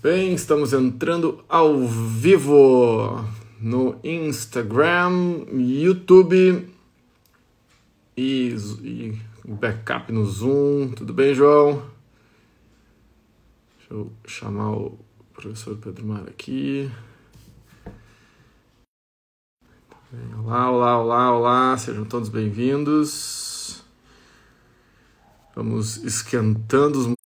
bem, 0.00 0.32
estamos 0.32 0.72
entrando 0.72 1.44
ao 1.48 1.86
vivo 1.86 3.24
no 3.60 3.98
Instagram, 4.04 5.44
YouTube 5.50 6.68
e, 8.16 8.54
e 8.82 9.18
backup 9.44 10.12
no 10.12 10.24
Zoom. 10.24 10.90
Tudo 10.90 11.12
bem, 11.12 11.34
João? 11.34 11.82
Deixa 13.78 13.94
eu 13.94 14.12
chamar 14.26 14.72
o 14.72 14.98
professor 15.32 15.76
Pedro 15.76 16.06
Mar 16.06 16.28
aqui. 16.28 16.90
Olá, 20.38 20.70
olá, 20.70 20.98
olá, 20.98 21.36
olá, 21.36 21.76
sejam 21.76 22.04
todos 22.04 22.28
bem-vindos. 22.28 23.82
Vamos 25.56 25.96
esquentando 26.04 27.00
os 27.00 27.17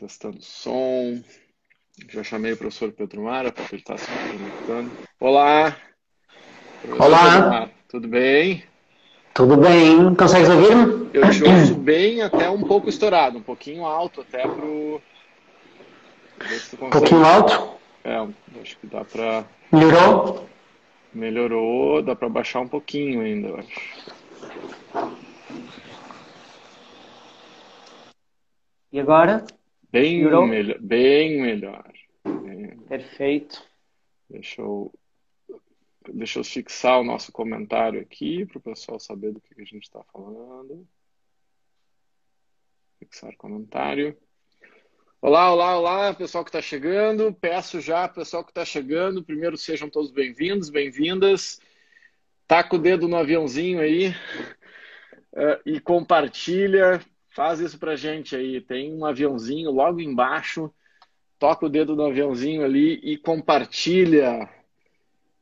testando 0.00 0.38
o 0.38 0.42
som. 0.42 1.22
Já 2.08 2.24
chamei 2.24 2.52
o 2.52 2.56
professor 2.56 2.90
Pedro 2.90 3.24
Mara 3.24 3.52
para 3.52 3.64
ele 3.64 3.76
estar 3.76 3.98
se 3.98 4.06
conectando. 4.06 4.90
Olá! 5.20 5.76
Olá! 6.98 7.70
Tudo 7.86 8.08
bem? 8.08 8.64
Tudo 9.34 9.58
bem. 9.58 10.14
Consegues 10.14 10.48
ouvir-me? 10.48 11.10
Eu 11.12 11.30
te 11.30 11.44
ouço 11.44 11.74
bem, 11.74 12.22
até 12.22 12.48
um 12.48 12.62
pouco 12.62 12.88
estourado, 12.88 13.36
um 13.36 13.42
pouquinho 13.42 13.84
alto, 13.84 14.22
até 14.22 14.48
pro. 14.48 15.02
Um 16.80 16.90
pouquinho 16.90 17.24
alto? 17.24 17.74
É, 18.02 18.16
acho 18.62 18.78
que 18.78 18.86
dá 18.86 19.04
para. 19.04 19.44
Melhorou? 19.70 20.48
Melhorou, 21.12 22.02
dá 22.02 22.16
para 22.16 22.28
baixar 22.30 22.60
um 22.60 22.68
pouquinho 22.68 23.20
ainda, 23.20 23.48
eu 23.48 23.56
acho. 23.58 23.80
E 28.90 28.98
agora? 28.98 29.44
Bem 29.92 30.22
melhor. 30.22 30.78
Bem 30.80 31.40
melhor. 31.40 31.92
Perfeito. 32.88 33.60
Deixa 34.28 34.62
eu, 34.62 34.94
deixa 36.12 36.38
eu 36.38 36.44
fixar 36.44 37.00
o 37.00 37.04
nosso 37.04 37.32
comentário 37.32 38.00
aqui 38.00 38.46
para 38.46 38.58
o 38.58 38.62
pessoal 38.62 39.00
saber 39.00 39.32
do 39.32 39.40
que 39.40 39.60
a 39.60 39.64
gente 39.64 39.82
está 39.82 40.00
falando. 40.12 40.86
Fixar 43.00 43.36
comentário. 43.36 44.16
Olá, 45.20 45.52
olá, 45.52 45.76
olá, 45.76 46.14
pessoal 46.14 46.44
que 46.44 46.50
está 46.50 46.62
chegando. 46.62 47.34
Peço 47.34 47.80
já, 47.80 48.08
pessoal 48.08 48.44
que 48.44 48.52
está 48.52 48.64
chegando, 48.64 49.24
primeiro 49.24 49.56
sejam 49.58 49.90
todos 49.90 50.12
bem-vindos, 50.12 50.70
bem-vindas. 50.70 51.60
Taca 52.46 52.76
o 52.76 52.78
dedo 52.78 53.08
no 53.08 53.16
aviãozinho 53.16 53.80
aí 53.80 54.10
uh, 54.10 55.60
e 55.66 55.80
compartilha 55.80 57.04
Faz 57.40 57.58
isso 57.58 57.78
pra 57.78 57.96
gente 57.96 58.36
aí. 58.36 58.60
Tem 58.60 58.92
um 58.92 59.02
aviãozinho 59.02 59.70
logo 59.70 59.98
embaixo. 59.98 60.70
Toca 61.38 61.64
o 61.64 61.70
dedo 61.70 61.96
no 61.96 62.04
aviãozinho 62.04 62.62
ali 62.62 63.00
e 63.02 63.16
compartilha. 63.16 64.46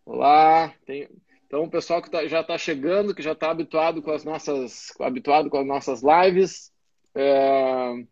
Olá. 0.06 0.72
Tem... 0.86 1.08
Então, 1.44 1.64
o 1.64 1.68
pessoal 1.68 2.00
que 2.00 2.08
tá, 2.08 2.24
já 2.28 2.42
está 2.42 2.56
chegando, 2.56 3.12
que 3.12 3.20
já 3.20 3.32
está 3.32 3.50
habituado 3.50 4.00
com 4.00 4.12
as 4.12 4.22
nossas, 4.22 4.94
habituado 5.00 5.50
com 5.50 5.58
as 5.58 5.66
nossas 5.66 6.00
lives, 6.00 6.72
é... 7.16 8.04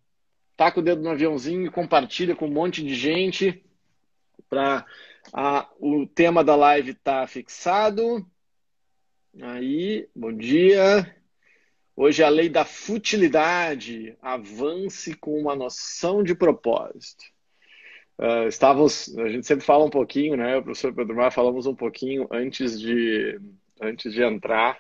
taca 0.56 0.81
o 0.81 0.83
dedo 0.83 1.00
no 1.00 1.11
aviãozinho 1.11 1.65
e 1.65 1.71
compartilha 1.71 2.34
com 2.34 2.48
um 2.48 2.53
monte 2.53 2.83
de 2.83 2.93
gente 2.93 3.65
para 4.50 4.84
o 5.78 6.09
tema 6.09 6.43
da 6.43 6.56
live 6.56 6.93
tá 6.93 7.25
fixado. 7.28 8.27
Aí, 9.41 10.09
bom 10.12 10.33
dia. 10.33 11.16
Hoje 11.99 12.23
a 12.23 12.29
lei 12.29 12.51
da 12.51 12.62
futilidade. 12.62 14.15
Avance 14.21 15.15
com 15.15 15.41
uma 15.41 15.57
noção 15.57 16.23
de 16.23 16.34
propósito. 16.34 17.25
Uh, 18.19 18.49
estávamos, 18.49 19.17
a 19.17 19.29
gente 19.31 19.47
sempre 19.47 19.65
fala 19.65 19.84
um 19.84 19.91
pouquinho, 19.91 20.37
né? 20.37 20.59
O 20.59 20.62
professor 20.62 20.93
Pedro 20.93 21.17
Mar 21.17 21.33
falamos 21.33 21.65
um 21.67 21.75
pouquinho 21.75 22.29
antes 22.31 22.79
de, 22.79 23.41
antes 23.81 24.12
de 24.12 24.23
entrar. 24.23 24.79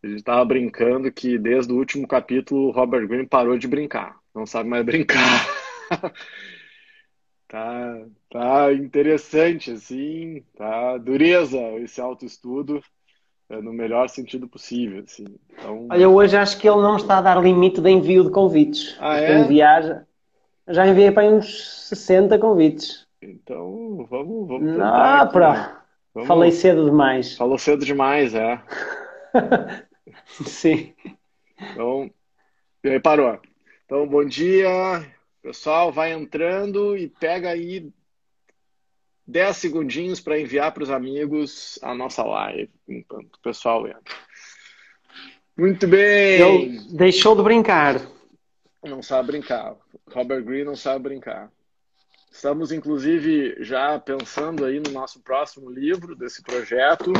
A 0.00 0.06
gente 0.06 0.18
estava 0.18 0.44
brincando 0.44 1.10
que 1.10 1.36
desde 1.36 1.72
o 1.72 1.76
último 1.76 2.06
capítulo 2.06 2.70
Robert 2.70 3.08
Greene 3.08 3.26
parou 3.26 3.58
de 3.58 3.66
brincar. 3.66 4.16
Não 4.32 4.46
sabe 4.46 4.68
mais 4.68 4.84
brincar. 4.86 5.18
tá, 7.48 8.06
tá 8.30 8.72
interessante, 8.72 9.72
assim. 9.72 10.44
Tá 10.56 10.98
dureza 10.98 11.58
esse 11.80 12.00
autoestudo. 12.00 12.80
É, 13.50 13.62
no 13.62 13.72
melhor 13.72 14.08
sentido 14.08 14.46
possível. 14.46 15.02
Assim. 15.02 15.24
Então... 15.50 15.86
Olha, 15.90 16.08
hoje 16.08 16.36
acho 16.36 16.58
que 16.58 16.68
ele 16.68 16.82
não 16.82 16.96
está 16.96 17.18
a 17.18 17.22
dar 17.22 17.42
limite 17.42 17.80
de 17.80 17.90
envio 17.90 18.24
de 18.24 18.30
convites. 18.30 18.96
Ah, 19.00 19.16
é? 19.16 19.42
viaja. 19.44 20.06
Já 20.66 20.86
enviei 20.86 21.10
para 21.10 21.26
uns 21.26 21.88
60 21.88 22.38
convites. 22.38 23.06
Então, 23.22 24.06
vamos, 24.08 24.48
vamos 24.48 24.72
tentar. 24.72 25.24
Não, 25.24 25.32
pra... 25.32 25.82
Vamos... 26.14 26.28
Falei 26.28 26.52
cedo 26.52 26.84
demais. 26.84 27.36
Falou 27.36 27.58
cedo 27.58 27.84
demais, 27.84 28.34
é. 28.34 28.60
Sim. 30.44 30.92
Então, 31.72 32.10
e 32.84 32.88
aí 32.90 33.00
parou. 33.00 33.38
Então, 33.84 34.06
bom 34.06 34.24
dia, 34.24 34.68
pessoal. 35.42 35.90
Vai 35.90 36.12
entrando 36.12 36.96
e 36.96 37.08
pega 37.08 37.48
aí 37.50 37.90
10 39.28 39.56
segundinhos 39.58 40.20
para 40.20 40.40
enviar 40.40 40.72
para 40.72 40.82
os 40.82 40.90
amigos 40.90 41.78
a 41.82 41.94
nossa 41.94 42.24
live, 42.24 42.70
enquanto 42.88 43.34
o 43.34 43.40
pessoal 43.40 43.86
entra. 43.86 44.14
Muito 45.54 45.86
bem! 45.86 46.40
Ele 46.40 46.80
deixou 46.96 47.36
de 47.36 47.42
brincar. 47.42 48.00
Não 48.82 49.02
sabe 49.02 49.28
brincar. 49.28 49.76
Robert 50.10 50.42
Greene 50.42 50.64
não 50.64 50.76
sabe 50.76 51.02
brincar. 51.02 51.50
Estamos, 52.32 52.72
inclusive, 52.72 53.56
já 53.60 53.98
pensando 53.98 54.64
aí 54.64 54.80
no 54.80 54.90
nosso 54.92 55.20
próximo 55.20 55.68
livro 55.68 56.16
desse 56.16 56.42
projeto. 56.42 57.12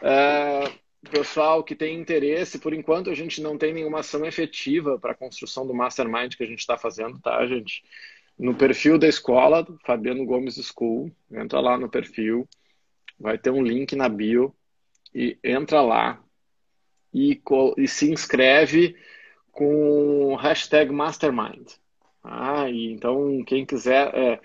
É, 0.00 0.72
pessoal 1.10 1.62
que 1.62 1.74
tem 1.74 1.98
interesse, 1.98 2.58
por 2.58 2.72
enquanto 2.72 3.10
a 3.10 3.14
gente 3.14 3.42
não 3.42 3.58
tem 3.58 3.72
nenhuma 3.72 4.00
ação 4.00 4.24
efetiva 4.24 4.98
para 4.98 5.12
a 5.12 5.16
construção 5.16 5.66
do 5.66 5.74
mastermind 5.74 6.34
que 6.34 6.42
a 6.42 6.46
gente 6.46 6.60
está 6.60 6.78
fazendo, 6.78 7.18
tá, 7.20 7.44
gente? 7.46 7.82
No 8.38 8.54
perfil 8.54 8.98
da 8.98 9.06
escola, 9.06 9.66
Fabiano 9.84 10.24
Gomes 10.24 10.56
School, 10.56 11.10
entra 11.30 11.60
lá 11.60 11.78
no 11.78 11.88
perfil, 11.88 12.48
vai 13.18 13.38
ter 13.38 13.50
um 13.50 13.62
link 13.62 13.94
na 13.94 14.08
bio 14.08 14.54
e 15.14 15.38
entra 15.42 15.80
lá 15.80 16.22
e, 17.12 17.40
e 17.78 17.88
se 17.88 18.10
inscreve 18.10 18.96
com 19.52 20.34
hashtag 20.34 20.90
Mastermind. 20.92 21.68
Ah, 22.22 22.68
e 22.68 22.92
então 22.92 23.44
quem 23.44 23.64
quiser 23.64 24.12
é, 24.14 24.40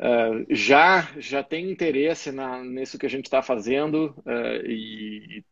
é, 0.00 0.46
já 0.50 1.08
já 1.18 1.42
tem 1.44 1.70
interesse 1.70 2.32
na, 2.32 2.64
nisso 2.64 2.98
que 2.98 3.06
a 3.06 3.10
gente 3.10 3.26
está 3.26 3.42
fazendo 3.42 4.14
é, 4.26 4.62
e 4.66 5.44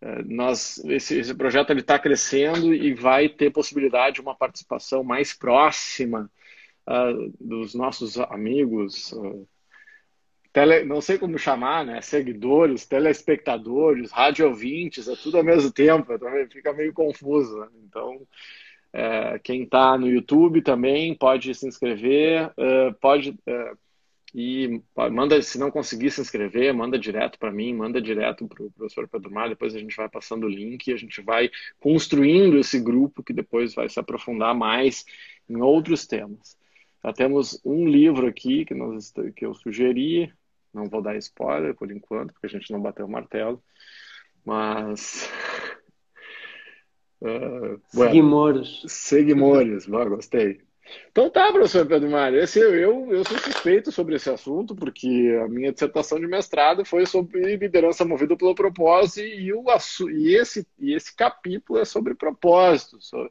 é, 0.00 0.22
nós 0.22 0.78
esse, 0.84 1.18
esse 1.18 1.34
projeto 1.34 1.70
ele 1.70 1.80
está 1.80 1.98
crescendo 1.98 2.72
e 2.72 2.94
vai 2.94 3.28
ter 3.28 3.50
possibilidade 3.50 4.16
de 4.16 4.20
uma 4.20 4.34
participação 4.34 5.02
mais 5.04 5.34
próxima 5.34 6.30
uh, 6.88 7.32
dos 7.40 7.74
nossos 7.74 8.18
amigos, 8.18 9.12
uh, 9.12 9.48
tele, 10.52 10.84
não 10.84 11.00
sei 11.00 11.18
como 11.18 11.38
chamar, 11.38 11.84
né? 11.84 12.00
Seguidores, 12.00 12.86
telespectadores, 12.86 14.10
rádio 14.10 14.46
ouvintes, 14.46 15.08
é 15.08 15.16
tudo 15.16 15.38
ao 15.38 15.44
mesmo 15.44 15.70
tempo, 15.72 16.18
também 16.18 16.48
fica 16.48 16.72
meio 16.72 16.92
confuso. 16.92 17.58
Né? 17.58 17.68
Então, 17.84 18.26
é, 18.92 19.38
quem 19.38 19.62
está 19.62 19.96
no 19.96 20.08
YouTube 20.08 20.60
também 20.62 21.14
pode 21.14 21.54
se 21.54 21.66
inscrever, 21.66 22.48
uh, 22.50 22.92
pode 23.00 23.34
e 24.34 24.80
manda, 25.10 25.40
se 25.42 25.58
não 25.58 25.70
conseguir 25.70 26.10
se 26.10 26.20
inscrever, 26.20 26.72
manda 26.72 26.98
direto 26.98 27.38
para 27.38 27.52
mim, 27.52 27.74
manda 27.74 28.00
direto 28.00 28.48
para 28.48 28.64
o 28.64 28.70
professor 28.70 29.06
Pedro 29.06 29.30
Mar, 29.30 29.48
depois 29.50 29.74
a 29.74 29.78
gente 29.78 29.94
vai 29.94 30.08
passando 30.08 30.44
o 30.44 30.48
link 30.48 30.90
a 30.90 30.96
gente 30.96 31.20
vai 31.20 31.50
construindo 31.78 32.58
esse 32.58 32.80
grupo 32.80 33.22
que 33.22 33.32
depois 33.32 33.74
vai 33.74 33.90
se 33.90 34.00
aprofundar 34.00 34.54
mais 34.54 35.04
em 35.48 35.60
outros 35.60 36.06
temas. 36.06 36.56
Já 37.04 37.12
temos 37.12 37.60
um 37.64 37.88
livro 37.88 38.26
aqui 38.26 38.64
que, 38.64 38.74
nós, 38.74 39.12
que 39.34 39.44
eu 39.44 39.54
sugeri, 39.54 40.32
não 40.72 40.88
vou 40.88 41.02
dar 41.02 41.16
spoiler 41.16 41.74
por 41.74 41.90
enquanto, 41.90 42.32
porque 42.32 42.46
a 42.46 42.50
gente 42.50 42.70
não 42.72 42.80
bateu 42.80 43.06
o 43.06 43.10
martelo, 43.10 43.62
mas. 44.44 45.28
Uh, 47.24 47.80
Seguimores. 47.86 48.82
Seguimores, 48.88 49.86
gostei. 49.86 50.60
Então 51.10 51.30
tá, 51.30 51.52
professor 51.52 51.86
Pedro 51.86 52.10
Mário, 52.10 52.40
esse, 52.40 52.58
eu, 52.58 53.12
eu 53.12 53.24
sou 53.24 53.38
suspeito 53.38 53.92
sobre 53.92 54.16
esse 54.16 54.28
assunto, 54.30 54.74
porque 54.74 55.38
a 55.44 55.48
minha 55.48 55.72
dissertação 55.72 56.18
de 56.18 56.26
mestrado 56.26 56.84
foi 56.84 57.06
sobre 57.06 57.56
liderança 57.56 58.04
movida 58.04 58.36
pelo 58.36 58.54
propósito 58.54 59.24
e, 59.24 59.52
o, 59.52 59.64
e, 60.10 60.34
esse, 60.34 60.66
e 60.78 60.94
esse 60.94 61.14
capítulo 61.14 61.78
é 61.78 61.84
sobre 61.84 62.14
propósito. 62.14 63.00
Sobre, 63.00 63.30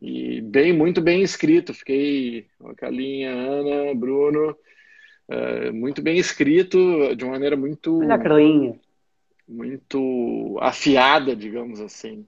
e 0.00 0.40
bem, 0.40 0.72
muito 0.72 1.00
bem 1.00 1.22
escrito. 1.22 1.72
Fiquei 1.72 2.46
Calinha, 2.76 3.30
Ana, 3.30 3.94
Bruno, 3.94 4.56
uh, 5.28 5.72
muito 5.72 6.02
bem 6.02 6.18
escrito, 6.18 7.14
de 7.16 7.24
uma 7.24 7.32
maneira 7.32 7.56
muito. 7.56 8.00
Olha 8.00 8.14
a 8.14 8.18
Carlinha. 8.18 8.78
Muito 9.48 10.58
afiada, 10.60 11.34
digamos 11.34 11.80
assim. 11.80 12.26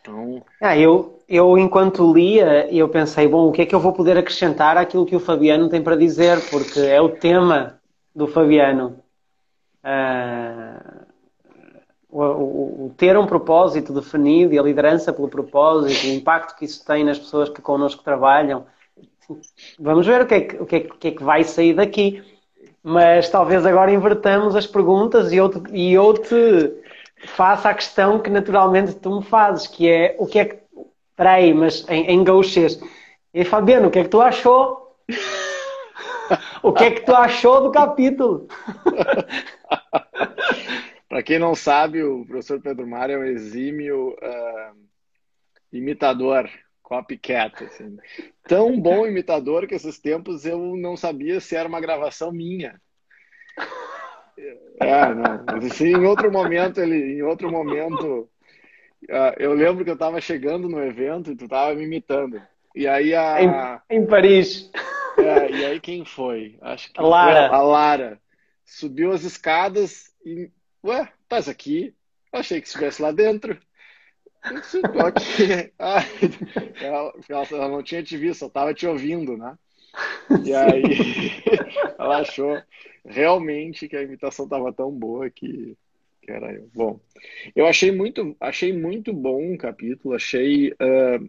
Então... 0.00 0.42
Ah, 0.60 0.76
eu, 0.76 1.22
eu, 1.28 1.58
enquanto 1.58 2.12
lia, 2.12 2.66
eu 2.74 2.88
pensei, 2.88 3.28
bom, 3.28 3.48
o 3.48 3.52
que 3.52 3.62
é 3.62 3.66
que 3.66 3.74
eu 3.74 3.80
vou 3.80 3.92
poder 3.92 4.16
acrescentar 4.16 4.76
àquilo 4.76 5.04
que 5.04 5.14
o 5.14 5.20
Fabiano 5.20 5.68
tem 5.68 5.82
para 5.82 5.96
dizer, 5.96 6.40
porque 6.48 6.80
é 6.80 7.00
o 7.00 7.10
tema 7.10 7.78
do 8.14 8.26
Fabiano. 8.26 8.98
Uh, 9.84 10.99
o, 12.10 12.22
o, 12.22 12.86
o, 12.86 12.94
ter 12.96 13.16
um 13.16 13.26
propósito 13.26 13.92
definido 13.92 14.54
e 14.54 14.58
a 14.58 14.62
liderança 14.62 15.12
pelo 15.12 15.28
propósito, 15.28 16.06
o 16.06 16.10
impacto 16.10 16.56
que 16.56 16.64
isso 16.64 16.84
tem 16.84 17.04
nas 17.04 17.18
pessoas 17.18 17.48
que 17.48 17.62
connosco 17.62 18.02
trabalham. 18.02 18.66
Vamos 19.78 20.06
ver 20.06 20.22
o 20.22 20.26
que 20.26 20.34
é 20.34 20.40
que, 20.40 20.56
o 20.56 20.66
que, 20.66 20.76
é, 20.76 20.80
que, 20.80 21.08
é 21.08 21.10
que 21.12 21.22
vai 21.22 21.44
sair 21.44 21.74
daqui. 21.74 22.22
Mas 22.82 23.28
talvez 23.28 23.64
agora 23.64 23.92
invertamos 23.92 24.56
as 24.56 24.66
perguntas 24.66 25.32
e 25.32 25.36
eu 25.36 25.48
te, 25.48 25.62
e 25.72 25.92
eu 25.92 26.14
te 26.14 26.72
faça 27.26 27.68
a 27.68 27.74
questão 27.74 28.18
que 28.18 28.30
naturalmente 28.30 28.94
tu 28.94 29.18
me 29.18 29.24
fazes, 29.24 29.66
que 29.66 29.88
é 29.88 30.16
o 30.18 30.26
que 30.26 30.38
é 30.38 30.44
que. 30.46 30.60
Espera 31.10 31.32
aí, 31.32 31.52
mas 31.52 31.86
em, 31.88 32.06
em 32.06 32.24
gauchês. 32.24 32.80
E 33.34 33.44
Fabiano, 33.44 33.88
o 33.88 33.90
que 33.90 33.98
é 33.98 34.04
que 34.04 34.08
tu 34.08 34.22
achou? 34.22 34.96
o 36.62 36.72
que 36.72 36.84
é 36.84 36.90
que 36.92 37.02
tu 37.02 37.14
achou 37.14 37.62
do 37.62 37.70
capítulo? 37.70 38.48
Para 41.10 41.24
quem 41.24 41.40
não 41.40 41.56
sabe, 41.56 42.04
o 42.04 42.24
professor 42.24 42.60
Pedro 42.60 42.86
Mário 42.86 43.16
é 43.16 43.18
um 43.18 43.24
exímio 43.24 44.10
uh, 44.10 44.76
imitador, 45.72 46.48
copycat. 46.84 47.64
Assim. 47.64 47.96
Tão 48.46 48.80
bom 48.80 49.04
imitador 49.04 49.66
que 49.66 49.74
esses 49.74 49.98
tempos 49.98 50.46
eu 50.46 50.76
não 50.76 50.96
sabia 50.96 51.40
se 51.40 51.56
era 51.56 51.68
uma 51.68 51.80
gravação 51.80 52.30
minha. 52.30 52.80
É, 54.80 55.12
não. 55.12 55.66
Assim, 55.66 55.88
em 55.88 56.06
outro 56.06 56.30
momento, 56.30 56.80
ele, 56.80 57.18
em 57.18 57.22
outro 57.22 57.50
momento, 57.50 58.30
uh, 59.10 59.34
eu 59.36 59.52
lembro 59.52 59.82
que 59.82 59.90
eu 59.90 59.94
estava 59.94 60.20
chegando 60.20 60.68
no 60.68 60.80
evento 60.80 61.32
e 61.32 61.36
tu 61.36 61.46
estava 61.46 61.74
me 61.74 61.82
imitando. 61.82 62.40
E 62.72 62.86
aí 62.86 63.16
a. 63.16 63.82
Em, 63.90 63.96
em 63.98 64.06
Paris. 64.06 64.70
É, 65.18 65.50
e 65.50 65.64
aí 65.64 65.80
quem 65.80 66.04
foi? 66.04 66.56
Acho 66.60 66.92
que 66.92 67.00
a 67.00 67.02
Lara. 67.02 67.48
a 67.48 67.62
Lara. 67.62 68.20
Subiu 68.64 69.10
as 69.10 69.24
escadas 69.24 70.14
e 70.24 70.48
Ué, 70.82 71.12
estás 71.22 71.46
aqui? 71.46 71.94
Achei 72.32 72.60
que 72.60 72.66
estivesse 72.66 73.02
lá 73.02 73.12
dentro. 73.12 73.58
Estou 74.42 75.06
aqui. 75.06 75.72
Ah, 75.78 76.00
ela, 76.80 77.12
ela, 77.28 77.68
não 77.68 77.82
tinha 77.82 78.02
te 78.02 78.16
visto, 78.16 78.40
só 78.40 78.46
estava 78.46 78.72
te 78.72 78.86
ouvindo, 78.86 79.36
né? 79.36 79.58
E 80.46 80.54
aí 80.54 80.82
ela 81.98 82.20
achou 82.20 82.62
realmente 83.04 83.88
que 83.88 83.96
a 83.96 84.02
imitação 84.02 84.44
estava 84.44 84.72
tão 84.72 84.90
boa 84.90 85.28
que, 85.28 85.76
que, 86.22 86.30
era 86.30 86.52
eu. 86.52 86.70
Bom, 86.72 87.00
eu 87.54 87.66
achei 87.66 87.90
muito, 87.90 88.34
achei 88.40 88.72
muito 88.72 89.12
bom 89.12 89.52
o 89.52 89.58
capítulo. 89.58 90.14
Achei. 90.14 90.72
Uh, 90.72 91.28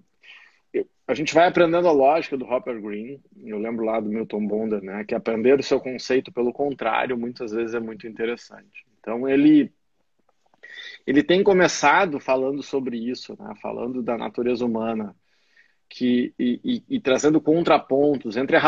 a 1.07 1.13
gente 1.13 1.33
vai 1.33 1.47
aprendendo 1.47 1.89
a 1.89 1.91
lógica 1.91 2.37
do 2.37 2.45
Hopper 2.45 2.79
Green. 2.79 3.19
Eu 3.43 3.57
lembro 3.57 3.83
lá 3.83 3.99
do 3.99 4.07
Milton 4.07 4.47
Bonder, 4.47 4.81
né? 4.81 5.03
Que 5.03 5.15
aprender 5.15 5.59
o 5.59 5.63
seu 5.63 5.81
conceito 5.81 6.31
pelo 6.31 6.53
contrário 6.53 7.17
muitas 7.17 7.51
vezes 7.51 7.75
é 7.75 7.79
muito 7.81 8.07
interessante. 8.07 8.85
Então 9.01 9.27
ele 9.27 9.73
ele 11.05 11.23
tem 11.23 11.43
começado 11.43 12.19
falando 12.19 12.61
sobre 12.61 12.97
isso, 12.97 13.35
né? 13.39 13.53
falando 13.61 14.01
da 14.01 14.17
natureza 14.17 14.65
humana, 14.65 15.15
que, 15.89 16.33
e, 16.39 16.61
e, 16.63 16.95
e 16.95 16.99
trazendo 16.99 17.41
contrapontos 17.41 18.37
entre 18.37 18.55
a, 18.55 18.61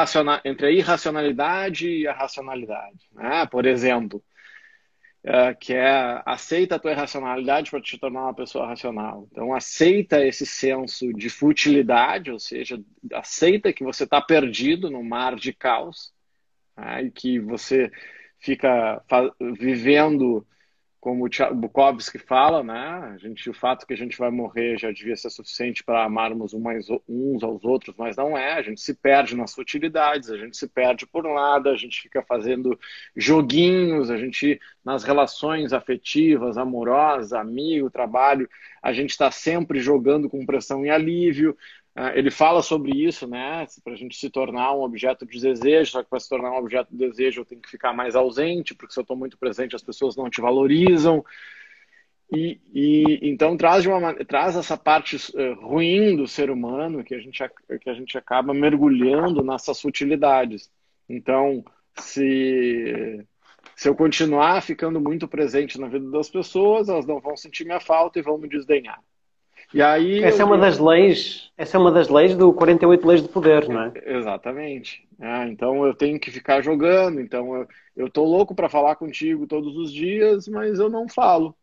entre 0.44 0.68
a 0.68 0.72
irracionalidade 0.72 1.88
e 1.88 2.08
a 2.08 2.14
racionalidade. 2.14 3.08
Né? 3.14 3.46
Por 3.46 3.66
exemplo, 3.66 4.22
é, 5.24 5.54
que 5.54 5.74
é 5.74 6.22
aceita 6.26 6.76
a 6.76 6.80
tua 6.80 6.92
irracionalidade 6.92 7.72
para 7.72 7.80
te 7.80 7.98
tornar 7.98 8.24
uma 8.24 8.34
pessoa 8.34 8.68
racional. 8.68 9.28
Então, 9.32 9.54
aceita 9.54 10.26
esse 10.26 10.46
senso 10.46 11.14
de 11.14 11.30
futilidade, 11.30 12.30
ou 12.30 12.40
seja, 12.40 12.78
aceita 13.14 13.72
que 13.72 13.86
você 13.86 14.04
está 14.04 14.20
perdido 14.20 14.92
no 14.92 15.02
mar 15.02 15.36
de 15.36 15.54
caos 15.54 16.12
né? 16.76 17.04
e 17.04 17.12
que 17.12 17.40
você 17.40 17.90
fica 18.44 19.02
vivendo 19.58 20.46
como 21.00 21.26
o 21.26 21.56
Bukowski 21.56 22.18
fala, 22.18 22.64
né? 22.64 23.14
A 23.14 23.18
gente, 23.18 23.50
o 23.50 23.54
fato 23.54 23.86
que 23.86 23.94
a 23.94 23.98
gente 23.98 24.18
vai 24.18 24.32
morrer 24.32 24.78
já 24.78 24.90
devia 24.90 25.18
ser 25.18 25.30
suficiente 25.30 25.84
para 25.84 26.06
amarmos 26.06 26.54
uns 26.54 27.44
aos 27.44 27.66
outros, 27.66 27.94
mas 27.98 28.16
não 28.16 28.38
é. 28.38 28.54
A 28.54 28.62
gente 28.62 28.80
se 28.80 28.94
perde 28.94 29.36
nas 29.36 29.54
futilidades, 29.54 30.30
a 30.30 30.38
gente 30.38 30.56
se 30.56 30.66
perde 30.66 31.06
por 31.06 31.26
nada, 31.26 31.72
a 31.72 31.76
gente 31.76 32.02
fica 32.02 32.24
fazendo 32.24 32.80
joguinhos, 33.18 34.10
a 34.10 34.18
gente 34.18 34.62
nas 34.84 35.04
relações 35.04 35.74
afetivas, 35.74 36.58
amorosas, 36.58 37.34
amigo, 37.34 37.90
trabalho, 37.90 38.50
a 38.82 38.94
gente 38.94 39.10
está 39.10 39.30
sempre 39.30 39.82
jogando 39.82 40.30
com 40.30 40.46
pressão 40.46 40.86
e 40.86 40.90
alívio. 40.90 41.58
Ah, 41.96 42.18
ele 42.18 42.32
fala 42.32 42.64
sobre 42.64 42.92
isso, 42.92 43.28
né? 43.28 43.68
Para 43.84 43.94
a 43.94 43.96
gente 43.96 44.18
se 44.18 44.30
tornar 44.30 44.74
um 44.74 44.82
objeto 44.82 45.26
de 45.28 45.40
desejo, 45.40 45.92
só 45.92 46.04
que 46.04 46.10
para 46.10 46.20
se 46.20 46.28
tornar 46.28 46.52
um 46.52 46.58
objeto 46.58 46.90
de 46.92 46.98
desejo 46.98 47.42
eu 47.42 47.46
tenho 47.46 47.62
que 47.62 47.70
ficar 47.70 47.94
mais 47.94 48.16
ausente, 48.16 48.74
porque 48.74 48.94
se 48.94 49.00
eu 49.00 49.04
estou 49.04 49.16
muito 49.16 49.38
presente 49.38 49.76
as 49.76 49.84
pessoas 49.84 50.16
não 50.16 50.30
te 50.30 50.42
valorizam. 50.42 51.24
E, 52.32 52.60
e 52.74 53.20
então 53.22 53.56
traz, 53.56 53.86
uma, 53.86 54.14
traz 54.26 54.56
essa 54.56 54.76
parte 54.76 55.18
uh, 55.18 55.54
ruim 55.64 56.16
do 56.16 56.28
ser 56.28 56.50
humano 56.50 57.04
que 57.04 57.14
a, 57.14 57.20
gente, 57.20 57.44
que 57.80 57.90
a 57.90 57.94
gente 57.94 58.18
acaba 58.18 58.56
mergulhando 58.56 59.44
nessas 59.44 59.80
futilidades. 59.80 60.72
Então, 61.08 61.64
se, 61.96 63.24
se 63.76 63.88
eu 63.88 63.96
continuar 63.96 64.64
ficando 64.64 65.00
muito 65.00 65.28
presente 65.28 65.80
na 65.80 65.88
vida 65.88 66.10
das 66.10 66.28
pessoas, 66.28 66.90
elas 66.90 67.06
não 67.06 67.20
vão 67.20 67.38
sentir 67.38 67.66
minha 67.66 67.80
falta 67.80 68.18
e 68.18 68.24
vão 68.24 68.40
me 68.40 68.50
desdenhar. 68.50 69.00
E 69.74 69.82
aí 69.82 70.24
essa 70.24 70.42
eu... 70.42 70.44
é 70.44 70.46
uma 70.46 70.58
das 70.58 70.78
leis, 70.78 71.52
essa 71.58 71.78
é 71.78 71.80
uma 71.80 71.92
das 71.92 72.08
leis 72.08 72.36
do 72.36 72.54
48 72.54 73.08
leis 73.08 73.22
de 73.24 73.30
poder, 73.30 73.68
não 73.68 73.84
é? 73.84 73.92
Exatamente. 74.06 75.08
É, 75.20 75.48
então 75.48 75.86
eu 75.86 75.94
tenho 75.94 76.20
que 76.20 76.30
ficar 76.30 76.62
jogando, 76.62 77.20
então 77.20 77.56
eu, 77.56 77.68
eu 77.96 78.10
tô 78.10 78.24
louco 78.24 78.54
para 78.54 78.70
falar 78.70 78.96
contigo 78.96 79.48
todos 79.48 79.76
os 79.76 79.92
dias, 79.92 80.48
mas 80.48 80.80
eu 80.80 80.90
não 80.90 81.08
falo. 81.08 81.56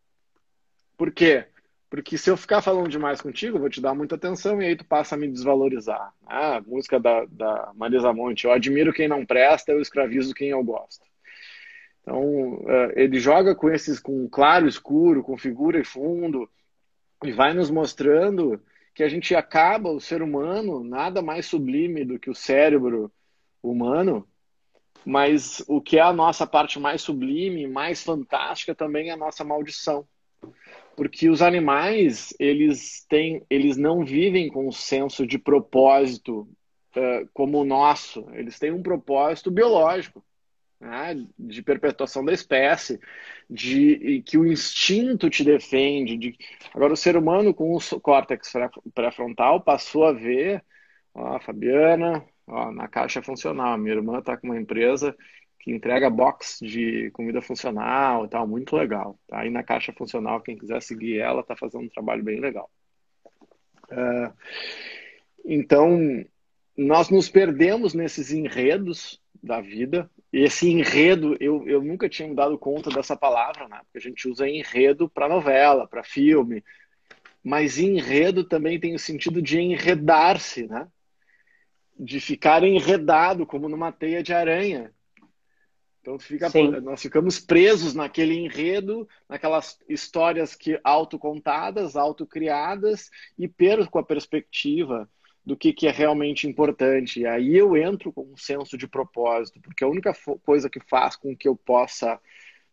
Por 0.97 1.11
quê? 1.11 1.45
Porque 1.89 2.17
se 2.17 2.29
eu 2.29 2.37
ficar 2.37 2.61
falando 2.61 2.87
demais 2.87 3.21
contigo, 3.21 3.57
eu 3.57 3.59
vou 3.61 3.69
te 3.69 3.81
dar 3.81 3.93
muita 3.93 4.15
atenção 4.15 4.61
e 4.61 4.65
aí 4.65 4.75
tu 4.75 4.85
passa 4.85 5.15
a 5.15 5.17
me 5.17 5.27
desvalorizar. 5.27 6.13
Ah, 6.25 6.57
a 6.57 6.61
música 6.61 6.99
da, 6.99 7.25
da 7.25 7.71
Marisa 7.75 8.13
Monte, 8.13 8.45
eu 8.45 8.51
admiro 8.51 8.93
quem 8.93 9.07
não 9.07 9.25
presta, 9.25 9.71
eu 9.71 9.81
escravizo 9.81 10.33
quem 10.33 10.49
eu 10.49 10.63
gosto. 10.63 11.05
Então, 12.01 12.63
é, 12.67 13.03
ele 13.03 13.19
joga 13.19 13.53
com 13.53 13.69
esses, 13.69 13.99
com 13.99 14.27
claro, 14.29 14.67
escuro, 14.67 15.21
com 15.21 15.37
figura 15.37 15.79
e 15.79 15.83
fundo, 15.83 16.49
e 17.23 17.31
vai 17.31 17.53
nos 17.53 17.69
mostrando 17.69 18.61
que 18.93 19.03
a 19.03 19.09
gente 19.09 19.35
acaba, 19.35 19.89
o 19.89 20.01
ser 20.01 20.21
humano, 20.21 20.83
nada 20.83 21.21
mais 21.21 21.45
sublime 21.45 22.03
do 22.03 22.19
que 22.19 22.29
o 22.29 22.35
cérebro 22.35 23.11
humano, 23.61 24.27
mas 25.05 25.63
o 25.67 25.81
que 25.81 25.97
é 25.97 26.01
a 26.01 26.13
nossa 26.13 26.45
parte 26.45 26.79
mais 26.79 27.01
sublime, 27.01 27.67
mais 27.67 28.03
fantástica 28.03 28.75
também 28.75 29.09
é 29.09 29.13
a 29.13 29.17
nossa 29.17 29.43
maldição. 29.43 30.05
Porque 30.95 31.29
os 31.29 31.41
animais, 31.41 32.33
eles 32.39 33.05
têm, 33.07 33.43
eles 33.49 33.77
não 33.77 34.03
vivem 34.03 34.49
com 34.49 34.67
um 34.67 34.71
senso 34.71 35.25
de 35.25 35.39
propósito 35.39 36.41
uh, 36.95 37.27
como 37.33 37.59
o 37.59 37.65
nosso, 37.65 38.27
eles 38.33 38.59
têm 38.59 38.71
um 38.71 38.83
propósito 38.83 39.49
biológico 39.49 40.23
né, 40.81 41.15
de 41.37 41.61
perpetuação 41.61 42.25
da 42.25 42.33
espécie, 42.33 42.99
de 43.51 44.23
que 44.25 44.37
o 44.37 44.49
instinto 44.49 45.29
te 45.29 45.43
defende. 45.43 46.17
De... 46.17 46.37
Agora, 46.73 46.93
o 46.93 46.97
ser 46.97 47.17
humano 47.17 47.53
com 47.53 47.75
o 47.75 47.99
córtex 47.99 48.53
pré-frontal 48.93 49.61
passou 49.61 50.05
a 50.05 50.13
ver, 50.13 50.63
ó, 51.13 51.35
a 51.35 51.39
Fabiana, 51.41 52.25
ó, 52.47 52.71
na 52.71 52.87
caixa 52.87 53.21
funcional. 53.21 53.77
Minha 53.77 53.95
irmã 53.95 54.19
está 54.19 54.37
com 54.37 54.47
uma 54.47 54.59
empresa 54.59 55.15
que 55.59 55.71
entrega 55.71 56.09
box 56.09 56.59
de 56.61 57.11
comida 57.11 57.41
funcional 57.41 58.25
e 58.25 58.29
tal, 58.29 58.47
muito 58.47 58.75
legal. 58.75 59.19
Tá 59.27 59.41
aí 59.41 59.49
na 59.49 59.63
caixa 59.63 59.93
funcional, 59.93 60.41
quem 60.41 60.57
quiser 60.57 60.81
seguir 60.81 61.19
ela, 61.19 61.41
está 61.41 61.55
fazendo 61.55 61.83
um 61.83 61.89
trabalho 61.89 62.23
bem 62.23 62.39
legal. 62.39 62.71
Uh, 63.91 64.33
então, 65.43 66.25
nós 66.77 67.09
nos 67.09 67.29
perdemos 67.29 67.93
nesses 67.93 68.31
enredos 68.31 69.21
da 69.43 69.59
vida 69.61 70.09
esse 70.31 70.69
enredo, 70.69 71.35
eu, 71.41 71.67
eu 71.67 71.83
nunca 71.83 72.07
tinha 72.07 72.27
me 72.27 72.35
dado 72.35 72.57
conta 72.57 72.89
dessa 72.89 73.17
palavra, 73.17 73.67
né? 73.67 73.81
Porque 73.83 73.97
a 73.97 74.09
gente 74.09 74.29
usa 74.29 74.47
enredo 74.47 75.09
para 75.09 75.27
novela, 75.27 75.85
para 75.85 76.03
filme. 76.03 76.63
Mas 77.43 77.77
enredo 77.77 78.43
também 78.45 78.79
tem 78.79 78.95
o 78.95 78.99
sentido 78.99 79.41
de 79.41 79.59
enredar-se, 79.59 80.67
né? 80.67 80.87
De 81.99 82.21
ficar 82.21 82.63
enredado, 82.63 83.45
como 83.45 83.67
numa 83.67 83.91
teia 83.91 84.23
de 84.23 84.33
aranha. 84.33 84.93
Então 85.99 86.17
fica, 86.17 86.49
nós 86.81 87.01
ficamos 87.01 87.37
presos 87.37 87.93
naquele 87.93 88.33
enredo, 88.33 89.07
naquelas 89.27 89.77
histórias 89.87 90.55
que 90.55 90.79
autocontadas, 90.83 91.95
autocriadas, 91.97 93.09
e 93.37 93.47
perco 93.49 93.99
a 93.99 94.03
perspectiva 94.03 95.09
do 95.45 95.57
que, 95.57 95.73
que 95.73 95.87
é 95.87 95.91
realmente 95.91 96.47
importante. 96.47 97.21
E 97.21 97.25
aí 97.25 97.57
eu 97.57 97.75
entro 97.75 98.11
com 98.11 98.23
um 98.23 98.37
senso 98.37 98.77
de 98.77 98.87
propósito, 98.87 99.59
porque 99.61 99.83
a 99.83 99.87
única 99.87 100.13
coisa 100.43 100.69
que 100.69 100.79
faz 100.79 101.15
com 101.15 101.35
que 101.35 101.47
eu 101.47 101.55
possa 101.55 102.19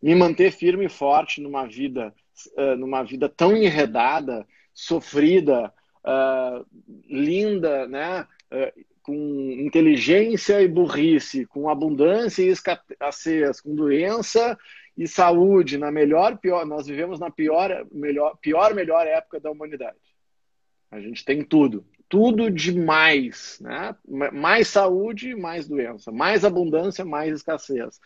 me 0.02 0.14
manter 0.14 0.52
firme 0.52 0.86
e 0.86 0.90
forte 0.90 1.40
numa 1.40 1.66
vida, 1.66 2.14
uh, 2.56 2.76
numa 2.76 3.02
vida 3.02 3.28
tão 3.28 3.56
enredada 3.56 4.46
sofrida, 4.72 5.72
uh, 6.04 6.64
linda, 7.08 7.86
né? 7.88 8.26
Uh, 8.52 8.88
com 9.08 9.50
inteligência 9.52 10.60
e 10.60 10.68
burrice, 10.68 11.46
com 11.46 11.70
abundância 11.70 12.42
e 12.42 12.48
escassez, 12.48 13.58
com 13.58 13.74
doença 13.74 14.58
e 14.94 15.08
saúde, 15.08 15.78
na 15.78 15.90
melhor, 15.90 16.36
pior, 16.36 16.66
nós 16.66 16.86
vivemos 16.86 17.18
na 17.18 17.30
pior, 17.30 17.86
melhor, 17.90 18.36
pior, 18.36 18.74
melhor 18.74 19.06
época 19.06 19.40
da 19.40 19.50
humanidade. 19.50 19.96
A 20.90 21.00
gente 21.00 21.24
tem 21.24 21.42
tudo, 21.42 21.86
tudo 22.08 22.50
demais, 22.50 23.58
né? 23.60 23.94
Mais 24.32 24.68
saúde, 24.68 25.34
mais 25.34 25.68
doença, 25.68 26.10
mais 26.10 26.44
abundância, 26.44 27.04
mais 27.04 27.34
escassez, 27.34 28.00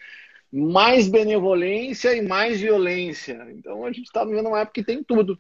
mais 0.53 1.09
benevolência 1.09 2.15
e 2.15 2.23
mais 2.23 2.61
violência. 2.61 3.47
Então 3.53 3.85
a 3.85 3.93
gente 3.93 4.07
está 4.07 4.25
vivendo 4.25 4.49
uma 4.49 4.61
época 4.61 4.75
que 4.75 4.85
tem 4.85 5.03
tudo. 5.03 5.39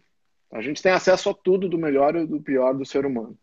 A 0.50 0.60
gente 0.60 0.82
tem 0.82 0.92
acesso 0.92 1.30
a 1.30 1.34
tudo 1.34 1.68
do 1.68 1.78
melhor 1.78 2.14
e 2.14 2.26
do 2.26 2.40
pior 2.40 2.74
do 2.74 2.84
ser 2.84 3.06
humano. 3.06 3.36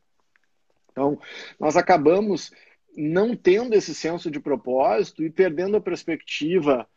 Então, 0.91 1.19
nós 1.59 1.75
acabamos 1.75 2.51
não 2.95 3.35
tendo 3.35 3.73
esse 3.73 3.95
senso 3.95 4.29
de 4.29 4.39
propósito 4.39 5.23
e 5.23 5.29
perdendo 5.29 5.77
a 5.77 5.81
perspectiva 5.81 6.88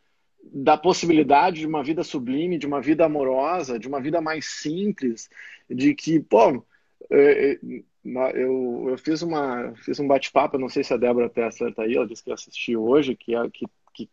da 0.42 0.76
possibilidade 0.76 1.60
de 1.60 1.66
uma 1.66 1.82
vida 1.82 2.02
sublime, 2.02 2.58
de 2.58 2.66
uma 2.66 2.80
vida 2.80 3.04
amorosa, 3.04 3.78
de 3.78 3.86
uma 3.86 4.00
vida 4.00 4.20
mais 4.20 4.46
simples, 4.46 5.30
de 5.70 5.94
que, 5.94 6.18
pô, 6.18 6.64
é, 7.10 7.52
é, 7.52 7.58
eu, 8.04 8.86
eu 8.90 8.98
fiz, 8.98 9.22
uma, 9.22 9.74
fiz 9.76 10.00
um 10.00 10.06
bate-papo, 10.06 10.58
não 10.58 10.68
sei 10.68 10.82
se 10.82 10.92
a 10.92 10.96
Débora 10.96 11.30
Tessler 11.30 11.70
está 11.70 11.84
aí, 11.84 11.94
ela 11.94 12.06
disse 12.06 12.22
que 12.22 12.30
ia 12.30 12.34
assistir 12.34 12.76
hoje, 12.76 13.14
que, 13.14 13.32
que, 13.50 13.66
que, 13.94 14.08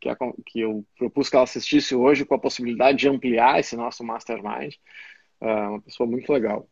que, 0.45 0.59
eu 0.59 0.85
propus 0.97 1.29
que 1.29 1.35
ela 1.35 1.43
assistisse 1.43 1.95
hoje 1.95 2.25
com 2.25 2.35
a 2.35 2.39
possibilidade 2.39 2.99
de 2.99 3.09
ampliar 3.09 3.59
esse 3.59 3.75
nosso 3.75 4.03
mastermind. 4.03 4.75
É 5.41 5.53
uma 5.67 5.81
pessoa 5.81 6.07
muito 6.07 6.31
legal. 6.31 6.69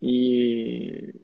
E, 0.00 1.14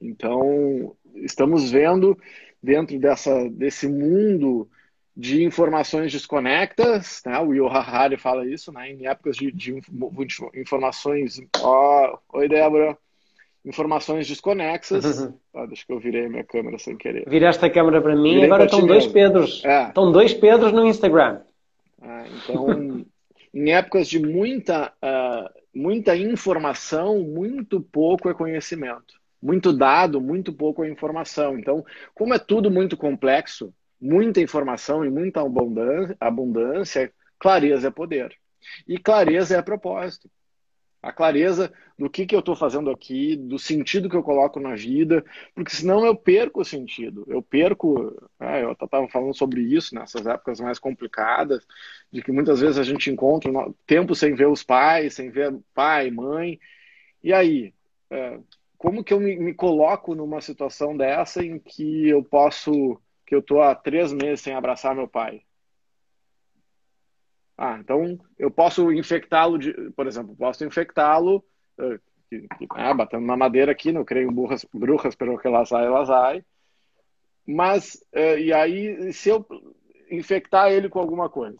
então, 0.00 0.96
estamos 1.16 1.70
vendo 1.70 2.18
dentro 2.62 2.98
dessa, 2.98 3.48
desse 3.48 3.88
mundo 3.88 4.68
de 5.16 5.42
informações 5.42 6.12
desconectas, 6.12 7.22
né? 7.26 7.38
o 7.38 7.48
Will 7.48 7.68
Harari 7.68 8.16
fala 8.16 8.46
isso, 8.46 8.72
né? 8.72 8.90
em 8.90 9.06
épocas 9.06 9.36
de, 9.36 9.50
de 9.52 9.80
informações. 10.54 11.40
Oh, 11.62 12.18
oi, 12.32 12.48
Débora. 12.48 12.96
Informações 13.64 14.26
desconexas. 14.26 15.32
Ah, 15.54 15.66
deixa 15.66 15.84
que 15.84 15.92
eu 15.92 15.98
virei 15.98 16.28
minha 16.28 16.44
câmera 16.44 16.78
sem 16.78 16.96
querer. 16.96 17.28
Viraste 17.28 17.64
a 17.64 17.70
câmera 17.70 18.00
para 18.00 18.16
mim 18.16 18.40
e 18.40 18.44
agora 18.44 18.64
estão 18.64 18.86
dois 18.86 19.06
Pedros. 19.06 19.62
É. 19.64 19.88
Estão 19.88 20.10
dois 20.10 20.32
Pedros 20.32 20.72
no 20.72 20.86
Instagram. 20.86 21.40
É, 22.02 22.24
então, 22.28 23.04
em 23.52 23.72
épocas 23.72 24.08
de 24.08 24.18
muita, 24.18 24.92
uh, 25.04 25.50
muita 25.74 26.16
informação, 26.16 27.20
muito 27.20 27.80
pouco 27.80 28.30
é 28.30 28.34
conhecimento 28.34 29.20
muito 29.42 29.72
dado, 29.72 30.20
muito 30.20 30.52
pouco 30.52 30.84
informação. 30.84 31.58
Então, 31.58 31.84
como 32.14 32.34
é 32.34 32.38
tudo 32.38 32.70
muito 32.70 32.96
complexo, 32.96 33.72
muita 34.00 34.40
informação 34.40 35.04
e 35.04 35.10
muita 35.10 35.40
abundância, 36.20 37.12
clareza 37.38 37.88
é 37.88 37.90
poder. 37.90 38.36
E 38.86 38.98
clareza 38.98 39.56
é 39.56 39.62
propósito. 39.62 40.30
A 41.02 41.12
clareza 41.12 41.72
do 41.98 42.10
que, 42.10 42.26
que 42.26 42.34
eu 42.34 42.40
estou 42.40 42.54
fazendo 42.54 42.90
aqui, 42.90 43.36
do 43.36 43.58
sentido 43.58 44.08
que 44.08 44.16
eu 44.16 44.22
coloco 44.22 44.60
na 44.60 44.74
vida, 44.74 45.24
porque 45.54 45.70
senão 45.70 46.04
eu 46.04 46.14
perco 46.14 46.60
o 46.60 46.64
sentido. 46.64 47.24
Eu 47.28 47.42
perco. 47.42 48.14
É, 48.38 48.62
eu 48.62 48.72
estava 48.72 49.08
falando 49.08 49.34
sobre 49.34 49.62
isso 49.62 49.94
nessas 49.94 50.26
épocas 50.26 50.60
mais 50.60 50.78
complicadas, 50.78 51.66
de 52.12 52.22
que 52.22 52.32
muitas 52.32 52.60
vezes 52.60 52.78
a 52.78 52.82
gente 52.82 53.10
encontra 53.10 53.50
tempo 53.86 54.14
sem 54.14 54.34
ver 54.34 54.48
os 54.48 54.62
pais, 54.62 55.14
sem 55.14 55.30
ver 55.30 55.58
pai, 55.74 56.10
mãe. 56.10 56.58
E 57.22 57.32
aí? 57.32 57.74
É, 58.10 58.38
como 58.80 59.04
que 59.04 59.12
eu 59.12 59.20
me, 59.20 59.36
me, 59.38 59.54
coloco 59.54 60.14
numa 60.14 60.40
situação 60.40 60.96
dessa 60.96 61.44
em 61.44 61.58
que 61.58 62.08
eu 62.08 62.24
posso, 62.24 63.00
que 63.26 63.34
eu 63.34 63.42
tô 63.42 63.60
há 63.60 63.74
três 63.74 64.12
meses 64.12 64.40
sem 64.40 64.54
abraçar 64.54 64.94
meu 64.94 65.06
pai? 65.06 65.42
Ah, 67.62 67.76
então 67.78 68.18
eu 68.38 68.50
posso 68.50 68.90
infectá-lo, 68.90 69.58
por 69.94 70.06
exemplo, 70.06 70.34
posso 70.34 70.64
infectá-lo, 70.64 71.44
uh, 71.78 72.00
né, 72.74 72.94
batendo 72.94 73.26
na 73.26 73.36
madeira 73.36 73.70
aqui, 73.70 73.92
não 73.92 74.02
creio 74.02 74.32
burras, 74.32 74.64
bruxas 74.72 75.14
pelo 75.14 75.38
que 75.38 75.46
elas 75.46 75.68
vai, 75.68 75.84
elas 75.84 76.08
vai. 76.08 76.42
Mas, 77.46 78.02
uh, 78.14 78.38
e 78.38 78.50
aí, 78.50 79.12
se 79.12 79.28
eu 79.28 79.46
infectar 80.10 80.72
ele 80.72 80.88
com 80.88 81.00
alguma 81.00 81.28
coisa? 81.28 81.58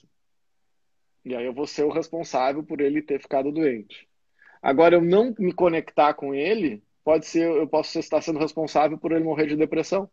E 1.22 1.36
aí 1.36 1.44
eu 1.44 1.52
vou 1.52 1.66
ser 1.66 1.84
o 1.84 1.92
responsável 1.92 2.64
por 2.64 2.80
ele 2.80 3.02
ter 3.02 3.20
ficado 3.20 3.52
doente. 3.52 4.08
Agora, 4.62 4.94
eu 4.94 5.02
não 5.02 5.34
me 5.38 5.52
conectar 5.52 6.14
com 6.14 6.34
ele, 6.34 6.82
pode 7.04 7.26
ser, 7.26 7.46
eu 7.46 7.68
posso 7.68 7.98
estar 7.98 8.22
sendo 8.22 8.38
responsável 8.38 8.96
por 8.96 9.12
ele 9.12 9.24
morrer 9.24 9.48
de 9.48 9.54
depressão. 9.54 10.10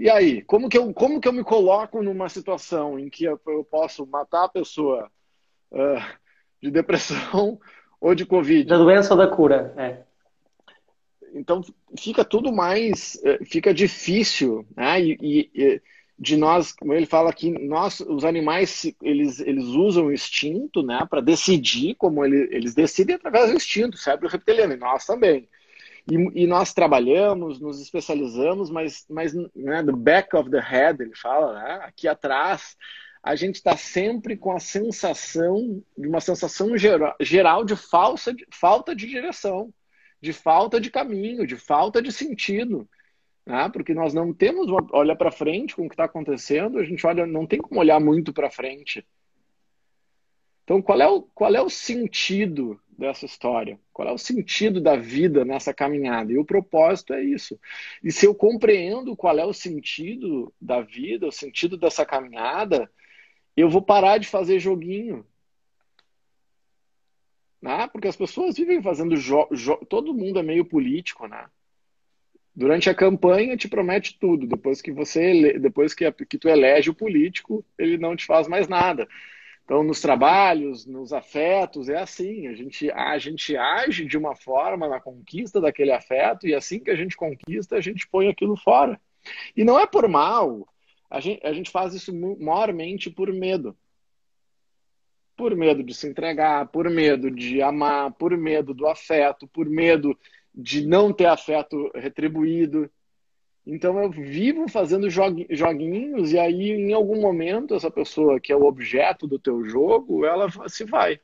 E 0.00 0.08
aí, 0.08 0.40
como 0.40 0.66
que 0.66 0.78
eu, 0.78 0.94
como 0.94 1.20
que 1.20 1.28
eu 1.28 1.32
me 1.32 1.44
coloco 1.44 2.02
numa 2.02 2.26
situação 2.30 2.98
em 2.98 3.10
que 3.10 3.24
eu, 3.24 3.38
eu 3.48 3.62
posso 3.62 4.06
matar 4.06 4.44
a 4.44 4.48
pessoa 4.48 5.10
uh, 5.70 6.16
de 6.58 6.70
depressão 6.70 7.60
ou 8.00 8.14
de 8.14 8.24
Covid? 8.24 8.64
Da 8.64 8.78
doença 8.78 9.12
ou 9.12 9.18
da 9.18 9.28
cura, 9.28 9.74
é. 9.76 9.98
Então 11.34 11.60
fica 11.98 12.24
tudo 12.24 12.50
mais, 12.50 13.20
eh, 13.22 13.44
fica 13.44 13.74
difícil, 13.74 14.66
né? 14.74 15.02
E, 15.02 15.50
e, 15.54 15.82
de 16.18 16.34
nós, 16.34 16.72
como 16.72 16.94
ele 16.94 17.04
fala 17.04 17.28
aqui, 17.28 17.50
nós, 17.50 18.00
os 18.00 18.24
animais, 18.24 18.90
eles, 19.02 19.38
eles 19.38 19.66
usam 19.66 20.06
o 20.06 20.12
instinto, 20.12 20.82
né, 20.82 21.06
para 21.08 21.20
decidir 21.20 21.94
como 21.94 22.24
ele, 22.24 22.48
eles 22.50 22.74
decidem 22.74 23.16
através 23.16 23.50
do 23.50 23.56
instinto, 23.56 23.96
cérebro 23.96 24.28
reptiliano, 24.28 24.72
e 24.72 24.76
nós 24.76 25.04
também. 25.04 25.46
E, 26.08 26.42
e, 26.42 26.46
nós 26.46 26.72
trabalhamos, 26.72 27.60
nos 27.60 27.80
especializamos, 27.80 28.70
mas, 28.70 29.04
mas 29.08 29.34
né, 29.34 29.82
the 29.84 29.92
back 29.92 30.34
of 30.36 30.50
the 30.50 30.60
head, 30.60 31.02
ele 31.02 31.14
fala, 31.14 31.54
né, 31.54 31.80
aqui 31.82 32.06
atrás, 32.06 32.76
a 33.22 33.34
gente 33.34 33.56
está 33.56 33.76
sempre 33.76 34.36
com 34.36 34.52
a 34.52 34.60
sensação, 34.60 35.82
de 35.96 36.08
uma 36.08 36.20
sensação 36.20 36.76
geral, 36.76 37.14
geral 37.20 37.64
de, 37.64 37.76
falsa, 37.76 38.32
de 38.32 38.46
falta 38.50 38.94
de 38.94 39.06
direção, 39.06 39.72
de 40.20 40.32
falta 40.32 40.80
de 40.80 40.90
caminho, 40.90 41.46
de 41.46 41.56
falta 41.56 42.00
de 42.00 42.12
sentido. 42.12 42.88
Né? 43.44 43.68
Porque 43.72 43.92
nós 43.92 44.14
não 44.14 44.32
temos, 44.32 44.68
uma, 44.68 44.86
olha 44.92 45.14
para 45.14 45.30
frente 45.30 45.74
com 45.76 45.84
o 45.84 45.88
que 45.88 45.94
está 45.94 46.04
acontecendo, 46.04 46.78
a 46.78 46.84
gente 46.84 47.06
olha, 47.06 47.26
não 47.26 47.46
tem 47.46 47.58
como 47.60 47.80
olhar 47.80 48.00
muito 48.00 48.32
para 48.32 48.50
frente. 48.50 49.04
Então, 50.70 50.80
qual 50.80 51.00
é, 51.02 51.08
o, 51.08 51.22
qual 51.22 51.52
é 51.52 51.60
o 51.60 51.68
sentido 51.68 52.80
dessa 52.96 53.26
história? 53.26 53.76
Qual 53.92 54.06
é 54.06 54.12
o 54.12 54.16
sentido 54.16 54.80
da 54.80 54.94
vida 54.94 55.44
nessa 55.44 55.74
caminhada? 55.74 56.30
E 56.30 56.38
o 56.38 56.44
propósito 56.44 57.12
é 57.12 57.20
isso. 57.20 57.58
E 58.04 58.12
se 58.12 58.24
eu 58.24 58.32
compreendo 58.32 59.16
qual 59.16 59.36
é 59.36 59.44
o 59.44 59.52
sentido 59.52 60.54
da 60.60 60.80
vida, 60.80 61.26
o 61.26 61.32
sentido 61.32 61.76
dessa 61.76 62.06
caminhada, 62.06 62.88
eu 63.56 63.68
vou 63.68 63.82
parar 63.82 64.18
de 64.18 64.28
fazer 64.28 64.60
joguinho. 64.60 65.26
Né? 67.60 67.88
Porque 67.88 68.06
as 68.06 68.16
pessoas 68.16 68.56
vivem 68.56 68.80
fazendo 68.80 69.16
jogo. 69.16 69.56
Todo 69.86 70.14
mundo 70.14 70.38
é 70.38 70.42
meio 70.44 70.64
político, 70.64 71.26
né? 71.26 71.46
Durante 72.54 72.88
a 72.88 72.94
campanha 72.94 73.56
te 73.56 73.68
promete 73.68 74.16
tudo. 74.20 74.46
Depois 74.46 74.80
que 74.80 74.92
você 74.92 75.58
depois 75.58 75.94
que, 75.94 76.08
que 76.12 76.38
tu 76.38 76.48
elege 76.48 76.90
o 76.90 76.94
político, 76.94 77.66
ele 77.76 77.98
não 77.98 78.14
te 78.14 78.24
faz 78.24 78.46
mais 78.46 78.68
nada. 78.68 79.08
Então, 79.70 79.84
nos 79.84 80.00
trabalhos, 80.00 80.84
nos 80.84 81.12
afetos, 81.12 81.88
é 81.88 81.96
assim. 81.96 82.48
A 82.48 82.54
gente, 82.54 82.90
a 82.90 83.16
gente 83.18 83.56
age 83.56 84.04
de 84.04 84.18
uma 84.18 84.34
forma 84.34 84.88
na 84.88 84.98
conquista 84.98 85.60
daquele 85.60 85.92
afeto 85.92 86.44
e 86.44 86.52
assim 86.52 86.80
que 86.80 86.90
a 86.90 86.96
gente 86.96 87.16
conquista, 87.16 87.76
a 87.76 87.80
gente 87.80 88.08
põe 88.08 88.26
aquilo 88.26 88.56
fora. 88.56 89.00
E 89.56 89.62
não 89.62 89.78
é 89.78 89.86
por 89.86 90.08
mal. 90.08 90.66
A 91.08 91.20
gente, 91.20 91.46
a 91.46 91.52
gente 91.52 91.70
faz 91.70 91.94
isso 91.94 92.12
maiormente 92.12 93.08
por 93.08 93.32
medo. 93.32 93.78
Por 95.36 95.54
medo 95.54 95.84
de 95.84 95.94
se 95.94 96.08
entregar, 96.08 96.66
por 96.66 96.90
medo 96.90 97.30
de 97.30 97.62
amar, 97.62 98.12
por 98.14 98.36
medo 98.36 98.74
do 98.74 98.88
afeto, 98.88 99.46
por 99.46 99.70
medo 99.70 100.18
de 100.52 100.84
não 100.84 101.12
ter 101.12 101.26
afeto 101.26 101.92
retribuído. 101.94 102.90
Então 103.66 104.02
eu 104.02 104.10
vivo 104.10 104.68
fazendo 104.68 105.08
joguinhos 105.10 106.32
e 106.32 106.38
aí 106.38 106.70
em 106.70 106.92
algum 106.92 107.20
momento 107.20 107.74
essa 107.74 107.90
pessoa 107.90 108.40
que 108.40 108.52
é 108.52 108.56
o 108.56 108.64
objeto 108.64 109.26
do 109.26 109.38
teu 109.38 109.64
jogo, 109.64 110.24
ela 110.24 110.48
se 110.68 110.84
vai. 110.84 111.20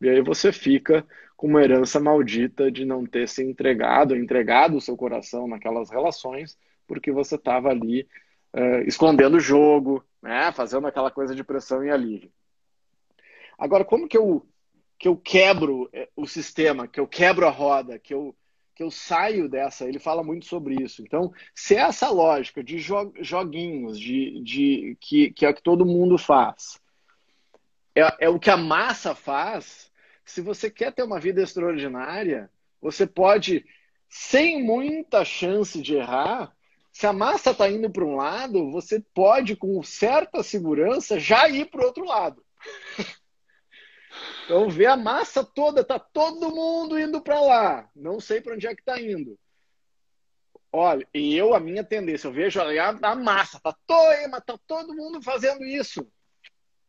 E 0.00 0.08
aí 0.08 0.22
você 0.22 0.52
fica 0.52 1.06
com 1.36 1.46
uma 1.46 1.62
herança 1.62 2.00
maldita 2.00 2.70
de 2.70 2.84
não 2.84 3.04
ter 3.04 3.28
se 3.28 3.42
entregado, 3.42 4.16
entregado 4.16 4.76
o 4.76 4.80
seu 4.80 4.96
coração 4.96 5.46
naquelas 5.46 5.90
relações, 5.90 6.58
porque 6.86 7.10
você 7.10 7.34
estava 7.34 7.70
ali 7.70 8.06
uh, 8.54 8.80
escondendo 8.86 9.36
o 9.36 9.40
jogo, 9.40 10.04
né? 10.22 10.52
fazendo 10.52 10.86
aquela 10.86 11.10
coisa 11.10 11.34
de 11.34 11.44
pressão 11.44 11.84
e 11.84 11.90
alívio. 11.90 12.30
Agora, 13.58 13.84
como 13.84 14.08
que 14.08 14.16
eu, 14.16 14.46
que 14.98 15.06
eu 15.06 15.16
quebro 15.16 15.88
eh, 15.92 16.08
o 16.16 16.26
sistema, 16.26 16.88
que 16.88 16.98
eu 16.98 17.06
quebro 17.06 17.46
a 17.46 17.50
roda, 17.50 17.98
que 17.98 18.14
eu 18.14 18.34
que 18.80 18.84
eu 18.84 18.90
saio 18.90 19.46
dessa, 19.46 19.86
ele 19.86 19.98
fala 19.98 20.24
muito 20.24 20.46
sobre 20.46 20.82
isso. 20.82 21.02
Então, 21.02 21.30
se 21.54 21.76
é 21.76 21.80
essa 21.80 22.08
lógica 22.08 22.64
de 22.64 22.78
joguinhos, 22.78 24.00
de, 24.00 24.40
de 24.42 24.96
que, 24.98 25.30
que 25.32 25.44
é 25.44 25.50
o 25.50 25.54
que 25.54 25.62
todo 25.62 25.84
mundo 25.84 26.16
faz, 26.16 26.80
é, 27.94 28.24
é 28.24 28.28
o 28.30 28.40
que 28.40 28.48
a 28.48 28.56
massa 28.56 29.14
faz, 29.14 29.92
se 30.24 30.40
você 30.40 30.70
quer 30.70 30.94
ter 30.94 31.02
uma 31.02 31.20
vida 31.20 31.42
extraordinária, 31.42 32.50
você 32.80 33.06
pode, 33.06 33.66
sem 34.08 34.62
muita 34.62 35.26
chance 35.26 35.82
de 35.82 35.96
errar, 35.96 36.50
se 36.90 37.06
a 37.06 37.12
massa 37.12 37.50
está 37.50 37.68
indo 37.68 37.90
para 37.90 38.04
um 38.06 38.16
lado, 38.16 38.70
você 38.70 38.98
pode, 39.12 39.56
com 39.56 39.82
certa 39.82 40.42
segurança, 40.42 41.20
já 41.20 41.46
ir 41.50 41.66
para 41.66 41.82
o 41.82 41.84
outro 41.84 42.06
lado. 42.06 42.42
Então, 44.44 44.68
vê 44.68 44.86
a 44.86 44.96
massa 44.96 45.44
toda, 45.44 45.84
tá 45.84 45.98
todo 45.98 46.54
mundo 46.54 46.98
indo 46.98 47.20
para 47.20 47.40
lá. 47.40 47.90
Não 47.94 48.20
sei 48.20 48.40
para 48.40 48.54
onde 48.54 48.66
é 48.66 48.74
que 48.74 48.82
está 48.82 49.00
indo. 49.00 49.38
Olha, 50.72 51.06
e 51.12 51.36
eu, 51.36 51.54
a 51.54 51.60
minha 51.60 51.82
tendência, 51.82 52.28
eu 52.28 52.32
vejo 52.32 52.60
a, 52.60 52.88
a 52.88 53.14
massa, 53.16 53.58
tá, 53.60 53.72
to, 53.72 53.94
tá 54.46 54.58
todo 54.66 54.94
mundo 54.94 55.20
fazendo 55.20 55.64
isso. 55.64 56.06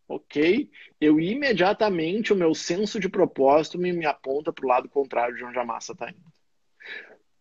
Ok? 0.08 0.70
Eu 1.00 1.20
imediatamente, 1.20 2.34
o 2.34 2.36
meu 2.36 2.54
senso 2.54 3.00
de 3.00 3.10
propósito 3.10 3.80
me, 3.80 3.92
me 3.92 4.06
aponta 4.06 4.51
para 4.54 4.66
o 4.66 4.70
lado 4.70 4.90
contrário 4.90 5.36
de 5.36 5.44
onde 5.44 5.58
a 5.58 5.66
massa 5.66 5.94
está 5.94 6.10
indo. 6.10 6.32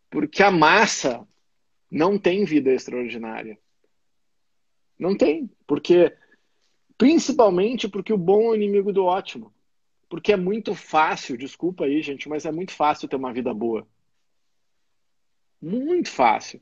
Porque 0.09 0.43
a 0.43 0.51
massa 0.51 1.27
não 1.91 2.19
tem 2.19 2.45
vida 2.45 2.71
extraordinária. 2.71 3.59
Não 4.99 5.17
tem. 5.17 5.51
Porque, 5.67 6.17
principalmente 6.97 7.89
porque 7.89 8.13
o 8.13 8.19
bom 8.19 8.45
é 8.45 8.49
o 8.49 8.55
inimigo 8.55 8.93
do 8.93 9.05
ótimo. 9.05 9.53
Porque 10.11 10.33
é 10.33 10.37
muito 10.37 10.75
fácil, 10.75 11.39
desculpa 11.39 11.85
aí, 11.85 12.03
gente, 12.03 12.29
mas 12.29 12.45
é 12.45 12.51
muito 12.51 12.73
fácil 12.73 13.09
ter 13.09 13.15
uma 13.15 13.33
vida 13.33 13.55
boa. 13.55 13.87
Muito 15.63 16.11
fácil. 16.11 16.61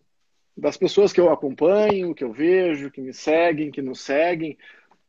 Das 0.55 0.76
pessoas 0.76 1.14
que 1.14 1.21
eu 1.21 1.33
acompanho, 1.33 2.14
que 2.14 2.23
eu 2.23 2.31
vejo, 2.31 2.90
que 2.90 3.00
me 3.00 3.14
seguem, 3.14 3.71
que 3.71 3.81
nos 3.81 4.02
seguem, 4.02 4.59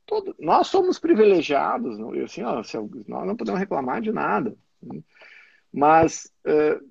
todo, 0.05 0.34
nós 0.39 0.67
somos 0.67 0.98
privilegiados. 0.98 2.00
Assim, 2.24 2.41
ó, 2.41 2.63
nós 3.08 3.27
não 3.27 3.36
podemos 3.36 3.60
reclamar 3.60 4.01
de 4.01 4.12
nada. 4.13 4.55
Mas, 5.69 6.31
uh, 6.46 6.81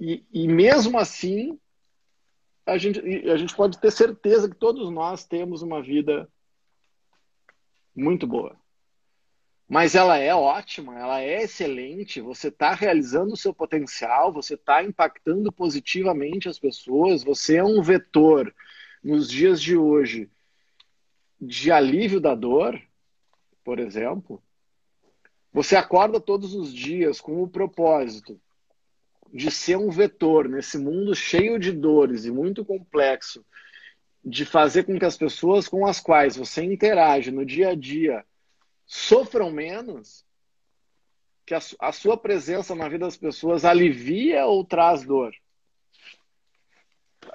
e, 0.00 0.24
e 0.32 0.48
mesmo 0.48 0.98
assim, 0.98 1.56
a 2.66 2.76
gente, 2.78 2.98
a 3.30 3.36
gente 3.36 3.54
pode 3.54 3.80
ter 3.80 3.92
certeza 3.92 4.48
que 4.48 4.56
todos 4.56 4.90
nós 4.90 5.24
temos 5.24 5.62
uma 5.62 5.80
vida 5.80 6.28
muito 7.94 8.26
boa. 8.26 8.56
Mas 9.68 9.96
ela 9.96 10.16
é 10.16 10.32
ótima, 10.32 10.96
ela 10.96 11.20
é 11.20 11.42
excelente, 11.42 12.20
você 12.20 12.48
está 12.48 12.72
realizando 12.72 13.32
o 13.32 13.36
seu 13.36 13.52
potencial, 13.52 14.32
você 14.32 14.54
está 14.54 14.82
impactando 14.82 15.50
positivamente 15.50 16.48
as 16.48 16.58
pessoas, 16.58 17.24
você 17.24 17.56
é 17.56 17.64
um 17.64 17.82
vetor 17.82 18.54
nos 19.02 19.28
dias 19.28 19.60
de 19.60 19.76
hoje 19.76 20.30
de 21.40 21.70
alívio 21.72 22.20
da 22.20 22.34
dor, 22.34 22.80
por 23.64 23.80
exemplo. 23.80 24.40
Você 25.52 25.74
acorda 25.74 26.20
todos 26.20 26.54
os 26.54 26.72
dias 26.72 27.20
com 27.20 27.42
o 27.42 27.48
propósito 27.48 28.40
de 29.32 29.50
ser 29.50 29.76
um 29.76 29.90
vetor 29.90 30.48
nesse 30.48 30.78
mundo 30.78 31.14
cheio 31.14 31.58
de 31.58 31.72
dores 31.72 32.24
e 32.24 32.30
muito 32.30 32.64
complexo, 32.64 33.44
de 34.24 34.44
fazer 34.44 34.84
com 34.84 34.96
que 34.98 35.04
as 35.04 35.16
pessoas 35.16 35.66
com 35.66 35.86
as 35.86 36.00
quais 36.00 36.36
você 36.36 36.62
interage 36.62 37.32
no 37.32 37.44
dia 37.44 37.70
a 37.70 37.74
dia 37.74 38.24
sofram 38.86 39.50
menos, 39.50 40.24
que 41.44 41.54
a, 41.54 41.60
a 41.80 41.92
sua 41.92 42.16
presença 42.16 42.74
na 42.74 42.88
vida 42.88 43.04
das 43.04 43.16
pessoas 43.16 43.64
alivia 43.64 44.46
ou 44.46 44.64
traz 44.64 45.04
dor? 45.04 45.34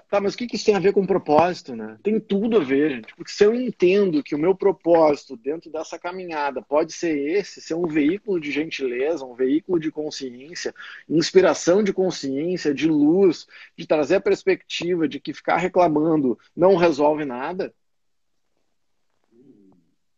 Tá, 0.10 0.20
mas 0.20 0.34
o 0.34 0.38
que 0.38 0.56
isso 0.56 0.66
tem 0.66 0.76
a 0.76 0.80
ver 0.80 0.94
com 0.94 1.06
propósito, 1.06 1.76
né? 1.76 1.98
Tem 2.04 2.20
tudo 2.20 2.58
a 2.58 2.64
ver, 2.64 2.92
gente. 2.92 3.16
Porque 3.16 3.32
se 3.32 3.46
eu 3.46 3.54
entendo 3.54 4.24
que 4.24 4.36
o 4.36 4.38
meu 4.38 4.54
propósito 4.54 5.38
dentro 5.38 5.72
dessa 5.72 5.98
caminhada 5.98 6.62
pode 6.62 6.94
ser 6.94 7.18
esse, 7.18 7.62
ser 7.62 7.76
um 7.76 7.88
veículo 7.88 8.40
de 8.40 8.52
gentileza, 8.52 9.26
um 9.26 9.36
veículo 9.36 9.80
de 9.80 9.92
consciência, 9.92 10.74
inspiração 11.10 11.84
de 11.84 11.94
consciência, 11.94 12.74
de 12.74 12.88
luz, 12.88 13.48
de 13.78 13.88
trazer 13.88 14.16
a 14.16 14.22
perspectiva 14.22 15.08
de 15.08 15.20
que 15.20 15.34
ficar 15.34 15.58
reclamando 15.58 16.38
não 16.56 16.76
resolve 16.76 17.26
nada, 17.26 17.74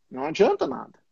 não 0.09 0.25
adianta 0.25 0.67
nada. 0.67 1.02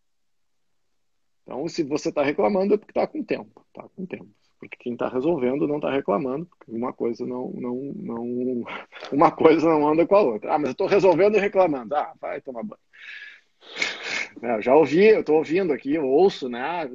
Então, 1.52 1.68
se 1.68 1.84
você 1.84 2.08
está 2.08 2.24
reclamando, 2.24 2.76
é 2.76 2.78
porque 2.78 2.92
está 2.92 3.06
com 3.06 3.22
tempo. 3.22 3.66
Está 3.68 3.88
com 3.90 4.06
tempo 4.06 4.30
porque 4.58 4.78
quem 4.78 4.94
está 4.94 5.10
resolvendo 5.10 5.68
não 5.68 5.78
está 5.78 5.92
reclamando, 5.92 6.46
porque 6.46 6.72
uma 6.72 6.94
coisa 6.94 7.26
não, 7.26 7.50
não, 7.50 7.76
não, 7.96 8.64
uma 9.12 9.32
coisa 9.32 9.68
não 9.68 9.88
anda 9.88 10.06
com 10.06 10.16
a 10.16 10.22
outra. 10.22 10.54
Ah, 10.54 10.60
mas 10.60 10.68
eu 10.68 10.72
estou 10.74 10.86
resolvendo 10.86 11.36
e 11.36 11.40
reclamando. 11.40 11.96
Ah, 11.96 12.14
vai 12.22 12.40
tomar 12.42 12.62
banho. 12.62 12.80
É, 14.44 14.58
eu 14.58 14.62
já 14.62 14.76
ouvi, 14.76 15.04
eu 15.04 15.22
estou 15.22 15.38
ouvindo 15.38 15.74
aqui, 15.74 15.96
eu 15.96 16.06
ouço, 16.06 16.48
né? 16.48 16.88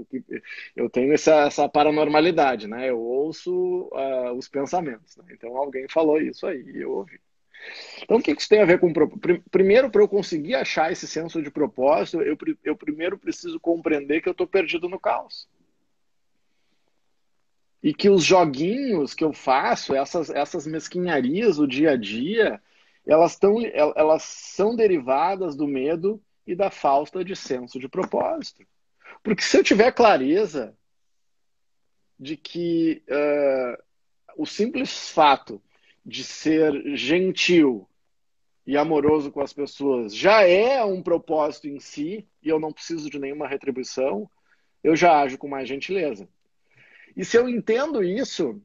Eu 0.76 0.88
tenho 0.88 1.12
essa, 1.12 1.46
essa 1.46 1.68
paranormalidade, 1.68 2.68
né? 2.68 2.88
Eu 2.88 3.00
ouço 3.00 3.90
uh, 3.92 4.32
os 4.38 4.48
pensamentos. 4.48 5.16
Né? 5.16 5.24
Então 5.32 5.56
alguém 5.56 5.88
falou 5.88 6.20
isso 6.20 6.46
aí, 6.46 6.64
eu 6.76 6.92
ouvi. 6.92 7.18
Então, 8.02 8.18
o 8.18 8.22
que 8.22 8.32
isso 8.32 8.48
tem 8.48 8.60
a 8.60 8.64
ver 8.64 8.78
com. 8.78 8.92
Primeiro, 9.50 9.90
para 9.90 10.02
eu 10.02 10.08
conseguir 10.08 10.54
achar 10.54 10.92
esse 10.92 11.06
senso 11.06 11.42
de 11.42 11.50
propósito, 11.50 12.20
eu, 12.22 12.36
eu 12.64 12.76
primeiro 12.76 13.18
preciso 13.18 13.58
compreender 13.58 14.20
que 14.20 14.28
eu 14.28 14.32
estou 14.32 14.46
perdido 14.46 14.88
no 14.88 15.00
caos 15.00 15.48
e 17.86 17.94
que 17.94 18.10
os 18.10 18.24
joguinhos 18.24 19.14
que 19.14 19.22
eu 19.22 19.32
faço, 19.32 19.94
essas, 19.94 20.28
essas 20.28 20.66
mesquinharias 20.66 21.56
do 21.56 21.68
dia 21.68 21.92
a 21.92 21.96
dia, 21.96 22.60
elas, 23.06 23.36
tão, 23.36 23.58
elas 23.64 24.24
são 24.24 24.74
derivadas 24.74 25.54
do 25.54 25.68
medo 25.68 26.20
e 26.44 26.56
da 26.56 26.68
falta 26.68 27.24
de 27.24 27.36
senso 27.36 27.78
de 27.78 27.88
propósito. 27.88 28.66
Porque 29.22 29.42
se 29.42 29.56
eu 29.56 29.62
tiver 29.62 29.92
clareza 29.92 30.76
de 32.18 32.36
que 32.36 33.04
uh, 33.08 33.82
o 34.36 34.44
simples 34.44 35.10
fato 35.10 35.62
de 36.06 36.22
ser 36.22 36.96
gentil 36.96 37.88
e 38.64 38.76
amoroso 38.76 39.32
com 39.32 39.40
as 39.40 39.52
pessoas 39.52 40.14
já 40.14 40.42
é 40.42 40.84
um 40.84 41.02
propósito 41.02 41.66
em 41.66 41.80
si 41.80 42.24
e 42.40 42.48
eu 42.48 42.60
não 42.60 42.72
preciso 42.72 43.10
de 43.10 43.18
nenhuma 43.18 43.48
retribuição, 43.48 44.30
eu 44.84 44.94
já 44.94 45.20
ajo 45.20 45.36
com 45.36 45.48
mais 45.48 45.68
gentileza. 45.68 46.28
E 47.16 47.24
se 47.24 47.36
eu 47.36 47.48
entendo 47.48 48.04
isso, 48.04 48.62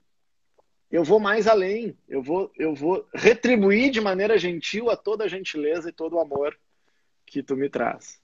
eu 0.92 1.04
vou 1.04 1.20
mais 1.20 1.48
além. 1.48 1.98
Eu 2.08 2.22
vou, 2.22 2.52
eu 2.58 2.76
vou 2.76 3.08
retribuir 3.14 3.90
de 3.90 4.00
maneira 4.00 4.38
gentil 4.38 4.92
a 4.92 4.96
toda 4.96 5.24
a 5.24 5.28
gentileza 5.28 5.90
e 5.90 5.94
todo 5.94 6.18
o 6.18 6.20
amor 6.20 6.56
que 7.26 7.42
tu 7.42 7.56
me 7.56 7.70
traz. 7.70 8.22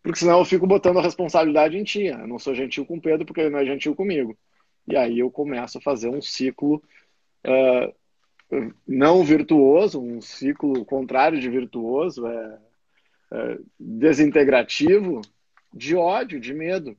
Porque 0.00 0.18
senão 0.20 0.38
eu 0.38 0.44
fico 0.44 0.66
botando 0.66 0.98
a 0.98 1.02
responsabilidade 1.02 1.76
em 1.76 1.82
ti. 1.82 2.04
Eu 2.04 2.28
não 2.28 2.38
sou 2.38 2.54
gentil 2.54 2.86
com 2.86 3.00
Pedro 3.00 3.26
porque 3.26 3.40
ele 3.40 3.50
não 3.50 3.58
é 3.58 3.66
gentil 3.66 3.96
comigo. 3.96 4.38
E 4.86 4.96
aí 4.96 5.18
eu 5.18 5.28
começo 5.30 5.78
a 5.78 5.80
fazer 5.80 6.08
um 6.08 6.22
ciclo 6.22 6.80
uh, 7.46 7.94
não 8.86 9.24
virtuoso, 9.24 10.00
um 10.00 10.20
ciclo 10.20 10.84
contrário 10.84 11.40
de 11.40 11.48
virtuoso, 11.48 12.26
é, 12.26 12.58
é 13.32 13.58
desintegrativo, 13.78 15.20
de 15.72 15.96
ódio, 15.96 16.40
de 16.40 16.54
medo. 16.54 16.96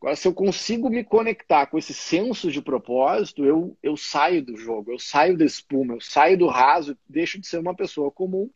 Agora, 0.00 0.16
se 0.16 0.28
eu 0.28 0.34
consigo 0.34 0.90
me 0.90 1.02
conectar 1.02 1.66
com 1.66 1.78
esse 1.78 1.94
senso 1.94 2.50
de 2.50 2.60
propósito, 2.60 3.44
eu, 3.44 3.76
eu 3.82 3.96
saio 3.96 4.44
do 4.44 4.56
jogo, 4.56 4.92
eu 4.92 4.98
saio 4.98 5.36
da 5.36 5.44
espuma, 5.44 5.94
eu 5.94 6.00
saio 6.00 6.36
do 6.36 6.46
raso, 6.46 6.96
deixo 7.08 7.40
de 7.40 7.46
ser 7.46 7.58
uma 7.58 7.74
pessoa 7.74 8.10
comum. 8.10 8.50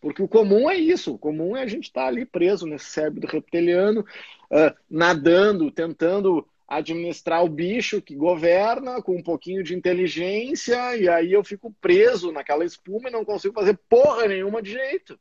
Porque 0.00 0.22
o 0.22 0.28
comum 0.28 0.70
é 0.70 0.76
isso, 0.76 1.14
o 1.14 1.18
comum 1.18 1.56
é 1.56 1.62
a 1.62 1.66
gente 1.66 1.84
estar 1.84 2.02
tá 2.02 2.06
ali 2.06 2.24
preso 2.24 2.66
nesse 2.66 2.84
cérebro 2.86 3.26
reptiliano, 3.26 4.02
uh, 4.02 4.76
nadando, 4.88 5.70
tentando 5.70 6.46
administrar 6.68 7.42
o 7.42 7.48
bicho 7.48 8.02
que 8.02 8.14
governa 8.14 9.00
com 9.00 9.16
um 9.16 9.22
pouquinho 9.22 9.62
de 9.64 9.74
inteligência, 9.74 10.94
e 10.96 11.08
aí 11.08 11.32
eu 11.32 11.42
fico 11.42 11.74
preso 11.80 12.30
naquela 12.30 12.64
espuma 12.64 13.08
e 13.08 13.12
não 13.12 13.24
consigo 13.24 13.54
fazer 13.54 13.78
porra 13.88 14.28
nenhuma 14.28 14.60
de 14.60 14.72
jeito. 14.72 15.18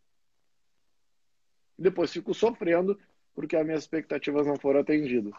Depois 1.79 2.11
fico 2.11 2.33
sofrendo 2.33 2.99
porque 3.33 3.55
as 3.55 3.65
minhas 3.65 3.83
expectativas 3.83 4.45
não 4.45 4.57
foram 4.57 4.81
atendidas. 4.81 5.31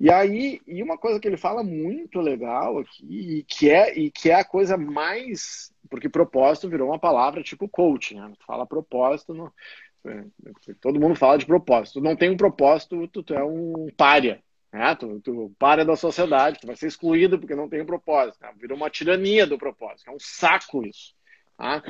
E 0.00 0.10
aí, 0.10 0.62
e 0.66 0.82
uma 0.82 0.96
coisa 0.96 1.20
que 1.20 1.28
ele 1.28 1.36
fala 1.36 1.62
muito 1.62 2.18
legal 2.18 2.78
aqui, 2.78 3.04
e 3.04 3.42
que 3.44 3.70
é, 3.70 3.96
e 3.96 4.10
que 4.10 4.30
é 4.30 4.34
a 4.36 4.44
coisa 4.44 4.78
mais. 4.78 5.70
Porque 5.90 6.08
propósito 6.08 6.70
virou 6.70 6.88
uma 6.88 6.98
palavra 6.98 7.42
tipo 7.42 7.68
coaching, 7.68 8.14
né? 8.14 8.32
Tu 8.38 8.46
fala 8.46 8.66
propósito, 8.66 9.52
é, 10.06 10.24
todo 10.80 10.98
mundo 10.98 11.14
fala 11.14 11.36
de 11.36 11.44
propósito. 11.44 12.00
Não 12.00 12.16
tem 12.16 12.30
um 12.30 12.36
propósito, 12.36 13.06
tu 13.08 13.34
é 13.34 13.44
um 13.44 13.88
párea. 13.94 14.42
Né? 14.72 14.94
Tu, 14.94 15.20
tu 15.20 15.52
párea 15.58 15.84
da 15.84 15.96
sociedade, 15.96 16.60
tu 16.60 16.66
vai 16.66 16.76
ser 16.76 16.86
excluído 16.86 17.38
porque 17.38 17.54
não 17.54 17.68
tem 17.68 17.82
um 17.82 17.86
propósito. 17.86 18.40
Né? 18.40 18.52
Virou 18.56 18.76
uma 18.76 18.90
tirania 18.90 19.46
do 19.46 19.58
propósito. 19.58 20.08
É 20.08 20.12
um 20.12 20.20
saco 20.20 20.84
isso. 20.84 21.14
Tá? 21.56 21.82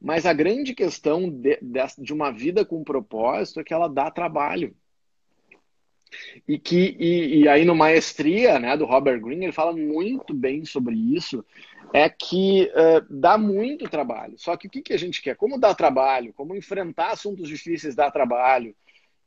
Mas 0.00 0.26
a 0.26 0.32
grande 0.32 0.74
questão 0.74 1.30
de, 1.30 1.58
de, 1.98 2.12
uma 2.12 2.32
vida 2.32 2.64
com 2.64 2.82
propósito 2.82 3.60
é 3.60 3.64
que 3.64 3.72
ela 3.72 3.88
dá 3.88 4.10
trabalho. 4.10 4.74
E 6.46 6.58
que 6.58 6.96
e, 6.98 7.40
e, 7.40 7.48
aí 7.48 7.64
no 7.64 7.74
Maestria, 7.74 8.58
né, 8.58 8.76
do 8.76 8.84
Robert 8.84 9.20
Greene, 9.20 9.46
ele 9.46 9.52
fala 9.52 9.72
muito 9.72 10.34
bem 10.34 10.64
sobre 10.64 10.94
isso, 10.94 11.42
é 11.94 12.08
que 12.08 12.70
uh, 12.74 13.06
dá 13.08 13.38
muito 13.38 13.88
trabalho. 13.88 14.34
Só 14.36 14.56
que 14.56 14.66
o 14.66 14.70
que, 14.70 14.82
que 14.82 14.92
a 14.92 14.98
gente 14.98 15.22
quer? 15.22 15.36
Como 15.36 15.58
dá 15.58 15.74
trabalho? 15.74 16.32
Como 16.34 16.54
enfrentar 16.54 17.12
assuntos 17.12 17.48
difíceis 17.48 17.94
dá 17.94 18.10
trabalho? 18.10 18.74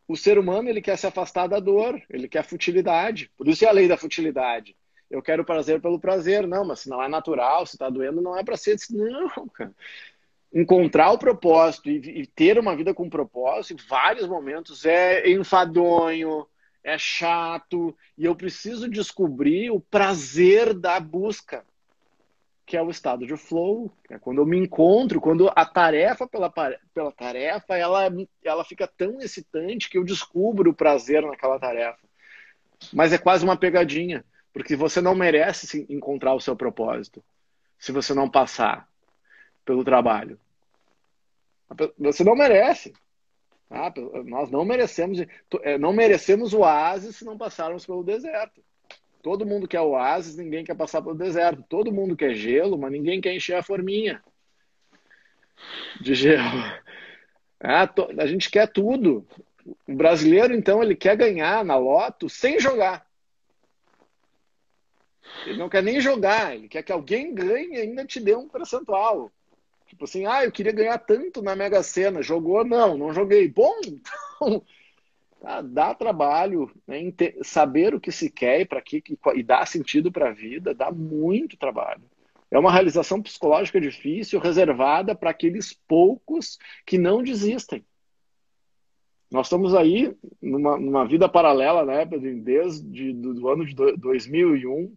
O 0.08 0.16
ser 0.16 0.38
humano 0.38 0.70
ele 0.70 0.82
quer 0.82 0.98
se 0.98 1.08
afastar 1.08 1.48
da 1.48 1.60
dor, 1.60 2.02
ele 2.10 2.28
quer 2.28 2.44
futilidade. 2.44 3.32
Por 3.38 3.48
isso 3.48 3.66
é 3.66 3.68
a 3.68 3.72
lei 3.72 3.88
da 3.88 3.98
futilidade. 3.98 4.76
Eu 5.10 5.22
quero 5.22 5.46
prazer 5.46 5.82
pelo 5.82 6.00
prazer. 6.00 6.48
Não, 6.48 6.66
mas 6.66 6.82
se 6.82 6.90
não 6.90 7.02
é 7.02 7.08
natural, 7.08 7.66
se 7.66 7.76
está 7.76 7.90
doendo, 7.90 8.22
não 8.22 8.38
é 8.38 8.44
para 8.44 8.58
ser. 8.58 8.78
Não, 8.92 9.48
cara. 9.50 9.74
Encontrar 10.54 11.12
o 11.12 11.18
propósito 11.18 11.90
e, 11.90 12.22
e, 12.22 12.28
ter 12.28 12.58
uma 12.58 12.76
vida 12.76 12.94
com 12.94 13.10
propósito, 13.10 13.74
em 13.74 13.88
vários 13.88 14.28
momentos, 14.28 14.86
é 14.86 15.30
enfadonho, 15.30 16.48
é 16.82 16.98
chato, 16.98 17.94
e 18.18 18.24
eu 18.24 18.36
preciso 18.36 18.88
descobrir 18.88 19.70
o 19.70 19.82
prazer 19.82 20.74
da 20.74 20.98
busca 21.00 21.66
que 22.66 22.76
é 22.76 22.82
o 22.82 22.90
estado 22.90 23.28
de 23.28 23.38
flow, 23.38 23.92
é 24.10 24.18
quando 24.18 24.40
eu 24.40 24.46
me 24.46 24.58
encontro, 24.58 25.22
quando 25.22 25.52
a 25.56 25.66
tarefa 25.66 26.28
pela, 26.28 26.52
pela 26.94 27.12
tarefa, 27.12 27.78
ela, 27.78 28.08
ela 28.44 28.66
fica 28.66 28.88
tão 28.88 29.20
excitante 29.22 29.90
que 29.90 29.98
eu 29.98 30.04
descubro 30.04 30.72
o 30.72 30.76
prazer 30.76 31.22
naquela 31.22 31.60
tarefa. 31.60 32.00
Mas 32.92 33.14
é 33.14 33.18
quase 33.18 33.44
uma 33.44 33.56
pegadinha, 33.56 34.26
porque 34.52 34.76
você 34.76 35.00
não 35.00 35.14
merece 35.14 35.86
encontrar 35.90 36.34
o 36.34 36.42
seu 36.42 36.56
propósito 36.56 37.24
se 37.78 37.92
você 37.92 38.14
não 38.14 38.30
passar 38.30 38.90
pelo 39.64 39.84
trabalho. 39.84 40.40
Você 42.00 42.24
não 42.24 42.36
merece. 42.36 42.94
Ah, 43.70 43.92
nós 44.26 44.50
não 44.50 44.64
merecemos, 44.64 45.20
é, 45.62 45.78
não 45.78 45.92
merecemos 45.92 46.54
o 46.54 46.60
oásis 46.60 47.16
se 47.18 47.26
não 47.26 47.38
passarmos 47.38 47.86
pelo 47.86 48.04
deserto. 48.04 48.64
Todo 49.26 49.44
mundo 49.44 49.68
quer 49.68 49.82
oásis, 49.82 50.36
ninguém 50.36 50.64
quer 50.64 50.76
passar 50.76 51.02
pelo 51.02 51.16
deserto. 51.16 51.66
Todo 51.68 51.92
mundo 51.92 52.16
quer 52.16 52.36
gelo, 52.36 52.78
mas 52.78 52.92
ninguém 52.92 53.20
quer 53.20 53.34
encher 53.34 53.56
a 53.56 53.64
forminha 53.64 54.24
de 56.00 56.14
gelo. 56.14 56.44
Ah, 57.60 57.90
a 58.20 58.28
gente 58.28 58.52
quer 58.52 58.68
tudo. 58.68 59.26
O 59.88 59.96
brasileiro, 59.96 60.54
então, 60.54 60.84
ele 60.84 60.96
quer 60.96 61.16
ganhar 61.16 61.66
na 61.66 61.76
loto 61.76 62.30
sem 62.30 62.60
jogar. 62.60 63.08
Ele 65.48 65.58
não 65.58 65.70
quer 65.70 65.82
nem 65.82 66.00
jogar, 66.00 66.54
ele 66.54 66.68
quer 66.68 66.84
que 66.84 66.92
alguém 66.92 67.34
ganhe 67.34 67.78
e 67.78 67.82
ainda 67.82 68.06
te 68.06 68.20
dê 68.20 68.36
um 68.36 68.48
percentual. 68.48 69.32
Tipo 69.88 70.04
assim, 70.04 70.28
ah, 70.28 70.44
eu 70.44 70.52
queria 70.52 70.74
ganhar 70.74 71.00
tanto 71.00 71.42
na 71.42 71.56
Mega 71.56 71.82
Sena. 71.82 72.22
Jogou? 72.22 72.64
Não, 72.64 72.96
não 72.96 73.12
joguei. 73.12 73.48
Bom, 73.48 73.74
então 73.82 74.62
Tá? 75.46 75.62
Dá 75.62 75.94
trabalho, 75.94 76.72
né? 76.88 77.14
saber 77.44 77.94
o 77.94 78.00
que 78.00 78.12
se 78.12 78.32
quer 78.32 78.62
e, 78.62 78.66
para 78.66 78.82
que, 78.82 79.04
e 79.36 79.44
dar 79.44 79.68
sentido 79.68 80.12
para 80.12 80.30
a 80.30 80.34
vida, 80.34 80.74
dá 80.74 80.92
muito 80.92 81.56
trabalho. 81.56 82.02
É 82.50 82.58
uma 82.58 82.72
realização 82.72 83.22
psicológica 83.22 83.80
difícil, 83.80 84.40
reservada 84.40 85.14
para 85.14 85.30
aqueles 85.30 85.72
poucos 85.88 86.58
que 86.84 86.98
não 86.98 87.22
desistem. 87.22 87.86
Nós 89.32 89.46
estamos 89.46 89.76
aí 89.76 90.16
numa, 90.42 90.80
numa 90.80 91.06
vida 91.06 91.30
paralela, 91.30 91.86
né, 91.86 92.06
desde 92.06 93.14
do, 93.14 93.36
do 93.36 93.48
ano 93.48 93.66
de 93.68 93.76
2001. 93.76 94.96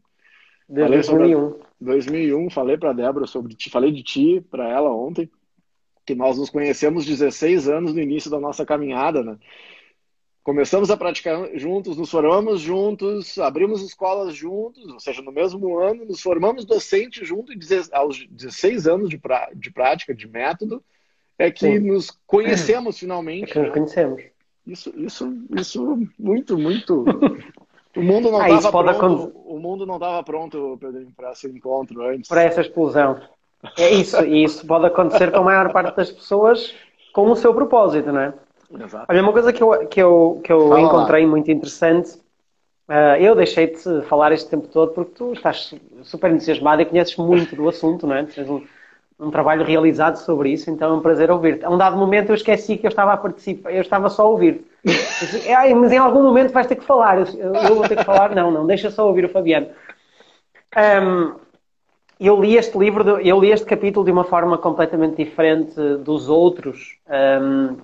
Desde 0.66 0.94
2001. 0.94 1.60
2001, 1.78 2.50
falei 2.50 2.78
para 2.78 2.94
Débora 2.94 3.26
sobre 3.26 3.54
ti, 3.54 3.68
falei 3.68 3.92
de 3.92 4.02
ti 4.02 4.40
para 4.50 4.66
ela 4.66 4.90
ontem, 4.94 5.30
que 6.06 6.14
nós 6.14 6.38
nos 6.38 6.48
conhecemos 6.48 7.04
16 7.04 7.68
anos 7.68 7.92
no 7.92 8.00
início 8.00 8.30
da 8.30 8.40
nossa 8.40 8.64
caminhada, 8.64 9.22
né? 9.22 9.36
Começamos 10.48 10.90
a 10.90 10.96
praticar 10.96 11.46
juntos, 11.56 11.98
nos 11.98 12.10
formamos 12.10 12.62
juntos, 12.62 13.38
abrimos 13.38 13.82
escolas 13.82 14.34
juntos, 14.34 14.82
ou 14.90 14.98
seja, 14.98 15.20
no 15.20 15.30
mesmo 15.30 15.78
ano, 15.78 16.06
nos 16.06 16.22
formamos 16.22 16.64
docentes 16.64 17.28
juntos, 17.28 17.54
aos 17.92 18.26
16 18.30 18.88
anos 18.88 19.10
de, 19.10 19.18
pra, 19.18 19.50
de 19.54 19.70
prática, 19.70 20.14
de 20.14 20.26
método, 20.26 20.82
é 21.38 21.50
que 21.50 21.66
Sim. 21.66 21.80
nos 21.80 22.10
conhecemos 22.26 22.98
finalmente. 22.98 23.50
É 23.50 23.52
que 23.52 23.58
nos 23.58 23.68
né? 23.68 23.74
conhecemos. 23.74 24.22
Isso, 24.66 24.90
isso, 24.96 25.36
isso, 25.54 26.08
muito, 26.18 26.56
muito. 26.56 27.04
O 27.94 28.02
mundo 28.02 28.30
não 28.30 28.46
estava 28.46 28.90
ah, 28.90 28.94
pronto. 28.94 29.32
O 29.44 29.58
mundo 29.58 29.84
não 29.84 29.96
estava 29.96 30.22
pronto, 30.22 30.78
Pedrinho, 30.80 31.12
para 31.14 31.32
esse 31.32 31.46
encontro 31.46 32.02
antes. 32.06 32.26
Para 32.26 32.44
essa 32.44 32.62
explosão. 32.62 33.20
É 33.76 33.90
isso, 33.90 34.24
e 34.24 34.44
isso 34.44 34.66
pode 34.66 34.86
acontecer 34.86 35.30
com 35.30 35.40
a 35.40 35.44
maior 35.44 35.70
parte 35.74 35.94
das 35.94 36.10
pessoas 36.10 36.74
com 37.12 37.30
o 37.30 37.36
seu 37.36 37.52
propósito, 37.52 38.10
não 38.10 38.20
é? 38.20 38.34
Exato. 38.70 39.06
Olha, 39.08 39.22
uma 39.22 39.32
coisa 39.32 39.52
que 39.52 39.62
eu, 39.62 39.86
que 39.86 40.02
eu, 40.02 40.40
que 40.44 40.52
eu 40.52 40.78
encontrei 40.78 41.24
lá. 41.24 41.30
muito 41.30 41.50
interessante, 41.50 42.10
uh, 42.88 43.16
eu 43.18 43.34
deixei-te 43.34 44.02
falar 44.02 44.32
este 44.32 44.48
tempo 44.50 44.68
todo 44.68 44.92
porque 44.92 45.12
tu 45.12 45.32
estás 45.32 45.74
super 46.02 46.30
entusiasmado 46.30 46.82
e 46.82 46.84
conheces 46.84 47.16
muito 47.16 47.56
do 47.56 47.68
assunto, 47.68 48.06
não 48.06 48.14
é? 48.14 48.24
Tens 48.24 48.48
um, 48.48 48.62
um 49.18 49.30
trabalho 49.30 49.64
realizado 49.64 50.16
sobre 50.16 50.50
isso, 50.50 50.70
então 50.70 50.90
é 50.90 50.96
um 50.96 51.00
prazer 51.00 51.30
ouvir-te. 51.30 51.64
A 51.64 51.70
um 51.70 51.78
dado 51.78 51.96
momento 51.96 52.28
eu 52.28 52.34
esqueci 52.34 52.76
que 52.76 52.86
eu 52.86 52.90
estava 52.90 53.14
a 53.14 53.16
participar, 53.16 53.72
eu 53.72 53.80
estava 53.80 54.10
só 54.10 54.22
a 54.22 54.28
ouvir. 54.28 54.64
Mas 55.76 55.92
em 55.92 55.98
algum 55.98 56.22
momento 56.22 56.52
vais 56.52 56.66
ter 56.66 56.76
que 56.76 56.84
falar. 56.84 57.18
Eu, 57.18 57.54
eu 57.54 57.74
vou 57.74 57.88
ter 57.88 57.96
que 57.96 58.04
falar, 58.04 58.34
não, 58.34 58.50
não, 58.50 58.66
deixa 58.66 58.90
só 58.90 59.06
ouvir 59.08 59.24
o 59.24 59.28
Fabiano. 59.28 59.68
Um, 60.76 61.34
eu 62.20 62.40
li 62.40 62.56
este 62.56 62.76
livro, 62.76 63.20
eu 63.20 63.40
li 63.40 63.50
este 63.50 63.64
capítulo 63.64 64.04
de 64.04 64.12
uma 64.12 64.24
forma 64.24 64.58
completamente 64.58 65.16
diferente 65.24 65.74
dos 65.98 66.28
outros. 66.28 66.98
Um, 67.08 67.76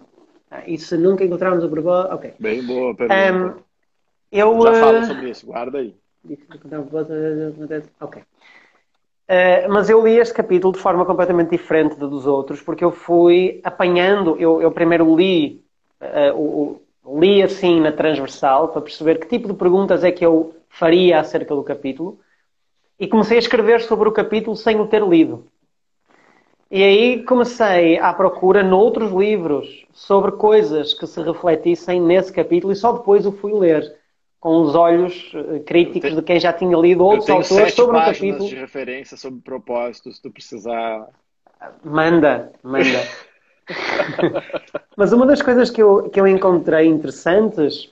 e 0.67 0.79
se 0.79 0.97
nunca 0.97 1.25
encontrarmos 1.25 1.65
o 1.65 1.69
propósito. 1.69 2.15
Ok. 2.15 2.35
Bem 2.39 2.63
boa 2.63 2.95
pergunta. 2.95 3.59
Um, 3.59 3.63
eu, 4.31 4.63
Já 4.63 4.75
falo 4.75 4.99
eh, 4.99 5.05
sobre 5.05 5.31
isso, 5.31 5.47
guarda 5.47 5.79
aí. 5.79 5.95
Ok. 8.01 8.23
Uh, 9.27 9.69
mas 9.71 9.89
eu 9.89 10.05
li 10.05 10.19
este 10.19 10.35
capítulo 10.35 10.73
de 10.75 10.81
forma 10.81 11.05
completamente 11.07 11.51
diferente 11.51 11.97
dos 11.97 12.27
outros, 12.27 12.61
porque 12.61 12.85
eu 12.85 12.91
fui 12.91 13.61
apanhando. 13.65 14.37
Eu, 14.39 14.61
eu 14.61 14.71
primeiro 14.71 15.17
li, 15.17 15.65
uh, 16.01 16.37
o, 16.37 16.81
o, 17.05 17.21
li 17.21 17.43
assim 17.43 17.81
na 17.81 17.93
transversal, 17.93 18.69
para 18.69 18.83
perceber 18.83 19.19
que 19.19 19.27
tipo 19.27 19.49
de 19.49 19.55
perguntas 19.55 20.05
é 20.05 20.13
que 20.13 20.25
eu 20.25 20.55
faria 20.69 21.21
acerca 21.21 21.55
do 21.55 21.63
capítulo, 21.63 22.19
e 22.99 23.07
comecei 23.07 23.37
a 23.37 23.41
escrever 23.41 23.81
sobre 23.81 24.09
o 24.09 24.13
capítulo 24.13 24.57
sem 24.57 24.79
o 24.79 24.87
ter 24.87 25.03
lido. 25.03 25.47
E 26.75 26.83
aí 26.83 27.23
comecei 27.23 28.01
à 28.01 28.13
procura 28.13 28.61
noutros 28.61 29.13
livros 29.13 29.87
sobre 29.93 30.33
coisas 30.33 30.93
que 30.93 31.07
se 31.07 31.23
refletissem 31.23 32.01
nesse 32.01 32.33
capítulo 32.33 32.73
e 32.73 32.77
só 32.77 32.91
depois 32.91 33.25
o 33.25 33.31
fui 33.31 33.53
ler 33.53 33.95
com 34.41 34.61
os 34.61 34.75
olhos 34.75 35.31
eh, 35.37 35.61
críticos 35.61 36.11
tenho, 36.11 36.17
de 36.17 36.23
quem 36.23 36.41
já 36.41 36.53
tinha 36.53 36.77
lido 36.77 37.05
outros 37.05 37.31
autores 37.31 37.75
sobre 37.75 37.97
o 37.97 38.01
capítulo. 38.01 38.49
de 38.49 38.57
referência 38.57 39.17
sobre 39.17 39.41
propósitos, 39.41 40.17
se 40.17 40.23
tu 40.23 40.33
precisar. 40.33 41.07
Manda, 41.85 42.51
manda. 42.61 43.07
Mas 44.99 45.13
uma 45.13 45.27
das 45.27 45.41
coisas 45.41 45.71
que 45.71 45.81
eu, 45.81 46.11
que 46.11 46.19
eu 46.19 46.27
encontrei 46.27 46.89
interessantes, 46.89 47.89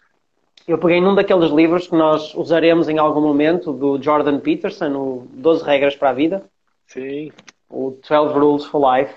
eu 0.66 0.77
peguei 0.77 1.01
num 1.01 1.14
daqueles 1.14 1.53
livros 1.53 1.87
que 1.87 1.95
nós 1.95 2.35
usaremos 2.35 2.88
em 2.88 2.99
algum 2.99 3.21
momento, 3.21 3.73
do 3.73 4.03
Jordan 4.03 4.40
Peterson, 4.40 4.90
o 4.97 5.27
12 5.35 5.62
Regras 5.62 5.95
para 5.95 6.11
a 6.11 6.14
Vida. 6.14 6.45
Sim 6.88 7.31
o 7.73 7.99
12 8.07 8.39
Rules 8.39 8.65
for 8.67 8.97
Life, 8.97 9.15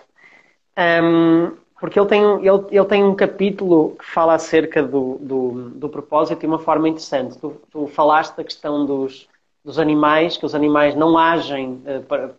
um, 1.03 1.51
porque 1.79 1.99
ele 1.99 2.07
tem, 2.07 2.23
ele, 2.23 2.65
ele 2.71 2.85
tem 2.85 3.03
um 3.03 3.13
capítulo 3.13 3.95
que 3.99 4.05
fala 4.05 4.33
acerca 4.33 4.81
do, 4.81 5.17
do, 5.19 5.69
do 5.71 5.89
propósito 5.89 6.39
de 6.39 6.47
uma 6.47 6.59
forma 6.59 6.87
interessante. 6.87 7.37
Tu, 7.37 7.53
tu 7.69 7.87
falaste 7.87 8.35
da 8.35 8.43
questão 8.43 8.85
dos, 8.85 9.27
dos 9.63 9.77
animais, 9.77 10.37
que 10.37 10.45
os 10.45 10.55
animais 10.55 10.95
não 10.95 11.17
agem 11.17 11.81
uh, 11.85 12.01
para, 12.07 12.31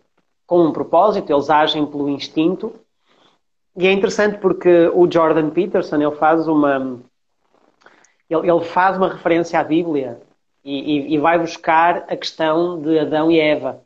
com 0.45 0.65
um 0.65 0.71
propósito, 0.71 1.31
eles 1.31 1.49
agem 1.49 1.85
pelo 1.85 2.09
instinto. 2.09 2.73
E 3.75 3.85
é 3.85 3.91
interessante 3.91 4.39
porque 4.39 4.89
o 4.93 5.09
Jordan 5.09 5.51
Peterson 5.51 5.97
ele 5.97 6.15
faz 6.15 6.47
uma 6.47 6.99
ele, 8.29 8.49
ele 8.49 8.65
faz 8.65 8.97
uma 8.97 9.09
referência 9.09 9.59
à 9.59 9.63
Bíblia 9.63 10.19
e, 10.63 10.97
e, 10.97 11.13
e, 11.13 11.17
vai 11.17 11.37
buscar 11.37 12.05
a 12.09 12.17
questão 12.17 12.81
de 12.81 12.99
Adão 12.99 13.31
e 13.31 13.39
Eva 13.39 13.81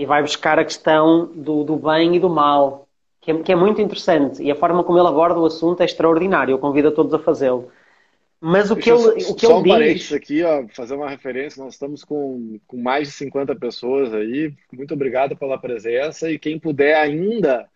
e 0.00 0.06
vai 0.06 0.22
buscar 0.22 0.58
a 0.58 0.64
questão 0.64 1.26
do, 1.26 1.62
do 1.62 1.76
bem 1.76 2.16
e 2.16 2.18
do 2.18 2.30
mal, 2.30 2.88
que 3.20 3.30
é, 3.30 3.42
que 3.42 3.52
é, 3.52 3.54
muito 3.54 3.82
interessante. 3.82 4.42
E 4.42 4.50
a 4.50 4.54
forma 4.54 4.82
como 4.82 4.98
ele 4.98 5.06
aborda 5.06 5.38
o 5.38 5.44
assunto 5.44 5.82
é 5.82 5.84
extraordinário. 5.84 6.52
Eu 6.52 6.58
convido 6.58 6.88
a 6.88 6.90
todos 6.90 7.12
a 7.12 7.18
fazê-lo. 7.18 7.70
Mas 8.40 8.70
o 8.70 8.76
que 8.76 8.90
Deixa 8.90 9.10
ele, 9.10 9.24
o 9.24 9.34
que 9.34 9.46
só 9.46 9.60
ele 9.60 9.90
um 9.90 9.94
diz... 9.94 10.10
aqui, 10.10 10.42
ó, 10.42 10.66
fazer 10.68 10.94
uma 10.94 11.10
referência. 11.10 11.62
Nós 11.62 11.74
estamos 11.74 12.02
com, 12.02 12.58
com 12.66 12.78
mais 12.78 13.08
de 13.08 13.14
50 13.14 13.54
pessoas 13.56 14.14
aí. 14.14 14.54
Muito 14.72 14.94
obrigado 14.94 15.36
pela 15.36 15.58
presença. 15.58 16.30
E 16.30 16.38
quem 16.38 16.58
puder 16.58 16.96
ainda 16.96 17.68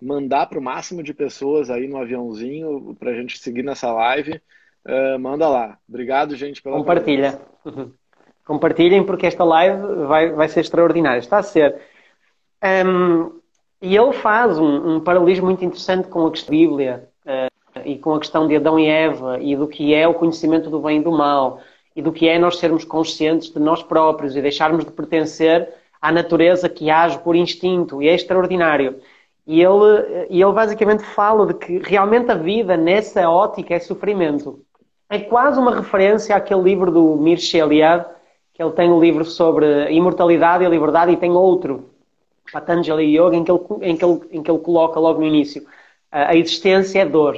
mandar 0.00 0.46
para 0.46 0.60
o 0.60 0.62
máximo 0.62 1.02
de 1.02 1.12
pessoas 1.12 1.70
aí 1.70 1.88
no 1.88 1.98
aviãozinho 1.98 2.94
para 3.00 3.10
a 3.10 3.14
gente 3.14 3.36
seguir 3.36 3.64
nessa 3.64 3.92
live, 3.92 4.40
uh, 4.86 5.18
manda 5.18 5.48
lá. 5.48 5.76
Obrigado, 5.88 6.36
gente, 6.36 6.62
pela 6.62 6.76
Compartilha. 6.76 7.40
Presença. 7.64 7.92
Compartilhem 8.44 9.04
porque 9.04 9.26
esta 9.26 9.44
live 9.44 10.06
vai, 10.06 10.30
vai 10.30 10.48
ser 10.48 10.60
extraordinária. 10.60 11.18
Está 11.18 11.38
a 11.38 11.42
ser. 11.42 11.80
Um, 12.86 13.40
e 13.80 13.96
ele 13.96 14.12
faz 14.12 14.58
um, 14.58 14.96
um, 14.96 15.00
paralelismo 15.00 15.46
muito 15.46 15.64
interessante 15.64 16.08
com 16.08 16.26
a 16.26 16.30
questão 16.30 16.54
da 16.54 16.58
Bíblia 16.58 17.08
uh, 17.26 17.80
e 17.84 17.98
com 17.98 18.14
a 18.14 18.18
questão 18.18 18.46
de 18.46 18.56
Adão 18.56 18.78
e 18.78 18.86
Eva 18.86 19.38
e 19.40 19.54
do 19.54 19.68
que 19.68 19.94
é 19.94 20.08
o 20.08 20.14
conhecimento 20.14 20.70
do 20.70 20.80
bem 20.80 21.00
e 21.00 21.02
do 21.02 21.12
mal 21.12 21.60
e 21.94 22.02
do 22.02 22.12
que 22.12 22.28
é 22.28 22.38
nós 22.38 22.58
sermos 22.58 22.84
conscientes 22.84 23.50
de 23.50 23.60
nós 23.60 23.82
próprios 23.82 24.34
e 24.36 24.42
deixarmos 24.42 24.84
de 24.84 24.90
pertencer 24.90 25.68
à 26.00 26.10
natureza 26.10 26.68
que 26.68 26.90
age 26.90 27.18
por 27.18 27.36
instinto 27.36 28.02
e 28.02 28.08
é 28.08 28.14
extraordinário. 28.14 29.00
E 29.46 29.62
ele, 29.62 30.26
e 30.30 30.42
ele 30.42 30.52
basicamente 30.52 31.02
fala 31.04 31.46
de 31.46 31.54
que 31.54 31.78
realmente 31.78 32.30
a 32.30 32.34
vida 32.34 32.76
nessa 32.76 33.28
ótica 33.28 33.74
é 33.74 33.78
sofrimento. 33.78 34.60
é 35.10 35.18
quase 35.20 35.60
uma 35.60 35.76
referência 35.76 36.34
àquele 36.34 36.62
livro 36.62 36.90
do 36.90 37.16
Mircea 37.16 37.64
Eliade, 37.64 38.06
que 38.54 38.62
ele 38.62 38.72
tem 38.72 38.90
um 38.90 39.00
livro 39.00 39.24
sobre 39.24 39.90
imortalidade 39.90 40.64
e 40.64 40.68
liberdade 40.68 41.12
e 41.12 41.16
tem 41.16 41.32
outro, 41.32 41.90
Patanjali 42.52 43.18
Yoga, 43.18 43.36
em 43.36 43.44
que 43.44 43.50
ele, 43.50 43.60
em 43.82 43.96
que 43.96 44.04
ele, 44.04 44.20
em 44.30 44.42
que 44.42 44.50
ele 44.50 44.60
coloca 44.60 44.98
logo 44.98 45.20
no 45.20 45.26
início 45.26 45.66
a 46.14 46.36
existência 46.36 47.00
é 47.00 47.04
dor. 47.04 47.36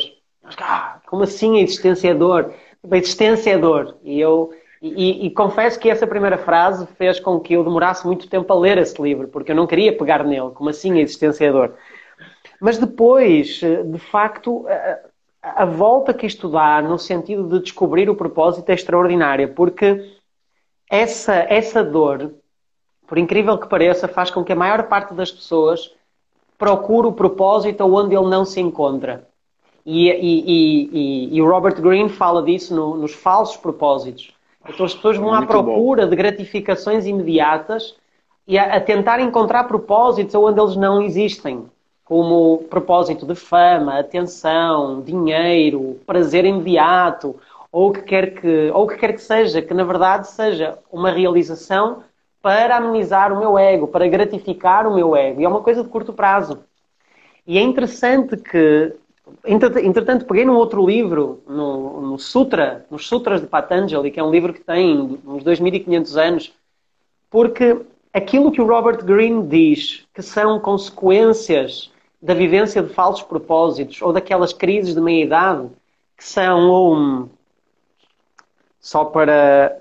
Ah, 0.59 1.01
como 1.07 1.23
assim 1.23 1.59
a 1.59 1.63
existência 1.63 2.11
é 2.11 2.15
dor? 2.15 2.53
A 2.89 2.97
existência 2.97 3.53
é 3.53 3.59
dor. 3.59 3.97
E 4.05 4.21
eu 4.21 4.53
e, 4.83 5.27
e, 5.27 5.31
confesso 5.31 5.81
que 5.81 5.89
essa 5.89 6.07
primeira 6.07 6.37
frase 6.37 6.87
fez 6.99 7.19
com 7.19 7.41
que 7.41 7.55
eu 7.55 7.65
demorasse 7.65 8.07
muito 8.07 8.29
tempo 8.29 8.53
a 8.53 8.57
ler 8.57 8.77
esse 8.77 9.01
livro, 9.01 9.29
porque 9.29 9.51
eu 9.51 9.57
não 9.57 9.67
queria 9.67 9.97
pegar 9.97 10.23
nele, 10.23 10.51
como 10.51 10.69
assim 10.69 10.93
a 10.99 11.01
existência 11.01 11.47
é 11.47 11.51
dor. 11.51 11.75
Mas 12.61 12.77
depois, 12.77 13.61
de 13.61 13.99
facto, 13.99 14.67
a, 15.43 15.63
a 15.63 15.65
volta 15.65 16.13
que 16.13 16.27
isto 16.27 16.47
dá 16.49 16.83
no 16.83 16.99
sentido 16.99 17.49
de 17.49 17.63
descobrir 17.63 18.11
o 18.11 18.15
propósito 18.15 18.69
é 18.69 18.75
extraordinária, 18.75 19.49
porque 19.49 20.16
essa, 20.91 21.35
essa 21.35 21.83
dor, 21.83 22.35
por 23.07 23.19
incrível 23.19 23.59
que 23.59 23.69
pareça, 23.69 24.09
faz 24.09 24.31
com 24.31 24.45
que 24.45 24.53
a 24.53 24.57
maior 24.57 24.85
parte 24.85 25.15
das 25.15 25.31
pessoas 25.31 25.93
procure 26.59 27.09
o 27.09 27.13
propósito 27.13 27.85
onde 27.85 28.15
ele 28.15 28.29
não 28.29 28.45
se 28.45 28.61
encontra. 28.61 29.27
E, 29.85 30.09
e, 30.09 30.45
e, 30.47 31.37
e 31.37 31.43
o 31.43 31.49
Robert 31.49 31.81
Greene 31.81 32.09
fala 32.09 32.43
disso 32.43 32.75
no, 32.75 32.97
nos 32.97 33.13
falsos 33.13 33.57
propósitos. 33.57 34.33
Então 34.69 34.85
as 34.85 34.95
pessoas 34.95 35.17
vão 35.17 35.31
Muito 35.31 35.45
à 35.45 35.47
procura 35.47 36.03
bom. 36.03 36.11
de 36.11 36.17
gratificações 36.17 37.07
imediatas 37.07 37.95
e 38.49 38.59
a, 38.59 38.77
a, 38.77 38.81
tentar 38.81 39.21
encontrar 39.21 39.65
propósitos 39.65 40.35
onde 40.35 40.61
eles 40.61 40.77
não 40.77 41.03
existem, 41.03 41.67
como 42.05 42.65
propósito 42.71 43.27
de 43.27 43.35
fama, 43.35 43.99
atenção, 43.99 45.03
dinheiro, 45.03 46.01
prazer 46.07 46.45
imediato, 46.45 47.37
ou 47.77 47.91
o 47.91 47.93
que 47.93 48.01
quer 48.01 48.41
que, 48.41 48.71
ou 48.73 48.87
que 48.87 48.97
quer 48.97 49.13
que 49.13 49.21
seja, 49.21 49.61
que 49.61 49.75
na 49.75 49.85
verdade 49.85 50.29
seja 50.29 50.79
uma 50.91 51.11
realização 51.11 52.03
para 52.41 52.79
amenizar 52.79 53.31
o 53.31 53.39
meu 53.39 53.59
ego, 53.59 53.87
para 53.87 54.09
gratificar 54.09 54.87
o 54.87 54.95
meu 54.95 55.15
ego. 55.15 55.43
E 55.43 55.45
é 55.45 55.49
uma 55.49 55.61
coisa 55.61 55.85
de 55.85 55.91
curto 55.91 56.11
prazo. 56.11 56.61
E 57.47 57.59
é 57.59 57.61
interessante 57.61 58.35
que, 58.39 58.95
entretanto, 59.45 60.25
peguei 60.25 60.47
num 60.47 60.57
outro 60.57 60.87
livro, 60.87 61.43
no, 61.47 62.01
no 62.01 62.19
Sutra, 62.19 62.87
nos 62.91 63.07
Sutras 63.07 63.43
de 63.43 63.47
Patanjali, 63.47 64.11
que 64.11 64.19
é 64.19 64.25
um 64.25 64.31
livro 64.31 64.55
que 64.55 64.61
tem 64.61 65.21
uns 65.27 65.45
2.500 65.45 66.17
anos, 66.17 66.55
porque 67.31 67.79
aquilo 68.11 68.53
que 68.53 68.63
o 68.63 68.67
Robert 68.67 69.05
Greene 69.05 69.47
diz, 69.47 70.07
que 70.15 70.23
são 70.23 70.59
consequências 70.61 71.93
da 72.23 72.33
vivência 72.33 72.83
de 72.83 72.89
falsos 72.95 73.23
propósitos 73.23 74.01
ou 74.01 74.15
daquelas 74.15 74.55
crises 74.55 74.95
de 74.95 75.01
meia-idade, 75.03 75.69
que 76.17 76.25
são 76.25 76.95
um, 76.95 77.29
só 78.87 79.05
para 79.05 79.79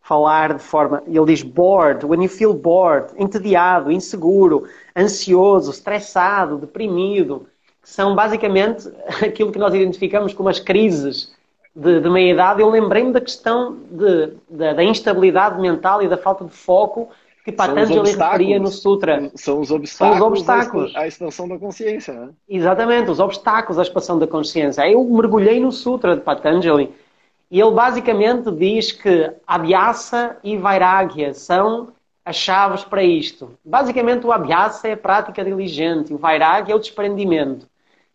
falar 0.00 0.54
de 0.54 0.62
forma. 0.62 1.02
Ele 1.04 1.26
diz 1.26 1.42
bored, 1.42 2.06
when 2.06 2.22
you 2.22 2.28
feel 2.28 2.54
bored, 2.54 3.08
entediado, 3.18 3.90
inseguro, 3.90 4.68
ansioso, 4.96 5.72
estressado, 5.72 6.56
deprimido, 6.58 7.48
que 7.82 7.90
são 7.90 8.14
basicamente 8.14 8.88
aquilo 9.20 9.50
que 9.50 9.58
nós 9.58 9.74
identificamos 9.74 10.32
como 10.32 10.48
as 10.48 10.60
crises 10.60 11.34
de, 11.74 12.00
de 12.00 12.08
meia-idade. 12.08 12.62
Eu 12.62 12.70
lembrei-me 12.70 13.12
da 13.12 13.20
questão 13.20 13.76
de, 13.90 14.34
da 14.48 14.84
instabilidade 14.84 15.60
mental 15.60 16.00
e 16.04 16.08
da 16.08 16.16
falta 16.16 16.44
de 16.44 16.52
foco 16.52 17.10
que 17.48 17.52
Patanjali 17.52 18.12
referia 18.12 18.58
no 18.58 18.68
Sutra. 18.68 19.30
São 19.34 19.60
os 19.60 19.70
obstáculos, 19.70 20.18
São 20.18 20.28
os 20.28 20.38
obstáculos. 20.38 20.96
à 20.96 21.06
expansão 21.06 21.48
da 21.48 21.58
consciência. 21.58 22.12
Né? 22.12 22.28
Exatamente, 22.46 23.10
os 23.10 23.18
obstáculos 23.18 23.78
à 23.78 23.82
expansão 23.82 24.18
da 24.18 24.26
consciência. 24.26 24.86
Eu 24.86 25.02
mergulhei 25.04 25.58
no 25.58 25.72
Sutra 25.72 26.14
de 26.14 26.20
Patanjali 26.20 26.92
e 27.50 27.58
ele 27.58 27.70
basicamente 27.70 28.50
diz 28.50 28.92
que 28.92 29.32
Abhyasa 29.46 30.36
e 30.44 30.58
Vairagya 30.58 31.32
são 31.32 31.88
as 32.22 32.36
chaves 32.36 32.84
para 32.84 33.02
isto. 33.02 33.50
Basicamente, 33.64 34.26
o 34.26 34.32
Abhyasa 34.32 34.88
é 34.88 34.92
a 34.92 34.96
prática 34.96 35.42
diligente 35.42 36.12
o 36.12 36.18
Vairagya 36.18 36.74
é 36.74 36.76
o 36.76 36.78
desprendimento. 36.78 37.66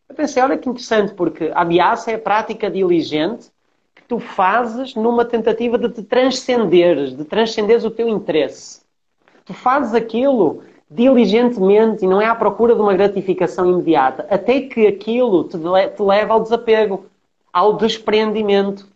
Eu 0.08 0.14
pensei, 0.14 0.44
olha 0.44 0.60
que 0.60 0.70
interessante, 0.70 1.16
porque 1.16 1.52
Abhyasa 1.56 2.12
é 2.12 2.16
a 2.16 2.20
prática 2.20 2.70
diligente 2.70 3.48
que 3.96 4.04
tu 4.04 4.20
fazes 4.20 4.94
numa 4.94 5.26
tentativa 5.26 5.80
de 5.80 5.90
te 5.90 6.04
transcenderes, 6.04 7.18
de 7.18 7.26
transcenderes 7.26 7.84
o 7.84 7.90
teu 7.90 8.08
interesse. 8.08 8.83
Tu 9.46 9.54
fazes 9.54 9.94
aquilo 9.94 10.64
diligentemente 10.90 12.06
e 12.06 12.08
não 12.08 12.22
é 12.22 12.26
à 12.28 12.36
procura 12.36 12.76
de 12.76 12.82
uma 12.82 12.94
gratificação 12.94 13.70
imediata, 13.70 14.28
até 14.30 14.62
que 14.62 14.86
aquilo 14.86 15.44
te, 15.46 15.58
te 15.58 16.02
leva 16.02 16.34
ao 16.34 16.42
desapego, 16.42 17.06
ao 17.52 17.74
desprendimento. 17.78 18.88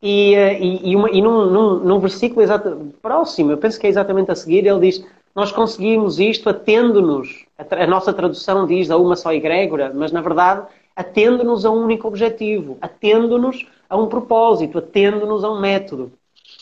E, 0.00 0.34
e, 0.34 0.90
e, 0.90 0.96
uma, 0.96 1.10
e 1.10 1.20
num, 1.20 1.46
num, 1.46 1.78
num, 1.80 1.98
versículo 1.98 2.42
exato, 2.42 2.92
próximo, 3.02 3.50
eu 3.50 3.58
penso 3.58 3.80
que 3.80 3.86
é 3.86 3.90
exatamente 3.90 4.30
a 4.30 4.36
seguir, 4.36 4.66
ele 4.66 4.80
diz: 4.80 5.04
Nós 5.34 5.50
conseguimos 5.50 6.20
isto 6.20 6.48
atendo-nos. 6.48 7.46
A, 7.58 7.82
a, 7.82 7.86
nossa 7.86 8.12
tradução 8.12 8.66
diz 8.66 8.90
a 8.90 8.96
uma 8.96 9.16
só 9.16 9.32
egrégora, 9.32 9.90
mas 9.94 10.12
na 10.12 10.20
verdade 10.20 10.66
atendo-nos 10.94 11.66
a 11.66 11.70
um 11.70 11.84
único 11.84 12.08
objetivo, 12.08 12.78
atendo-nos 12.80 13.66
a 13.88 13.96
um 13.96 14.06
propósito, 14.06 14.78
atendo-nos 14.78 15.44
a 15.44 15.50
um 15.50 15.60
método, 15.60 16.10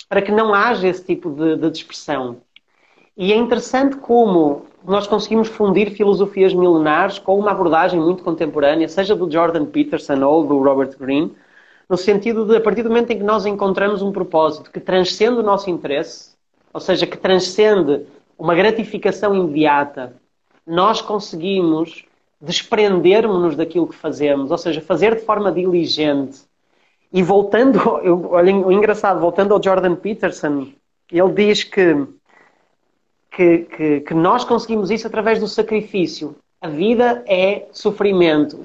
para 0.09 0.21
que 0.21 0.33
não 0.33 0.53
haja 0.53 0.89
esse 0.89 1.05
tipo 1.05 1.31
de, 1.31 1.57
de 1.57 1.71
dispersão. 1.71 2.39
E 3.17 3.33
é 3.33 3.37
interessante 3.37 3.97
como 3.97 4.67
nós 4.85 5.07
conseguimos 5.07 5.49
fundir 5.49 5.91
filosofias 5.93 6.53
milenares 6.53 7.19
com 7.19 7.39
uma 7.39 7.53
abordagem 7.53 8.01
muito 8.01 8.23
contemporânea, 8.23 8.89
seja 8.89 9.15
do 9.15 9.31
Jordan 9.31 9.67
Peterson 9.67 10.23
ou 10.25 10.47
do 10.47 10.63
Robert 10.63 10.97
Greene 10.99 11.35
no 11.89 11.97
sentido 11.97 12.45
de, 12.45 12.57
a 12.57 12.61
partir 12.61 12.83
do 12.83 12.89
momento 12.89 13.11
em 13.11 13.19
que 13.19 13.25
nós 13.25 13.47
encontramos 13.47 14.03
um 14.03 14.13
propósito 14.13 14.71
que 14.71 14.81
transcende 14.81 15.39
o 15.41 15.43
nosso 15.43 15.69
interesse, 15.71 16.35
ou 16.73 16.81
seja, 16.81 17.07
que 17.07 17.17
transcende 17.17 18.07
uma 18.39 18.55
gratificação 18.55 19.35
imediata, 19.35 20.17
nós 20.67 21.01
conseguimos 21.01 22.05
desprendermos-nos 22.41 23.57
daquilo 23.57 23.87
que 23.87 23.95
fazemos, 23.95 24.51
ou 24.51 24.59
seja, 24.59 24.81
fazer 24.81 25.15
de 25.15 25.23
forma 25.23 25.53
diligente. 25.53 26.41
E 27.13 27.23
voltando, 27.23 27.79
olha, 28.31 28.55
o 28.55 28.73
engraçado, 28.73 29.21
voltando 29.21 29.55
ao 29.55 29.63
Jordan 29.63 29.95
Peterson, 29.95 30.69
ele 31.13 31.33
diz 31.33 31.63
que, 31.65 32.07
que, 33.35 33.59
que, 33.59 34.01
que 34.01 34.15
nós 34.15 34.45
conseguimos 34.45 34.91
isso 34.91 35.07
através 35.07 35.41
do 35.41 35.49
sacrifício. 35.49 36.37
A 36.61 36.69
vida 36.69 37.23
é 37.27 37.67
sofrimento 37.73 38.63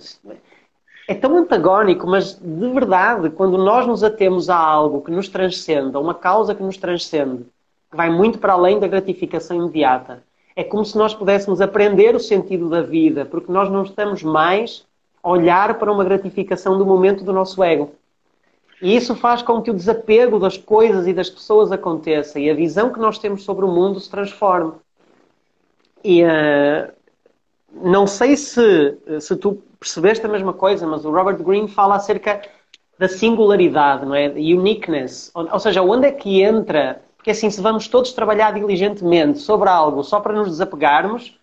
é 1.10 1.16
tão 1.16 1.36
antagónico, 1.38 2.06
mas 2.06 2.40
de 2.40 2.70
verdade, 2.70 3.32
quando 3.32 3.58
nós 3.58 3.88
nos 3.88 4.04
atemos 4.04 4.48
a 4.48 4.56
algo 4.56 5.02
que 5.02 5.10
nos 5.10 5.28
transcende, 5.28 5.96
a 5.96 6.00
uma 6.00 6.14
causa 6.14 6.54
que 6.54 6.62
nos 6.62 6.78
transcende, 6.78 7.48
que 7.90 7.98
vai 7.98 8.12
muito 8.12 8.38
para 8.38 8.54
além 8.54 8.80
da 8.80 8.88
gratificação 8.88 9.58
imediata, 9.58 10.22
é 10.56 10.64
como 10.64 10.86
se 10.86 10.96
nós 10.96 11.16
pudéssemos 11.16 11.62
aprender 11.62 12.16
o 12.16 12.20
sentido 12.20 12.70
da 12.70 12.84
vida, 12.84 13.26
porque 13.26 13.52
nós 13.52 13.72
não 13.72 13.82
estamos 13.82 14.22
mais 14.22 14.86
a 15.24 15.30
olhar 15.32 15.80
para 15.80 15.92
uma 15.92 16.04
gratificação 16.04 16.78
do 16.78 16.86
momento 16.86 17.24
do 17.24 17.34
nosso 17.34 17.64
ego. 17.64 17.90
E 18.82 18.96
isso 18.96 19.16
faz 19.16 19.42
com 19.42 19.62
que 19.62 19.72
o 19.72 19.74
desapego 19.74 20.40
das 20.40 20.58
coisas 20.58 21.06
e 21.08 21.14
das 21.14 21.30
pessoas 21.30 21.72
aconteça 21.72 22.40
e 22.40 22.50
a 22.50 22.54
visão 22.54 22.92
que 22.92 23.00
nós 23.00 23.20
temos 23.20 23.44
sobre 23.44 23.66
o 23.66 23.68
mundo 23.68 24.00
se 24.00 24.10
transforme. 24.10 24.74
E 26.04 26.24
uh, 26.24 26.92
não 27.74 28.08
sei 28.08 28.38
se, 28.38 28.98
se 29.20 29.36
tu 29.36 29.62
percebeste 29.80 30.26
a 30.26 30.30
mesma 30.30 30.54
coisa, 30.54 30.88
mas 30.88 31.06
o 31.06 31.12
Robert 31.12 31.38
Greene 31.44 31.68
fala 31.68 31.96
acerca 31.96 32.42
da 32.98 33.08
singularidade, 33.08 34.06
não 34.06 34.14
é? 34.14 34.28
uniqueness. 34.28 35.32
Ou, 35.34 35.60
seja, 35.60 35.82
onde 35.82 36.08
é 36.08 36.12
que 36.12 36.42
entra? 36.42 37.02
Porque 37.16 37.32
assim, 37.32 37.50
se 37.50 37.62
vamos 37.62 37.88
todos 37.88 38.12
trabalhar 38.12 38.54
diligentemente 38.54 39.40
sobre 39.40 39.70
algo 39.70 40.04
só 40.04 40.20
para 40.20 40.34
nos 40.34 40.50
desapegarmos, 40.50 41.38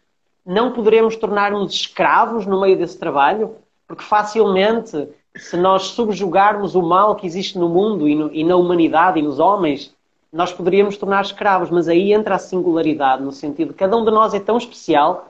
não 0.45 0.73
poderemos 0.73 1.17
tornar-nos 1.17 1.73
escravos 1.73 2.47
no 2.47 2.61
meio 2.61 2.77
desse 2.77 2.99
trabalho, 2.99 3.57
porque 3.89 4.05
facilmente, 4.05 5.09
se 5.39 5.57
nós 5.57 5.85
subjugarmos 5.89 6.75
o 6.75 6.83
mal 6.83 7.15
que 7.17 7.27
existe 7.27 7.59
no 7.59 7.69
mundo 7.69 8.09
e, 8.09 8.15
no, 8.15 8.33
e 8.33 8.45
na 8.45 8.57
humanidade 8.57 9.19
e 9.19 9.23
nos 9.23 9.39
homens, 9.39 9.95
nós 10.33 10.53
poderíamos 10.53 10.97
tornar 10.97 11.25
escravos, 11.25 11.71
mas 11.71 11.89
aí 11.89 12.13
entra 12.13 12.35
a 12.35 12.39
singularidade, 12.39 13.23
no 13.23 13.33
sentido 13.33 13.69
de 13.69 13.75
cada 13.75 13.97
um 13.97 14.05
de 14.05 14.11
nós 14.11 14.35
é 14.35 14.41
tão 14.41 14.57
especial 14.57 15.29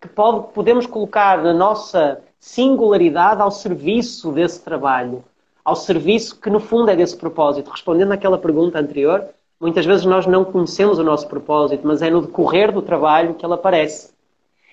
que 0.00 0.08
pode, 0.08 0.52
podemos 0.54 0.86
colocar 0.86 1.38
a 1.44 1.52
nossa 1.52 2.22
singularidade 2.38 3.42
ao 3.42 3.50
serviço 3.50 4.32
desse 4.32 4.62
trabalho, 4.62 5.22
ao 5.62 5.76
serviço 5.76 6.40
que 6.40 6.48
no 6.48 6.58
fundo 6.58 6.90
é 6.90 6.96
desse 6.96 7.16
propósito. 7.16 7.70
Respondendo 7.70 8.12
àquela 8.12 8.38
pergunta 8.38 8.78
anterior, 8.78 9.26
muitas 9.60 9.84
vezes 9.84 10.06
nós 10.06 10.26
não 10.26 10.42
conhecemos 10.42 10.98
o 10.98 11.04
nosso 11.04 11.28
propósito, 11.28 11.86
mas 11.86 12.00
é 12.00 12.08
no 12.08 12.22
decorrer 12.22 12.72
do 12.72 12.80
trabalho 12.80 13.34
que 13.34 13.44
ele 13.44 13.54
aparece. 13.54 14.10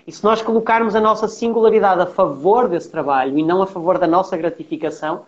E 0.07 0.11
se 0.13 0.23
nós 0.23 0.41
colocarmos 0.41 0.95
a 0.95 1.01
nossa 1.01 1.27
singularidade 1.27 2.01
a 2.01 2.05
favor 2.05 2.69
desse 2.69 2.89
trabalho 2.89 3.37
e 3.37 3.43
não 3.43 3.61
a 3.61 3.67
favor 3.67 3.99
da 3.99 4.07
nossa 4.07 4.37
gratificação, 4.37 5.25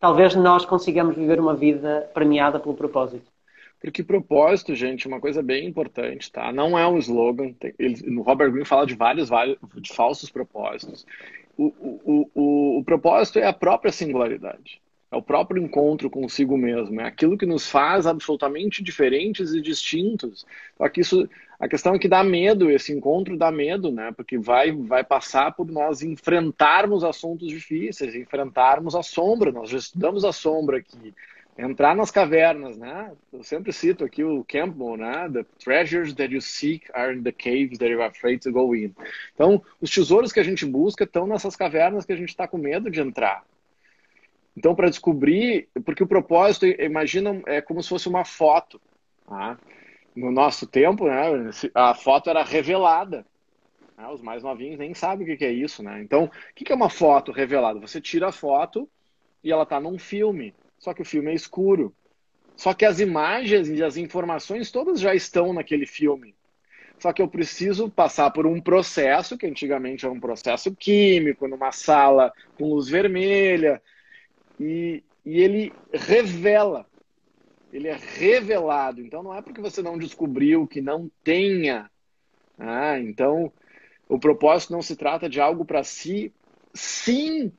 talvez 0.00 0.34
nós 0.34 0.64
consigamos 0.64 1.14
viver 1.14 1.38
uma 1.38 1.54
vida 1.54 2.10
premiada 2.14 2.58
pelo 2.58 2.74
propósito. 2.74 3.30
Porque 3.78 4.02
propósito, 4.02 4.74
gente, 4.74 5.06
uma 5.06 5.20
coisa 5.20 5.42
bem 5.42 5.66
importante, 5.66 6.32
tá? 6.32 6.50
Não 6.50 6.78
é 6.78 6.88
um 6.88 6.96
slogan. 6.96 7.52
Ele, 7.78 8.10
no 8.10 8.22
Robert 8.22 8.50
Greene 8.50 8.64
fala 8.64 8.86
de 8.86 8.94
vários, 8.94 9.28
vários 9.28 9.58
de 9.76 9.92
falsos 9.92 10.30
propósitos. 10.30 11.04
o, 11.58 11.66
o, 11.66 12.30
o, 12.34 12.78
o 12.78 12.84
propósito 12.84 13.38
é 13.38 13.46
a 13.46 13.52
própria 13.52 13.92
singularidade. 13.92 14.80
É 15.12 15.16
o 15.16 15.22
próprio 15.22 15.62
encontro 15.62 16.08
consigo 16.08 16.56
mesmo. 16.56 16.98
É 17.02 17.04
aquilo 17.04 17.36
que 17.36 17.44
nos 17.44 17.68
faz 17.68 18.06
absolutamente 18.06 18.82
diferentes 18.82 19.52
e 19.52 19.60
distintos. 19.60 20.46
Só 20.78 20.88
que 20.88 21.02
isso, 21.02 21.28
a 21.62 21.68
questão 21.68 21.94
é 21.94 21.98
que 22.00 22.08
dá 22.08 22.24
medo, 22.24 22.68
esse 22.72 22.92
encontro 22.92 23.36
dá 23.36 23.52
medo, 23.52 23.92
né? 23.92 24.10
Porque 24.16 24.36
vai, 24.36 24.72
vai 24.72 25.04
passar 25.04 25.52
por 25.52 25.70
nós 25.70 26.02
enfrentarmos 26.02 27.04
assuntos 27.04 27.46
difíceis, 27.46 28.16
enfrentarmos 28.16 28.96
a 28.96 29.02
sombra. 29.04 29.52
Nós 29.52 29.70
já 29.70 29.78
estudamos 29.78 30.24
a 30.24 30.32
sombra 30.32 30.78
aqui. 30.78 31.14
Entrar 31.56 31.94
nas 31.94 32.10
cavernas, 32.10 32.76
né? 32.76 33.12
Eu 33.32 33.44
sempre 33.44 33.72
cito 33.72 34.04
aqui 34.04 34.24
o 34.24 34.42
Campbell, 34.42 34.96
né? 34.96 35.30
The 35.32 35.44
treasures 35.62 36.12
that 36.14 36.34
you 36.34 36.40
seek 36.40 36.90
are 36.92 37.16
in 37.16 37.22
the 37.22 37.30
caves 37.30 37.78
that 37.78 37.88
you're 37.88 38.02
afraid 38.02 38.42
to 38.42 38.50
go 38.50 38.74
in. 38.74 38.92
Então, 39.32 39.62
os 39.80 39.88
tesouros 39.88 40.32
que 40.32 40.40
a 40.40 40.44
gente 40.44 40.66
busca 40.66 41.04
estão 41.04 41.28
nessas 41.28 41.54
cavernas 41.54 42.04
que 42.04 42.12
a 42.12 42.16
gente 42.16 42.30
está 42.30 42.48
com 42.48 42.58
medo 42.58 42.90
de 42.90 43.00
entrar. 43.00 43.44
Então, 44.56 44.74
para 44.74 44.90
descobrir, 44.90 45.68
porque 45.84 46.02
o 46.02 46.08
propósito, 46.08 46.66
imagina, 46.66 47.40
é 47.46 47.60
como 47.60 47.80
se 47.80 47.88
fosse 47.88 48.08
uma 48.08 48.24
foto. 48.24 48.80
Tá? 49.28 49.56
No 50.14 50.30
nosso 50.30 50.66
tempo, 50.66 51.06
né, 51.06 51.50
a 51.74 51.94
foto 51.94 52.28
era 52.28 52.42
revelada. 52.42 53.24
Né? 53.96 54.06
Os 54.08 54.20
mais 54.20 54.42
novinhos 54.42 54.78
nem 54.78 54.94
sabem 54.94 55.32
o 55.32 55.38
que 55.38 55.44
é 55.44 55.52
isso. 55.52 55.82
Né? 55.82 56.02
Então, 56.02 56.24
o 56.24 56.30
que 56.54 56.70
é 56.70 56.74
uma 56.74 56.90
foto 56.90 57.32
revelada? 57.32 57.80
Você 57.80 58.00
tira 58.00 58.28
a 58.28 58.32
foto 58.32 58.88
e 59.42 59.50
ela 59.50 59.62
está 59.62 59.80
num 59.80 59.98
filme, 59.98 60.54
só 60.78 60.92
que 60.92 61.02
o 61.02 61.04
filme 61.04 61.30
é 61.30 61.34
escuro. 61.34 61.94
Só 62.56 62.74
que 62.74 62.84
as 62.84 63.00
imagens 63.00 63.68
e 63.68 63.82
as 63.82 63.96
informações 63.96 64.70
todas 64.70 65.00
já 65.00 65.14
estão 65.14 65.52
naquele 65.52 65.86
filme. 65.86 66.34
Só 66.98 67.12
que 67.12 67.20
eu 67.20 67.26
preciso 67.26 67.90
passar 67.90 68.30
por 68.30 68.46
um 68.46 68.60
processo, 68.60 69.36
que 69.36 69.46
antigamente 69.46 70.04
era 70.04 70.14
um 70.14 70.20
processo 70.20 70.72
químico, 70.76 71.48
numa 71.48 71.72
sala 71.72 72.32
com 72.56 72.68
luz 72.68 72.88
vermelha, 72.88 73.82
e, 74.60 75.02
e 75.24 75.40
ele 75.40 75.72
revela. 75.92 76.86
Ele 77.72 77.88
é 77.88 77.96
revelado. 77.96 79.00
Então 79.00 79.22
não 79.22 79.34
é 79.34 79.40
porque 79.40 79.60
você 79.60 79.80
não 79.82 79.96
descobriu 79.96 80.66
que 80.66 80.80
não 80.80 81.10
tenha. 81.24 81.90
Ah, 82.58 82.98
então 82.98 83.50
o 84.08 84.18
propósito 84.18 84.72
não 84.72 84.82
se 84.82 84.94
trata 84.94 85.28
de 85.28 85.40
algo 85.40 85.64
para 85.64 85.82
si, 85.82 86.32
sim 86.74 87.50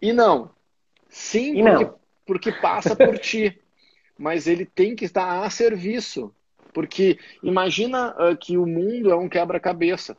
e 0.00 0.12
não. 0.12 0.50
Sim, 1.08 1.58
e 1.58 1.62
porque, 1.62 1.84
não. 1.84 1.98
porque 2.26 2.52
passa 2.52 2.94
por 2.94 3.18
ti. 3.18 3.58
Mas 4.16 4.46
ele 4.46 4.64
tem 4.64 4.96
que 4.96 5.04
estar 5.04 5.44
a 5.44 5.50
serviço. 5.50 6.34
Porque 6.72 7.18
imagina 7.42 8.14
uh, 8.14 8.36
que 8.36 8.56
o 8.56 8.66
mundo 8.66 9.10
é 9.10 9.16
um 9.16 9.28
quebra-cabeça. 9.28 10.16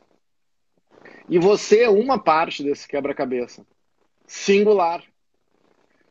E 1.28 1.38
você 1.38 1.82
é 1.82 1.88
uma 1.88 2.18
parte 2.18 2.62
desse 2.62 2.88
quebra-cabeça 2.88 3.64
singular. 4.26 5.02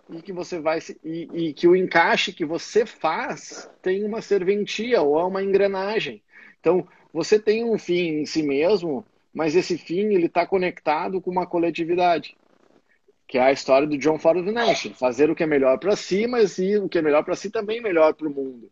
E 0.10 0.22
que 0.22 0.34
você 0.34 0.60
vai 0.60 0.80
e, 1.04 1.30
e, 1.34 1.54
que 1.54 1.67
o 1.67 1.76
encaixe 1.76 2.34
que 2.34 2.43
você 2.43 2.86
faz 2.86 3.69
tem 3.82 4.04
uma 4.04 4.22
serventia 4.22 5.02
ou 5.02 5.19
é 5.19 5.24
uma 5.24 5.43
engrenagem. 5.43 6.22
Então, 6.60 6.88
você 7.13 7.39
tem 7.39 7.63
um 7.63 7.78
fim 7.78 8.22
em 8.22 8.26
si 8.26 8.41
mesmo, 8.41 9.06
mas 9.34 9.56
esse 9.56 9.78
fim 9.78 10.13
ele 10.13 10.26
está 10.26 10.45
conectado 10.45 11.22
com 11.22 11.30
uma 11.30 11.45
coletividade, 11.45 12.36
que 13.28 13.38
é 13.38 13.41
a 13.41 13.52
história 13.52 13.88
do 13.88 13.98
John 13.98 14.17
Ford 14.17 14.43
Nation, 14.45 14.93
fazer 14.93 15.30
o 15.30 15.36
que 15.36 15.43
é 15.43 15.48
melhor 15.48 15.78
para 15.78 15.95
si, 15.95 16.26
mas 16.26 16.58
e 16.58 16.78
o 16.78 16.89
que 16.89 16.98
é 16.98 17.02
melhor 17.02 17.24
para 17.24 17.36
si 17.36 17.50
também 17.50 17.78
é 17.78 17.82
melhor 17.82 18.13
para 18.15 18.28
o 18.28 18.34
mundo. 18.34 18.72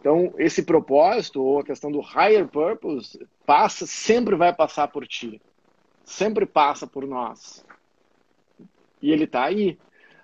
Então, 0.00 0.32
esse 0.38 0.62
propósito 0.62 1.42
ou 1.42 1.58
a 1.58 1.64
questão 1.64 1.90
do 1.90 2.00
higher 2.00 2.46
purpose 2.46 3.26
passa, 3.44 3.84
sempre 3.86 4.36
vai 4.36 4.54
passar 4.54 4.88
por 4.88 5.06
ti, 5.06 5.40
sempre 6.04 6.46
passa 6.46 6.86
por 6.86 7.06
nós. 7.06 7.64
E 9.02 9.10
ele 9.10 9.24
está 9.24 9.44
aí. 9.44 9.78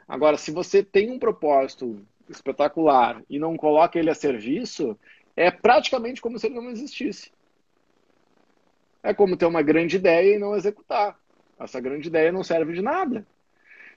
Agora, 0.07 0.37
se 0.37 0.51
você 0.51 0.83
tem 0.83 1.11
um 1.11 1.19
propósito 1.19 2.05
espetacular 2.29 3.23
e 3.29 3.39
não 3.39 3.57
coloca 3.57 3.99
ele 3.99 4.11
a 4.11 4.15
serviço, 4.15 4.99
é 5.37 5.51
praticamente 5.51 6.21
como 6.21 6.39
se 6.39 6.47
ele 6.47 6.57
não 6.57 6.71
existisse. 6.71 7.33
É 9.03 9.13
como 9.13 9.37
ter 9.37 9.47
uma 9.47 9.63
grande 9.63 9.97
ideia 9.97 10.37
e 10.37 10.39
não 10.39 10.57
executar. 10.57 11.19
Essa 11.59 11.81
grande 11.81 12.09
ideia 12.09 12.33
não 12.33 12.43
serve 12.43 12.73
de 12.73 12.83
nada. 12.83 13.27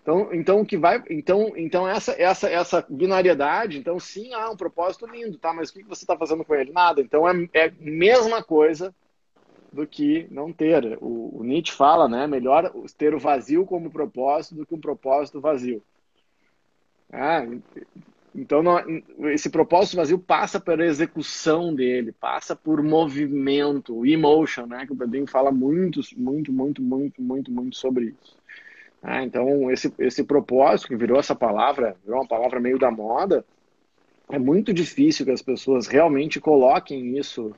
Então, 0.01 0.33
então 0.33 0.65
que 0.65 0.77
vai, 0.77 1.03
então, 1.09 1.51
então 1.57 1.87
essa, 1.87 2.13
essa, 2.13 2.49
essa 2.49 2.85
binariedade, 2.89 3.77
então 3.77 3.99
sim, 3.99 4.33
há 4.33 4.49
um 4.49 4.55
propósito 4.55 5.05
lindo, 5.05 5.37
tá? 5.37 5.53
Mas 5.53 5.69
o 5.69 5.73
que 5.73 5.83
você 5.83 6.05
está 6.05 6.15
fazendo 6.17 6.45
com 6.45 6.55
ele? 6.55 6.71
Nada. 6.71 7.01
Então 7.01 7.27
é, 7.27 7.33
é 7.53 7.71
mesma 7.77 8.41
coisa 8.41 8.95
do 9.71 9.85
que 9.85 10.25
não 10.31 10.53
ter. 10.53 10.97
O, 11.01 11.39
o, 11.39 11.43
Nietzsche 11.43 11.73
fala, 11.73 12.07
né? 12.07 12.25
Melhor 12.25 12.71
ter 12.97 13.13
o 13.13 13.19
vazio 13.19 13.65
como 13.65 13.91
propósito 13.91 14.55
do 14.55 14.65
que 14.65 14.73
um 14.73 14.79
propósito 14.79 15.41
vazio. 15.41 15.83
Ah, 17.11 17.45
então, 18.35 18.61
não, 18.61 18.79
esse 19.31 19.49
propósito 19.49 19.97
vazio 19.97 20.19
passa 20.19 20.59
pela 20.59 20.85
execução 20.85 21.73
dele, 21.73 22.11
passa 22.11 22.55
por 22.55 22.83
movimento, 22.83 24.05
emotion, 24.05 24.67
né? 24.67 24.85
Que 24.85 24.93
o 24.93 24.95
Pedrinho 24.95 25.27
fala 25.27 25.51
muito, 25.51 26.01
muito, 26.15 26.51
muito, 26.51 26.81
muito, 26.81 27.21
muito, 27.21 27.51
muito 27.51 27.75
sobre 27.75 28.05
isso. 28.21 28.37
Ah, 29.01 29.23
então, 29.23 29.71
esse, 29.71 29.91
esse 29.99 30.23
propósito 30.23 30.89
que 30.89 30.95
virou 30.95 31.19
essa 31.19 31.35
palavra, 31.35 31.95
virou 32.03 32.21
uma 32.21 32.27
palavra 32.27 32.59
meio 32.59 32.77
da 32.77 32.91
moda, 32.91 33.43
é 34.29 34.37
muito 34.37 34.73
difícil 34.73 35.25
que 35.25 35.31
as 35.31 35.41
pessoas 35.41 35.87
realmente 35.87 36.39
coloquem 36.39 37.17
isso 37.17 37.55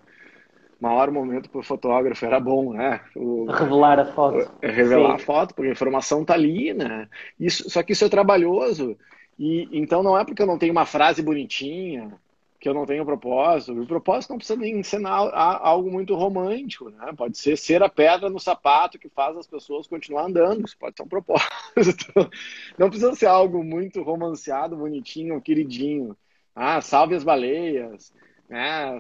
maior 0.79 1.11
momento 1.11 1.49
para 1.49 1.59
o 1.59 1.63
fotógrafo 1.63 2.25
era 2.25 2.39
bom, 2.39 2.73
né? 2.73 3.01
O, 3.15 3.45
revelar 3.51 3.99
a 3.99 4.05
foto. 4.05 4.49
Revelar 4.61 5.09
Sim. 5.09 5.15
a 5.15 5.19
foto, 5.19 5.53
porque 5.53 5.69
a 5.69 5.73
informação 5.73 6.21
está 6.21 6.35
ali, 6.35 6.73
né? 6.73 7.07
Isso, 7.37 7.69
só 7.69 7.83
que 7.83 7.91
isso 7.91 8.05
é 8.05 8.09
trabalhoso. 8.09 8.97
E 9.39 9.69
então 9.71 10.03
não 10.03 10.17
é 10.17 10.25
porque 10.25 10.41
eu 10.41 10.47
não 10.47 10.59
tenho 10.59 10.73
uma 10.73 10.85
frase 10.85 11.21
bonitinha 11.21 12.13
que 12.59 12.67
eu 12.67 12.73
não 12.73 12.85
tenho 12.85 13.05
propósito. 13.05 13.71
O 13.71 13.87
propósito 13.87 14.31
não 14.31 14.37
precisa 14.37 14.59
nem 14.59 14.83
ser 14.83 15.01
algo 15.05 15.89
muito 15.89 16.13
romântico, 16.13 16.89
né? 16.89 17.13
Pode 17.15 17.37
ser 17.37 17.57
ser 17.57 17.81
a 17.81 17.87
pedra 17.87 18.29
no 18.29 18.37
sapato 18.37 18.99
que 18.99 19.07
faz 19.07 19.37
as 19.37 19.47
pessoas 19.47 19.87
continuar 19.87 20.25
andando. 20.25 20.65
Isso 20.65 20.77
pode 20.77 20.97
ser 20.97 21.03
um 21.03 21.07
propósito. 21.07 22.13
Não 22.77 22.89
precisa 22.89 23.15
ser 23.15 23.27
algo 23.27 23.63
muito 23.63 24.01
romanceado, 24.01 24.75
bonitinho, 24.75 25.41
queridinho. 25.41 26.17
Ah, 26.53 26.81
salve 26.81 27.15
as 27.15 27.23
baleias 27.23 28.11
né, 28.49 28.97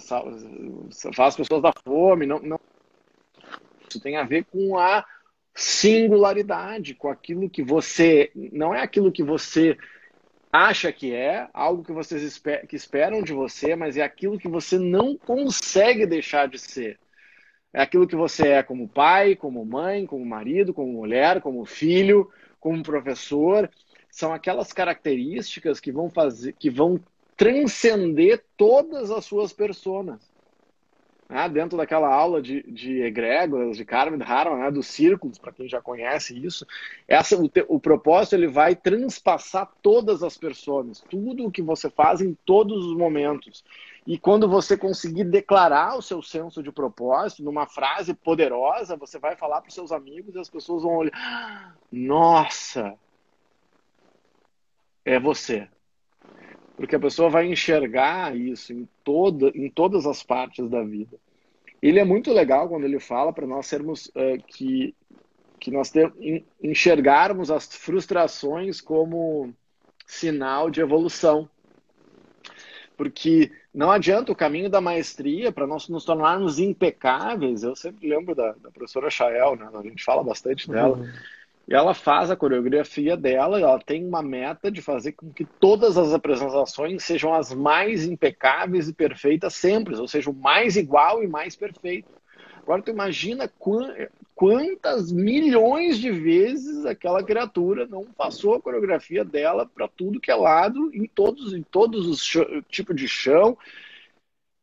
faz 1.15 1.33
as 1.33 1.35
pessoas 1.35 1.61
da 1.61 1.73
fome. 1.83 2.25
Não, 2.25 2.39
não. 2.39 2.59
Isso 3.89 3.99
tem 3.99 4.15
a 4.15 4.23
ver 4.23 4.45
com 4.45 4.77
a 4.77 5.03
singularidade, 5.55 6.93
com 6.93 7.09
aquilo 7.09 7.49
que 7.49 7.63
você. 7.63 8.31
Não 8.35 8.73
é 8.73 8.81
aquilo 8.81 9.11
que 9.11 9.23
você 9.23 9.75
acha 10.51 10.91
que 10.91 11.13
é, 11.13 11.47
algo 11.53 11.83
que 11.83 11.91
vocês 11.91 12.23
esper, 12.23 12.65
que 12.67 12.75
esperam 12.75 13.21
de 13.21 13.33
você, 13.33 13.75
mas 13.75 13.97
é 13.97 14.01
aquilo 14.01 14.39
que 14.39 14.47
você 14.47 14.77
não 14.77 15.15
consegue 15.15 16.05
deixar 16.05 16.47
de 16.47 16.57
ser. 16.57 16.99
É 17.71 17.81
aquilo 17.81 18.07
que 18.07 18.15
você 18.15 18.47
é 18.49 18.63
como 18.63 18.87
pai, 18.87 19.35
como 19.35 19.63
mãe, 19.63 20.05
como 20.05 20.25
marido, 20.25 20.73
como 20.73 20.91
mulher, 20.91 21.39
como 21.41 21.65
filho, 21.65 22.31
como 22.59 22.81
professor. 22.81 23.69
São 24.09 24.33
aquelas 24.33 24.73
características 24.73 25.79
que 25.79 25.91
vão 25.91 26.09
fazer, 26.09 26.53
que 26.53 26.69
vão 26.69 26.99
transcender 27.37 28.43
todas 28.57 29.11
as 29.11 29.23
suas 29.23 29.53
personas. 29.53 30.28
Ah, 31.31 31.47
dentro 31.47 31.77
daquela 31.77 32.11
aula 32.11 32.41
de, 32.41 32.63
de 32.63 33.03
egrégoras, 33.03 33.77
de 33.77 33.85
Carmen 33.85 34.19
Harman, 34.19 34.63
né, 34.63 34.71
dos 34.71 34.87
círculos, 34.87 35.37
para 35.37 35.51
quem 35.51 35.69
já 35.69 35.79
conhece 35.79 36.35
isso, 36.35 36.65
essa, 37.07 37.39
o, 37.39 37.47
te, 37.47 37.63
o 37.67 37.79
propósito 37.79 38.33
ele 38.33 38.47
vai 38.47 38.75
transpassar 38.75 39.71
todas 39.79 40.23
as 40.23 40.35
pessoas, 40.35 41.01
tudo 41.07 41.45
o 41.45 41.51
que 41.51 41.61
você 41.61 41.87
faz 41.87 42.19
em 42.19 42.35
todos 42.43 42.83
os 42.83 42.97
momentos. 42.97 43.63
E 44.07 44.17
quando 44.17 44.49
você 44.49 44.75
conseguir 44.75 45.25
declarar 45.25 45.95
o 45.95 46.01
seu 46.01 46.19
senso 46.19 46.63
de 46.63 46.71
propósito 46.71 47.43
numa 47.43 47.67
frase 47.67 48.15
poderosa, 48.15 48.97
você 48.97 49.19
vai 49.19 49.35
falar 49.35 49.61
para 49.61 49.69
os 49.69 49.75
seus 49.75 49.91
amigos 49.91 50.33
e 50.33 50.39
as 50.39 50.49
pessoas 50.49 50.81
vão 50.81 50.95
olhar: 50.95 51.13
ah, 51.13 51.73
nossa, 51.91 52.95
é 55.05 55.19
você 55.19 55.69
porque 56.79 56.95
a 56.95 56.99
pessoa 56.99 57.29
vai 57.29 57.45
enxergar 57.45 58.33
isso 58.33 58.71
em, 58.71 58.87
toda, 59.03 59.49
em 59.53 59.69
todas 59.69 60.05
as 60.05 60.23
partes 60.23 60.69
da 60.69 60.81
vida. 60.81 61.17
Ele 61.81 61.99
é 61.99 62.05
muito 62.05 62.31
legal 62.31 62.69
quando 62.69 62.85
ele 62.85 63.01
fala 63.01 63.33
para 63.33 63.45
nós 63.45 63.67
sermos 63.67 64.05
uh, 64.07 64.41
que, 64.47 64.95
que 65.59 65.71
nós 65.71 65.91
ter, 65.91 66.09
enxergarmos 66.63 67.51
as 67.51 67.65
frustrações 67.65 68.79
como 68.79 69.53
sinal 70.07 70.69
de 70.69 70.79
evolução. 70.79 71.49
Porque 72.95 73.51
não 73.73 73.91
adianta 73.91 74.31
o 74.31 74.35
caminho 74.35 74.69
da 74.69 74.79
maestria 74.79 75.51
para 75.51 75.67
nós 75.67 75.89
nos 75.89 76.05
tornarmos 76.05 76.59
impecáveis. 76.59 77.61
Eu 77.61 77.75
sempre 77.75 78.07
lembro 78.07 78.33
da, 78.33 78.53
da 78.53 78.71
professora 78.71 79.09
Chael, 79.09 79.57
né? 79.57 79.69
a 79.73 79.83
gente 79.83 80.01
fala 80.01 80.23
bastante 80.23 80.69
dela. 80.71 80.95
Uhum 80.95 81.11
ela 81.69 81.93
faz 81.93 82.31
a 82.31 82.35
coreografia 82.35 83.15
dela, 83.15 83.59
ela 83.59 83.79
tem 83.79 84.03
uma 84.03 84.23
meta 84.23 84.71
de 84.71 84.81
fazer 84.81 85.11
com 85.11 85.31
que 85.31 85.45
todas 85.45 85.97
as 85.97 86.13
apresentações 86.13 87.03
sejam 87.03 87.33
as 87.33 87.53
mais 87.53 88.05
impecáveis 88.05 88.89
e 88.89 88.93
perfeitas 88.93 89.53
sempre, 89.53 89.95
ou 89.95 90.07
seja, 90.07 90.31
o 90.31 90.33
mais 90.33 90.75
igual 90.75 91.23
e 91.23 91.27
mais 91.27 91.55
perfeito. 91.55 92.09
Agora 92.63 92.81
tu 92.81 92.89
imagina 92.89 93.51
quantas 94.35 95.11
milhões 95.11 95.99
de 95.99 96.11
vezes 96.11 96.85
aquela 96.85 97.23
criatura 97.23 97.87
não 97.87 98.05
passou 98.05 98.55
a 98.55 98.61
coreografia 98.61 99.23
dela 99.23 99.65
para 99.65 99.87
tudo 99.87 100.19
que 100.19 100.31
é 100.31 100.35
lado, 100.35 100.91
em 100.93 101.05
todos, 101.05 101.53
em 101.53 101.61
todos 101.61 102.07
os 102.07 102.23
tipos 102.67 102.95
de 102.95 103.07
chão. 103.07 103.57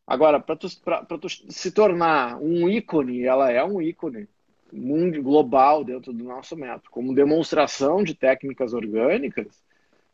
Agora, 0.06 0.38
para 0.38 0.56
tu, 0.56 0.68
tu 0.68 1.28
se 1.28 1.70
tornar 1.72 2.36
um 2.40 2.68
ícone, 2.68 3.24
ela 3.24 3.50
é 3.50 3.64
um 3.64 3.82
ícone 3.82 4.28
mundo 4.72 5.22
global 5.22 5.84
dentro 5.84 6.12
do 6.12 6.24
nosso 6.24 6.56
método, 6.56 6.90
como 6.90 7.14
demonstração 7.14 8.02
de 8.02 8.14
técnicas 8.14 8.72
orgânicas, 8.72 9.64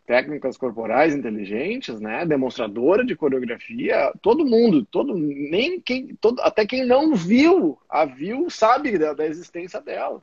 técnicas 0.06 0.56
corporais 0.56 1.14
inteligentes, 1.14 2.00
né? 2.00 2.26
Demonstradora 2.26 3.04
de 3.04 3.16
coreografia, 3.16 4.12
todo 4.20 4.44
mundo, 4.44 4.84
todo 4.84 5.14
nem 5.14 5.80
quem, 5.80 6.14
todo, 6.16 6.40
até 6.40 6.66
quem 6.66 6.84
não 6.84 7.14
viu 7.14 7.78
a 7.88 8.04
viu 8.04 8.50
sabe 8.50 8.98
da, 8.98 9.12
da 9.12 9.26
existência 9.26 9.80
dela. 9.80 10.22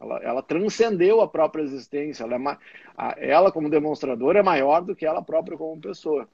Ela, 0.00 0.18
ela, 0.18 0.42
transcendeu 0.42 1.20
a 1.20 1.28
própria 1.28 1.62
existência. 1.62 2.24
Ela, 2.24 2.34
é, 2.36 2.58
a, 2.96 3.14
ela, 3.18 3.52
como 3.52 3.70
demonstradora, 3.70 4.40
é 4.40 4.42
maior 4.42 4.82
do 4.82 4.96
que 4.96 5.06
ela 5.06 5.22
própria 5.22 5.56
como 5.56 5.80
pessoa. 5.80 6.28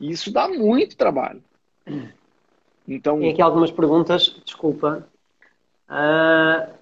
E 0.00 0.10
isso 0.10 0.32
dá 0.32 0.48
muito 0.48 0.96
trabalho. 0.96 1.42
Então, 2.88 3.20
Tem 3.20 3.30
aqui 3.30 3.40
algumas 3.40 3.70
perguntas, 3.70 4.40
desculpa. 4.44 5.06
Uh, 5.92 6.72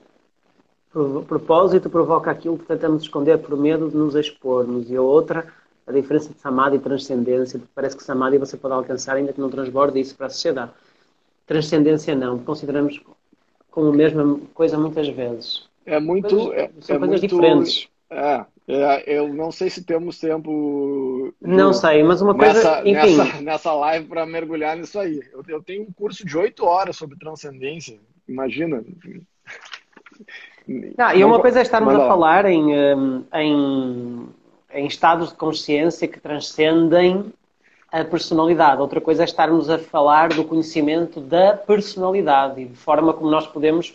propósito 1.27 1.91
provoca 1.91 2.31
aquilo 2.31 2.57
que 2.57 2.65
tentamos 2.65 3.03
esconder 3.03 3.39
por 3.39 3.57
medo 3.57 3.89
de 3.89 3.97
nos 3.97 4.15
expormos. 4.15 4.89
E 4.89 4.97
a 4.97 5.03
outra, 5.03 5.47
a 5.87 5.93
diferença 5.93 6.33
de 6.33 6.39
samadhi 6.39 6.77
e 6.77 6.81
transcendência. 6.81 7.61
Parece 7.75 7.97
que 7.97 8.05
samadhi 8.05 8.39
você 8.39 8.57
pode 8.57 8.75
alcançar 8.75 9.17
ainda 9.17 9.33
que 9.33 9.41
não 9.41 9.51
transborde 9.51 9.99
isso 9.99 10.17
para 10.17 10.27
a 10.27 10.31
sociedade. 10.31 10.71
Transcendência 11.47 12.15
não. 12.15 12.39
Consideramos 12.39 13.01
como 13.71 13.89
a 13.89 13.93
mesma 13.93 14.41
coisa 14.55 14.79
muitas 14.79 15.09
vezes. 15.09 15.69
É 15.85 15.99
muito... 15.99 16.37
Coisas, 16.37 16.53
é, 16.53 16.71
são 16.81 16.97
é 16.97 16.99
coisas 16.99 17.21
muito, 17.21 17.35
diferentes. 17.35 17.89
É, 18.11 18.45
é, 18.69 19.19
eu 19.19 19.33
não 19.33 19.51
sei 19.51 19.71
se 19.71 19.83
temos 19.83 20.19
tempo. 20.19 21.33
Não 21.41 21.73
sei, 21.73 22.03
mas 22.03 22.21
uma 22.21 22.35
coisa. 22.35 22.55
Nessa, 22.55 22.81
enfim. 22.89 23.17
nessa, 23.17 23.41
nessa 23.43 23.73
live 23.73 24.07
para 24.07 24.27
mergulhar 24.27 24.77
nisso 24.77 24.99
aí. 24.99 25.21
Eu, 25.33 25.43
eu 25.49 25.63
tenho 25.63 25.83
um 25.83 25.93
curso 25.93 26.25
de 26.25 26.37
oito 26.37 26.65
horas 26.65 26.97
sobre 26.97 27.19
transcendência. 27.19 27.99
Imagina. 28.31 28.85
Não, 30.68 31.12
e 31.12 31.24
uma 31.24 31.41
coisa 31.41 31.59
é 31.59 31.62
estarmos 31.62 31.95
a 31.95 32.07
falar 32.07 32.45
em, 32.45 32.76
hum, 32.76 33.24
em, 33.35 34.28
em 34.72 34.87
estados 34.87 35.31
de 35.31 35.35
consciência 35.35 36.07
que 36.07 36.20
transcendem 36.20 37.33
a 37.91 38.05
personalidade. 38.05 38.81
Outra 38.81 39.01
coisa 39.01 39.22
é 39.22 39.24
estarmos 39.24 39.68
a 39.68 39.78
falar 39.78 40.28
do 40.28 40.45
conhecimento 40.45 41.20
da 41.20 41.55
personalidade 41.55 42.61
e 42.61 42.66
de 42.66 42.76
forma 42.76 43.12
como 43.12 43.28
nós 43.28 43.49
podemos 43.49 43.95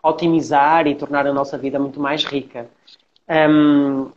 otimizar 0.00 0.86
e 0.86 0.94
tornar 0.94 1.26
a 1.26 1.32
nossa 1.32 1.58
vida 1.58 1.78
muito 1.78 1.98
mais 1.98 2.24
rica. 2.24 2.68
Um, 3.28 4.10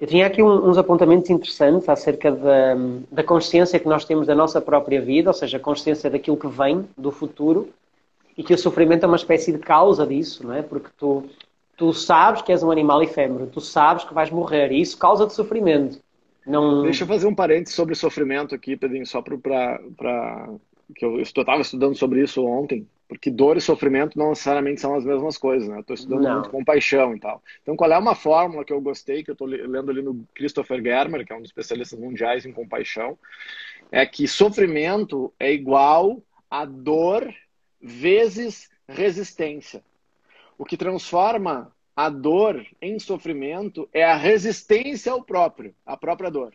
eu 0.00 0.08
tinha 0.08 0.26
aqui 0.26 0.42
uns 0.42 0.76
apontamentos 0.76 1.30
interessantes 1.30 1.88
acerca 1.88 2.32
da, 2.32 2.74
da 3.12 3.22
consciência 3.22 3.78
que 3.78 3.86
nós 3.86 4.04
temos 4.04 4.26
da 4.26 4.34
nossa 4.34 4.60
própria 4.60 5.00
vida, 5.00 5.30
ou 5.30 5.34
seja, 5.34 5.56
a 5.56 5.60
consciência 5.60 6.10
daquilo 6.10 6.36
que 6.36 6.48
vem 6.48 6.88
do 6.98 7.12
futuro 7.12 7.72
e 8.36 8.42
que 8.42 8.54
o 8.54 8.58
sofrimento 8.58 9.04
é 9.04 9.06
uma 9.06 9.16
espécie 9.16 9.52
de 9.52 9.58
causa 9.58 10.06
disso, 10.06 10.46
não 10.46 10.54
é? 10.54 10.62
Porque 10.62 10.88
tu, 10.96 11.24
tu 11.76 11.92
sabes 11.92 12.42
que 12.42 12.52
és 12.52 12.62
um 12.62 12.70
animal 12.70 13.02
efêmero, 13.02 13.46
tu 13.46 13.60
sabes 13.60 14.04
que 14.04 14.14
vais 14.14 14.30
morrer 14.30 14.72
e 14.72 14.80
isso 14.80 14.98
causa-te 14.98 15.32
sofrimento. 15.32 16.00
Não... 16.46 16.82
Deixa 16.82 17.04
eu 17.04 17.08
fazer 17.08 17.26
um 17.26 17.34
parênteses 17.34 17.74
sobre 17.74 17.94
sofrimento 17.94 18.54
aqui, 18.54 18.76
Pedrinho, 18.76 19.06
só 19.06 19.22
para 19.22 19.78
que 20.94 21.04
eu 21.04 21.20
estava 21.20 21.62
estudando 21.62 21.96
sobre 21.96 22.22
isso 22.22 22.44
ontem, 22.44 22.86
porque 23.08 23.30
dor 23.30 23.56
e 23.56 23.60
sofrimento 23.60 24.18
não 24.18 24.30
necessariamente 24.30 24.80
são 24.80 24.94
as 24.94 25.04
mesmas 25.04 25.38
coisas, 25.38 25.68
né? 25.68 25.80
Estou 25.80 25.94
estudando 25.94 26.22
não. 26.22 26.34
muito 26.34 26.50
compaixão 26.50 27.14
e 27.14 27.20
tal. 27.20 27.42
Então, 27.62 27.74
qual 27.74 27.90
é 27.90 27.96
uma 27.96 28.14
fórmula 28.14 28.64
que 28.64 28.72
eu 28.72 28.80
gostei, 28.80 29.22
que 29.22 29.30
eu 29.30 29.34
estou 29.34 29.46
lendo 29.46 29.90
ali 29.90 30.02
no 30.02 30.26
Christopher 30.34 30.82
Germer, 30.82 31.24
que 31.24 31.32
é 31.32 31.36
um 31.36 31.40
dos 31.40 31.48
especialistas 31.48 31.98
mundiais 31.98 32.44
em 32.44 32.52
compaixão, 32.52 33.18
é 33.90 34.04
que 34.04 34.28
sofrimento 34.28 35.32
é 35.38 35.52
igual 35.52 36.22
a 36.50 36.66
dor 36.66 37.32
vezes 37.84 38.70
resistência. 38.88 39.84
O 40.56 40.64
que 40.64 40.76
transforma 40.76 41.70
a 41.94 42.08
dor 42.08 42.64
em 42.80 42.98
sofrimento 42.98 43.88
é 43.92 44.02
a 44.02 44.16
resistência 44.16 45.12
ao 45.12 45.22
próprio, 45.22 45.74
à 45.84 45.96
própria 45.96 46.30
dor. 46.30 46.54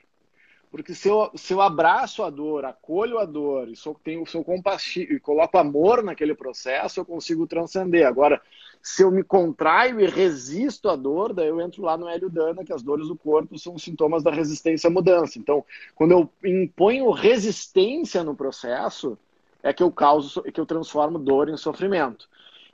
Porque 0.72 0.94
se 0.94 1.08
eu, 1.08 1.32
se 1.36 1.54
eu 1.54 1.62
abraço 1.62 2.24
a 2.24 2.30
dor, 2.30 2.66
acolho 2.66 3.18
a 3.18 3.26
dor 3.26 3.70
e 3.70 3.76
sou, 3.76 3.96
tenho, 4.04 4.26
sou 4.26 4.44
compassivo 4.44 5.14
e 5.14 5.20
coloco 5.20 5.58
amor 5.58 6.04
naquele 6.04 6.36
processo, 6.36 7.00
eu 7.00 7.06
consigo 7.06 7.48
transcender. 7.48 8.06
Agora, 8.06 8.42
se 8.82 9.04
eu 9.04 9.10
me 9.10 9.24
contraio 9.24 10.00
e 10.00 10.06
resisto 10.06 10.88
à 10.88 10.96
dor, 10.96 11.34
daí 11.34 11.48
eu 11.48 11.60
entro 11.60 11.82
lá 11.82 11.98
no 11.98 12.08
Hélio 12.08 12.30
Dana, 12.30 12.64
que 12.64 12.74
as 12.74 12.84
dores 12.84 13.08
do 13.08 13.16
corpo 13.16 13.58
são 13.58 13.78
sintomas 13.80 14.22
da 14.22 14.32
resistência 14.32 14.88
à 14.88 14.92
mudança. 14.92 15.40
Então, 15.40 15.66
quando 15.96 16.12
eu 16.12 16.30
imponho 16.44 17.10
resistência 17.10 18.24
no 18.24 18.36
processo, 18.36 19.18
é 19.64 19.74
que 19.74 19.84
eu 19.84 19.92
causo, 19.92 20.42
que 20.44 20.60
eu 20.60 20.66
transformo 20.66 21.20
dor 21.20 21.50
em 21.50 21.58
sofrimento. 21.58 22.28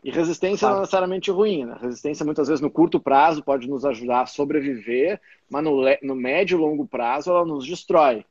E 0.04 0.12
resistência 0.12 0.70
não 0.70 0.78
é 0.78 0.80
necessariamente 0.82 1.32
ruim, 1.32 1.66
né? 1.66 1.78
Resistência 1.82 2.24
muitas 2.24 2.48
vezes 2.48 2.62
no 2.62 2.70
curto 2.70 3.00
prazo 3.00 3.44
pode 3.44 3.68
nos 3.68 3.84
ajudar 3.84 4.22
a 4.22 4.26
sobreviver, 4.28 5.20
mas 5.50 5.64
no, 5.64 5.82
no 6.04 6.16
médio 6.16 6.58
e 6.58 6.62
longo 6.62 6.86
prazo 6.86 7.32
ela 7.32 7.44
nos 7.44 7.66
destrói. 7.66 8.24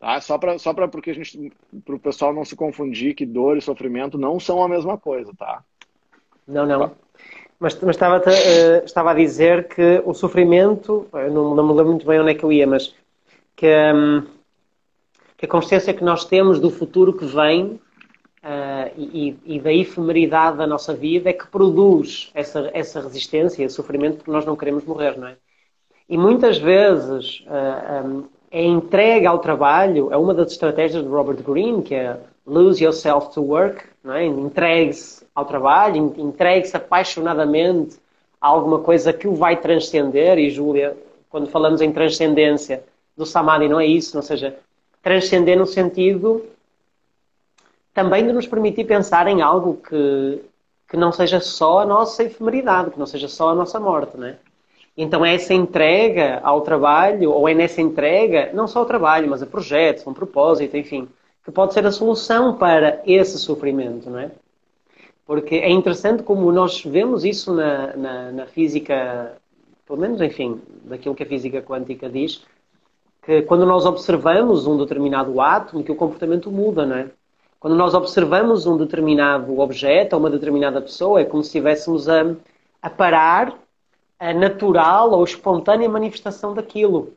Tá? 0.00 0.20
Só 0.20 0.36
para 0.36 0.58
só 0.58 0.74
para 0.74 0.88
porque 0.88 1.10
a 1.10 1.14
gente 1.14 1.52
para 1.84 1.94
o 1.94 2.00
pessoal 2.00 2.34
não 2.34 2.44
se 2.44 2.56
confundir 2.56 3.14
que 3.14 3.24
dor 3.24 3.56
e 3.56 3.62
sofrimento 3.62 4.18
não 4.18 4.40
são 4.40 4.62
a 4.62 4.68
mesma 4.68 4.98
coisa, 4.98 5.32
tá? 5.38 5.62
Não, 6.46 6.66
não. 6.66 6.96
Mas, 7.58 7.80
mas 7.80 7.96
estava, 7.96 8.18
uh, 8.18 8.84
estava 8.84 9.12
a 9.12 9.14
dizer 9.14 9.68
que 9.68 10.02
o 10.04 10.12
sofrimento, 10.12 11.06
eu 11.12 11.32
não, 11.32 11.54
não 11.54 11.66
me 11.66 11.72
lembro 11.72 11.92
muito 11.92 12.06
bem 12.06 12.20
onde 12.20 12.32
é 12.32 12.34
que 12.34 12.44
eu 12.44 12.52
ia, 12.52 12.66
mas 12.66 12.94
que, 13.54 13.66
um, 13.94 14.26
que 15.36 15.44
a 15.44 15.48
consciência 15.48 15.92
que 15.92 16.04
nós 16.04 16.24
temos 16.24 16.60
do 16.60 16.70
futuro 16.70 17.12
que 17.12 17.24
vem 17.24 17.80
Uh, 18.46 18.94
e, 18.96 19.36
e, 19.44 19.58
da 19.58 19.72
efemeridade 19.72 20.56
da 20.58 20.68
nossa 20.68 20.94
vida 20.94 21.30
é 21.30 21.32
que 21.32 21.48
produz 21.48 22.30
essa, 22.32 22.70
essa 22.72 23.00
resistência 23.00 23.64
e 23.64 23.68
sofrimento 23.68 24.18
porque 24.18 24.30
nós 24.30 24.46
não 24.46 24.54
queremos 24.54 24.84
morrer, 24.84 25.18
não 25.18 25.26
é? 25.26 25.36
E 26.08 26.16
muitas 26.16 26.56
vezes 26.56 27.40
uh, 27.40 27.50
ah, 27.50 28.02
um, 28.04 28.24
é 28.50 28.62
entregue 28.62 29.26
ao 29.26 29.40
trabalho, 29.40 30.12
é 30.12 30.16
uma 30.16 30.32
das 30.32 30.52
estratégias 30.52 31.02
de 31.02 31.08
Robert 31.08 31.42
Greene, 31.42 31.82
que 31.82 31.96
é 31.96 32.16
lose 32.46 32.82
yourself 32.82 33.34
to 33.34 33.42
work, 33.42 33.84
não 34.04 34.14
é? 34.14 34.24
entregue-se 34.24 35.26
ao 35.34 35.44
trabalho, 35.44 36.14
entregue-se 36.16 36.76
apaixonadamente 36.76 37.96
a 38.40 38.46
alguma 38.46 38.78
coisa 38.78 39.12
que 39.12 39.26
o 39.26 39.34
vai 39.34 39.56
transcender, 39.56 40.38
e 40.38 40.50
Júlia, 40.50 40.96
quando 41.28 41.48
falamos 41.48 41.80
em 41.80 41.90
transcendência 41.90 42.84
do 43.16 43.26
Samadhi, 43.26 43.68
não 43.68 43.80
é 43.80 43.86
isso, 43.86 44.16
ou 44.16 44.22
seja, 44.22 44.56
transcender 45.06 45.56
no 45.56 45.66
sentido 45.68 46.44
também 47.94 48.26
de 48.26 48.32
nos 48.32 48.44
permitir 48.44 48.84
pensar 48.86 49.28
em 49.28 49.40
algo 49.40 49.76
que, 49.88 50.42
que 50.88 50.96
não 50.96 51.12
seja 51.12 51.38
só 51.38 51.78
a 51.78 51.86
nossa 51.86 52.24
efemeridade, 52.24 52.90
que 52.90 52.98
não 52.98 53.06
seja 53.06 53.28
só 53.28 53.50
a 53.50 53.54
nossa 53.54 53.78
morte, 53.78 54.16
né? 54.16 54.34
Então 54.96 55.24
é 55.24 55.36
essa 55.36 55.54
entrega 55.54 56.40
ao 56.42 56.60
trabalho, 56.62 57.30
ou 57.30 57.48
é 57.48 57.54
nessa 57.54 57.80
entrega, 57.80 58.50
não 58.52 58.66
só 58.66 58.80
ao 58.80 58.84
trabalho, 58.84 59.30
mas 59.30 59.40
a 59.44 59.46
projetos, 59.46 60.04
a 60.04 60.10
um 60.10 60.12
propósito, 60.12 60.76
enfim, 60.76 61.06
que 61.44 61.52
pode 61.52 61.72
ser 61.72 61.86
a 61.86 61.92
solução 61.92 62.56
para 62.56 63.00
esse 63.06 63.38
sofrimento, 63.38 64.10
não 64.10 64.18
é? 64.18 64.32
Porque 65.24 65.54
é 65.54 65.70
interessante 65.70 66.24
como 66.24 66.50
nós 66.50 66.82
vemos 66.84 67.24
isso 67.24 67.54
na, 67.54 67.96
na, 67.96 68.32
na 68.32 68.46
física, 68.46 69.36
pelo 69.86 70.00
menos, 70.00 70.20
enfim, 70.20 70.60
daquilo 70.82 71.14
que 71.14 71.22
a 71.22 71.26
física 71.26 71.62
quântica 71.62 72.08
diz, 72.08 72.44
que 73.26 73.42
quando 73.42 73.66
nós 73.66 73.84
observamos 73.84 74.68
um 74.68 74.78
determinado 74.78 75.40
átomo, 75.40 75.82
que 75.82 75.90
o 75.90 75.96
comportamento 75.96 76.48
muda, 76.48 76.86
não 76.86 76.94
é? 76.94 77.10
Quando 77.58 77.74
nós 77.74 77.92
observamos 77.92 78.66
um 78.66 78.76
determinado 78.76 79.58
objeto 79.58 80.12
ou 80.12 80.20
uma 80.20 80.30
determinada 80.30 80.80
pessoa, 80.80 81.20
é 81.20 81.24
como 81.24 81.42
se 81.42 81.48
estivéssemos 81.48 82.08
a, 82.08 82.36
a 82.80 82.88
parar 82.88 83.52
a 84.20 84.32
natural 84.32 85.10
ou 85.10 85.24
espontânea 85.24 85.88
manifestação 85.88 86.54
daquilo. 86.54 87.14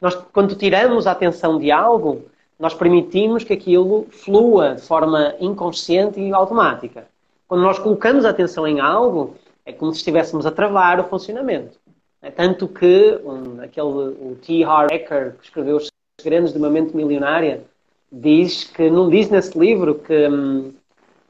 Nós, 0.00 0.14
quando 0.32 0.56
tiramos 0.56 1.06
a 1.06 1.12
atenção 1.12 1.58
de 1.58 1.70
algo, 1.70 2.24
nós 2.58 2.72
permitimos 2.72 3.44
que 3.44 3.52
aquilo 3.52 4.06
flua 4.10 4.76
de 4.76 4.82
forma 4.82 5.34
inconsciente 5.40 6.18
e 6.18 6.32
automática. 6.32 7.06
Quando 7.46 7.60
nós 7.60 7.78
colocamos 7.78 8.24
a 8.24 8.30
atenção 8.30 8.66
em 8.66 8.80
algo, 8.80 9.36
é 9.66 9.72
como 9.72 9.92
se 9.92 9.98
estivéssemos 9.98 10.46
a 10.46 10.50
travar 10.50 10.98
o 11.00 11.04
funcionamento. 11.04 11.78
É 12.22 12.30
tanto 12.30 12.68
que 12.68 13.18
um, 13.24 13.62
aquele, 13.62 13.86
o 13.86 14.36
T. 14.44 14.62
Harv 14.62 14.92
Eker, 14.92 15.36
que 15.36 15.44
escreveu 15.44 15.76
Os 15.76 15.90
Segredos 16.20 16.52
de 16.52 16.58
uma 16.58 16.68
Mente 16.68 16.94
Milionária, 16.94 17.64
diz 18.12 18.64
que 18.64 18.90
não 18.90 19.08
diz 19.08 19.30
nesse 19.30 19.58
livro 19.58 19.94
que 19.94 20.26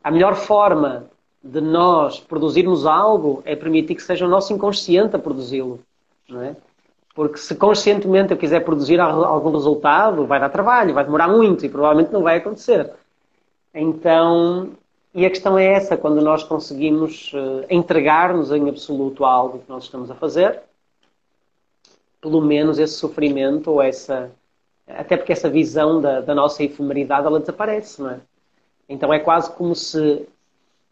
a 0.02 0.10
melhor 0.10 0.34
forma 0.34 1.06
de 1.42 1.60
nós 1.60 2.18
produzirmos 2.18 2.86
algo 2.86 3.42
é 3.44 3.54
permitir 3.54 3.94
que 3.94 4.02
seja 4.02 4.26
o 4.26 4.28
nosso 4.28 4.52
inconsciente 4.52 5.14
a 5.14 5.18
produzi-lo, 5.18 5.80
não 6.28 6.42
é? 6.42 6.56
Porque 7.14 7.38
se 7.38 7.54
conscientemente 7.54 8.32
eu 8.32 8.36
quiser 8.36 8.64
produzir 8.64 9.00
algum 9.00 9.50
resultado, 9.50 10.26
vai 10.26 10.40
dar 10.40 10.48
trabalho, 10.48 10.94
vai 10.94 11.04
demorar 11.04 11.28
muito 11.28 11.64
e 11.64 11.68
provavelmente 11.68 12.12
não 12.12 12.22
vai 12.22 12.38
acontecer. 12.38 12.90
Então, 13.74 14.70
e 15.14 15.26
a 15.26 15.30
questão 15.30 15.58
é 15.58 15.66
essa, 15.66 15.96
quando 15.96 16.20
nós 16.20 16.42
conseguimos 16.44 17.32
uh, 17.32 17.64
entregar-nos 17.68 18.52
em 18.52 18.68
absoluto 18.68 19.24
a 19.24 19.30
algo 19.30 19.58
que 19.58 19.68
nós 19.68 19.84
estamos 19.84 20.10
a 20.10 20.14
fazer, 20.14 20.60
pelo 22.20 22.40
menos 22.40 22.78
esse 22.78 22.94
sofrimento 22.94 23.70
ou 23.70 23.82
essa 23.82 24.30
até 24.86 25.16
porque 25.16 25.32
essa 25.32 25.48
visão 25.48 26.00
da, 26.00 26.20
da 26.20 26.34
nossa 26.34 26.64
efemeridade 26.64 27.26
ela 27.26 27.38
desaparece, 27.38 28.02
não 28.02 28.10
é? 28.10 28.20
Então 28.88 29.12
é 29.12 29.18
quase 29.18 29.52
como 29.52 29.74
se 29.74 30.26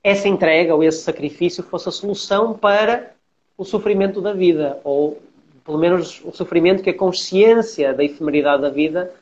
essa 0.03 0.29
entrega 0.29 0.75
ou 0.75 0.85
esse 0.85 1.03
sacrifício 1.03 1.63
fosse 1.63 1.89
a 1.89 1.93
solução 1.93 2.55
para 2.55 3.13
o 3.57 3.65
sofrimento 3.65 4.21
da 4.21 4.33
vida, 4.33 4.79
ou 4.85 5.21
pelo 5.65 5.79
menos 5.79 6.23
o 6.25 6.33
sofrimento 6.33 6.83
que 6.83 6.91
a 6.91 6.97
consciência 6.97 7.93
da 7.93 8.05
efemeridade 8.05 8.63
da 8.63 8.71
vida 8.71 9.13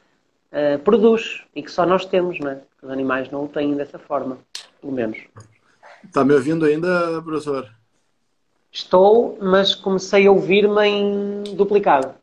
uh, 0.52 0.78
produz 0.80 1.42
e 1.54 1.62
que 1.62 1.70
só 1.70 1.86
nós 1.86 2.04
temos, 2.04 2.38
não 2.38 2.50
é? 2.50 2.60
Os 2.82 2.90
animais 2.90 3.30
não 3.30 3.44
o 3.44 3.48
têm 3.48 3.74
dessa 3.74 3.98
forma, 3.98 4.38
pelo 4.80 4.92
menos. 4.92 5.18
Está 6.04 6.22
me 6.22 6.34
ouvindo 6.34 6.66
ainda, 6.66 7.20
professor? 7.22 7.68
Estou, 8.70 9.38
mas 9.40 9.74
comecei 9.74 10.26
a 10.26 10.32
ouvir-me 10.32 10.84
em 10.86 11.42
duplicado. 11.54 12.14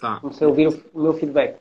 Tá. 0.00 0.20
Comecei 0.20 0.46
a 0.46 0.48
ouvir 0.48 0.82
o 0.94 1.02
meu 1.02 1.12
feedback. 1.14 1.56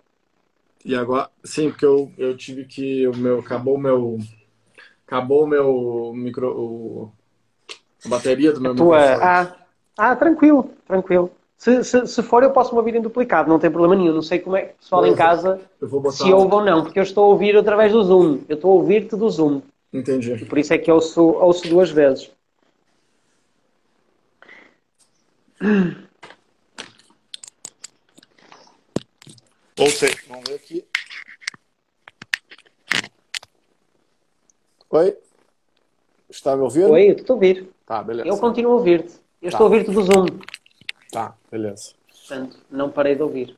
E 0.85 0.95
agora, 0.95 1.29
sim, 1.43 1.69
porque 1.69 1.85
eu, 1.85 2.11
eu 2.17 2.37
tive 2.37 2.65
que 2.65 3.07
o 3.07 3.15
meu 3.15 3.39
acabou 3.39 3.75
o 3.75 3.79
meu 3.79 4.19
acabou 5.05 5.43
o 5.43 5.47
meu 5.47 6.13
micro 6.15 6.47
o, 6.49 7.11
a 8.05 8.09
bateria 8.09 8.53
do 8.53 8.61
meu 8.61 8.75
tua, 8.75 8.99
ah, 8.99 9.55
ah, 9.97 10.15
tranquilo, 10.15 10.71
tranquilo. 10.85 11.31
Se, 11.57 11.83
se, 11.83 12.05
se, 12.05 12.21
for, 12.21 12.43
eu 12.43 12.51
posso 12.51 12.71
me 12.71 12.77
ouvir 12.77 12.95
em 12.95 13.01
duplicado, 13.01 13.49
não 13.49 13.57
tem 13.57 13.71
problema 13.71 13.95
nenhum. 13.95 14.13
Não 14.13 14.21
sei 14.21 14.37
como 14.37 14.55
é 14.55 14.61
que 14.61 14.73
o 14.73 14.77
pessoal 14.77 15.05
em 15.07 15.15
casa 15.15 15.59
se 16.11 16.31
ouve 16.31 16.53
ou 16.53 16.63
não, 16.63 16.83
porque 16.83 16.99
eu 16.99 17.03
estou 17.03 17.23
a 17.23 17.27
ouvir 17.29 17.57
através 17.57 17.91
do 17.91 18.03
Zoom. 18.03 18.41
Eu 18.47 18.55
estou 18.55 18.71
a 18.71 18.75
ouvir-te 18.75 19.15
do 19.15 19.27
Zoom. 19.27 19.61
Entendi. 19.91 20.33
E 20.33 20.45
por 20.45 20.59
isso 20.59 20.73
é 20.73 20.77
que 20.77 20.91
eu 20.91 20.95
ouço, 20.95 21.21
ouço 21.21 21.67
duas 21.67 21.89
vezes. 21.89 22.29
Voltei. 29.75 30.15
Vamos 30.27 30.47
ver 30.47 30.55
aqui. 30.55 30.85
Oi? 34.89 35.17
Está 36.29 36.55
me 36.55 36.61
ouvindo? 36.61 36.91
Oi, 36.91 37.09
eu 37.09 37.15
estou 37.15 37.33
a 37.33 37.35
ouvir. 37.35 37.69
Tá, 37.85 38.03
beleza. 38.03 38.27
Eu 38.27 38.37
continuo 38.37 38.73
a 38.73 38.75
ouvir-te. 38.75 39.13
Eu 39.41 39.49
tá. 39.51 39.57
estou 39.57 39.67
a 39.67 39.69
ouvir-te 39.69 39.91
do 39.91 40.03
Zoom. 40.03 40.25
Tá, 41.11 41.35
beleza. 41.51 41.93
Portanto, 42.09 42.59
não 42.69 42.91
parei 42.91 43.15
de 43.15 43.23
ouvir. 43.23 43.57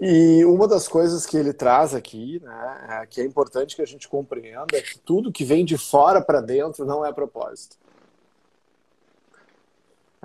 E 0.00 0.44
uma 0.46 0.66
das 0.66 0.88
coisas 0.88 1.26
que 1.26 1.36
ele 1.36 1.52
traz 1.52 1.94
aqui, 1.94 2.40
né, 2.42 3.02
é 3.02 3.06
que 3.06 3.20
é 3.20 3.24
importante 3.24 3.76
que 3.76 3.82
a 3.82 3.86
gente 3.86 4.08
compreenda, 4.08 4.66
é 4.72 4.80
que 4.80 4.98
tudo 4.98 5.30
que 5.30 5.44
vem 5.44 5.64
de 5.64 5.76
fora 5.76 6.22
para 6.22 6.40
dentro 6.40 6.86
não 6.86 7.04
é 7.04 7.12
propósito. 7.12 7.76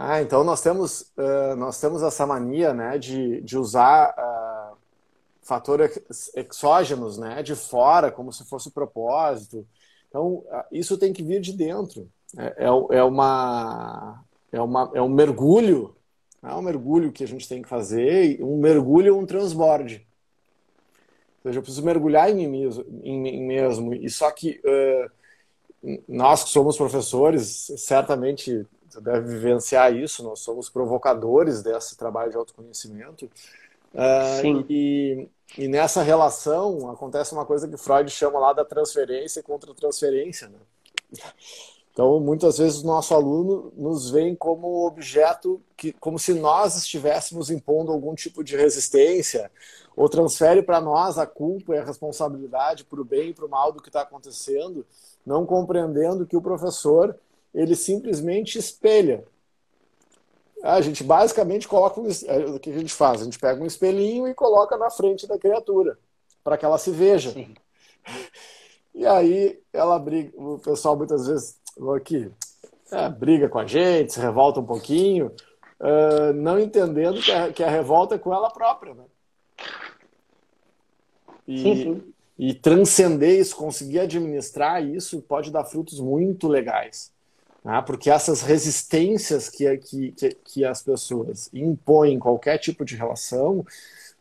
Ah, 0.02 0.22
então 0.22 0.46
nós 0.46 0.62
temos, 0.62 1.02
uh, 1.18 1.58
nós 1.58 1.78
temos 1.78 2.02
essa 2.02 2.26
mania 2.26 2.74
né, 2.74 2.98
de, 2.98 3.42
de 3.42 3.58
usar 3.58 4.16
uh, 4.18 4.78
fatores 5.42 6.00
exógenos 6.34 7.18
né, 7.18 7.44
de 7.44 7.54
fora, 7.54 8.10
como 8.10 8.32
se 8.32 8.46
fosse 8.46 8.72
propósito. 8.72 9.68
Então, 10.08 10.46
isso 10.72 10.98
tem 10.98 11.12
que 11.12 11.22
vir 11.22 11.42
de 11.42 11.52
dentro. 11.52 12.10
É, 12.38 12.64
é, 12.64 12.98
é, 13.00 13.04
uma, 13.04 14.24
é, 14.54 14.62
uma, 14.62 14.90
é 14.94 15.02
um 15.02 15.10
mergulho, 15.10 15.94
é 16.42 16.54
um 16.54 16.62
mergulho 16.62 17.12
que 17.12 17.26
a 17.26 17.28
gente 17.28 17.50
tem 17.50 17.62
que 17.62 17.68
fazer, 17.68 18.42
um 18.42 18.58
mergulho 18.58 19.18
um 19.18 19.26
transborde. 19.26 20.08
Ou 21.44 21.50
seja, 21.50 21.60
eu 21.60 21.62
preciso 21.62 21.86
mergulhar 21.86 22.30
em 22.30 22.36
mim 22.36 22.48
mesmo, 22.48 22.86
em 23.04 23.20
mim 23.20 23.42
mesmo. 23.46 23.94
e 23.94 24.10
só 24.10 24.32
que 24.32 24.62
uh, 24.64 26.00
nós 26.08 26.46
que 26.46 26.52
somos 26.52 26.78
professores, 26.78 27.70
certamente 27.76 28.66
você 28.90 29.02
deve 29.02 29.28
vivenciar 29.28 29.94
isso, 29.94 30.24
nós 30.24 30.40
somos 30.40 30.70
provocadores 30.70 31.62
desse 31.62 31.96
trabalho 31.96 32.32
de 32.32 32.38
autoconhecimento. 32.38 33.30
Uh, 33.94 34.42
Sim. 34.42 34.66
E, 34.70 35.28
e 35.58 35.68
nessa 35.68 36.02
relação 36.02 36.90
acontece 36.92 37.34
uma 37.34 37.46
coisa 37.46 37.68
que 37.68 37.78
Freud 37.78 38.10
chama 38.10 38.40
lá 38.40 38.54
da 38.54 38.66
transferência 38.66 39.42
contra 39.42 39.74
transferência. 39.74 40.48
Né? 40.48 40.60
Então, 41.92 42.20
muitas 42.20 42.58
vezes 42.58 42.82
o 42.82 42.88
nosso 42.88 43.14
aluno 43.14 43.74
nos 43.76 44.10
vê 44.10 44.36
como 44.36 44.88
objeto, 44.88 45.62
que, 45.76 45.92
como 45.94 46.18
se 46.18 46.34
nós 46.34 46.76
estivéssemos 46.78 47.50
impondo 47.50 47.92
algum 47.92 48.16
tipo 48.16 48.44
de 48.44 48.56
resistência, 48.56 49.52
ou 49.96 50.08
transfere 50.08 50.62
para 50.62 50.80
nós 50.80 51.18
a 51.18 51.26
culpa 51.26 51.76
e 51.76 51.78
a 51.78 51.84
responsabilidade 51.84 52.86
para 52.86 53.02
o 53.02 53.04
bem 53.04 53.32
e 53.32 53.34
para 53.34 53.46
o 53.46 53.50
mal 53.50 53.74
do 53.74 53.82
que 53.82 53.90
está 53.90 54.02
acontecendo, 54.02 54.86
não 55.26 55.46
compreendendo 55.46 56.26
que 56.26 56.38
o 56.38 56.42
professor 56.42 57.18
ele 57.54 57.76
simplesmente 57.76 58.58
espelha 58.58 59.24
a 60.64 60.82
gente 60.82 61.04
basicamente 61.04 61.68
coloca 61.68 62.02
é, 62.28 62.38
o 62.46 62.60
que 62.60 62.70
a 62.70 62.78
gente 62.78 62.94
faz? 62.94 63.22
A 63.22 63.24
gente 63.24 63.40
pega 63.40 63.62
um 63.62 63.66
espelhinho 63.66 64.28
e 64.28 64.34
coloca 64.34 64.78
na 64.78 64.90
frente 64.90 65.26
da 65.28 65.38
criatura 65.38 65.98
para 66.44 66.58
que 66.58 66.66
ela 66.66 66.78
se 66.78 66.92
veja. 66.92 67.32
Sim. 67.32 67.54
E 68.94 69.06
aí 69.06 69.60
ela 69.72 69.98
briga, 69.98 70.32
o 70.36 70.60
pessoal 70.60 70.98
muitas 70.98 71.28
vezes 71.28 71.58
aqui 71.96 72.30
é, 72.92 73.10
briga 73.10 73.48
com 73.48 73.60
a 73.60 73.66
gente, 73.66 74.14
se 74.14 74.20
revolta 74.20 74.60
um 74.60 74.66
pouquinho, 74.66 75.28
uh, 75.80 76.34
não 76.34 76.60
entendendo 76.60 77.22
que 77.22 77.32
a, 77.32 77.54
que 77.54 77.64
a, 77.64 77.70
revolta 77.70 78.16
é 78.16 78.18
com 78.18 78.34
ela 78.34 78.50
própria, 78.50 78.94
né? 78.94 79.04
E, 81.48 81.62
sim, 81.62 81.76
sim. 81.76 82.14
e 82.38 82.54
transcender 82.54 83.40
isso, 83.40 83.56
conseguir 83.56 84.00
administrar 84.00 84.84
isso, 84.84 85.22
pode 85.22 85.52
dar 85.52 85.64
frutos 85.64 86.00
muito 86.00 86.48
legais. 86.48 87.14
Né? 87.64 87.82
porque 87.86 88.10
essas 88.10 88.42
resistências 88.42 89.50
que, 89.50 89.78
que, 89.78 90.12
que 90.44 90.66
as 90.66 90.82
pessoas 90.82 91.50
impõem 91.54 92.14
em 92.14 92.20
qualquer 92.20 92.58
tipo 92.58 92.86
de 92.86 92.96
relação 92.96 93.66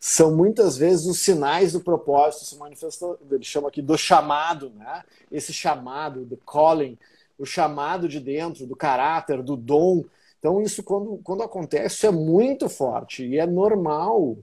são 0.01 0.35
muitas 0.35 0.77
vezes 0.77 1.07
os 1.07 1.21
sinais 1.21 1.73
do 1.73 1.81
propósito 1.81 2.45
se 2.45 2.57
manifestando, 2.57 3.19
ele 3.31 3.45
chama 3.45 3.69
aqui 3.69 3.83
do 3.83 3.97
chamado, 3.99 4.71
né? 4.71 5.03
esse 5.31 5.53
chamado, 5.53 6.25
do 6.25 6.37
calling, 6.37 6.97
o 7.39 7.45
chamado 7.45 8.09
de 8.09 8.21
dentro, 8.21 8.67
do 8.67 8.77
caráter, 8.77 9.43
do 9.43 9.57
dom. 9.57 10.05
Então, 10.39 10.61
isso 10.61 10.83
quando, 10.83 11.19
quando 11.25 11.43
acontece, 11.43 11.97
isso 11.97 12.07
é 12.07 12.13
muito 12.13 12.69
forte 12.69 13.25
e 13.25 13.39
é 13.39 13.47
normal 13.47 14.37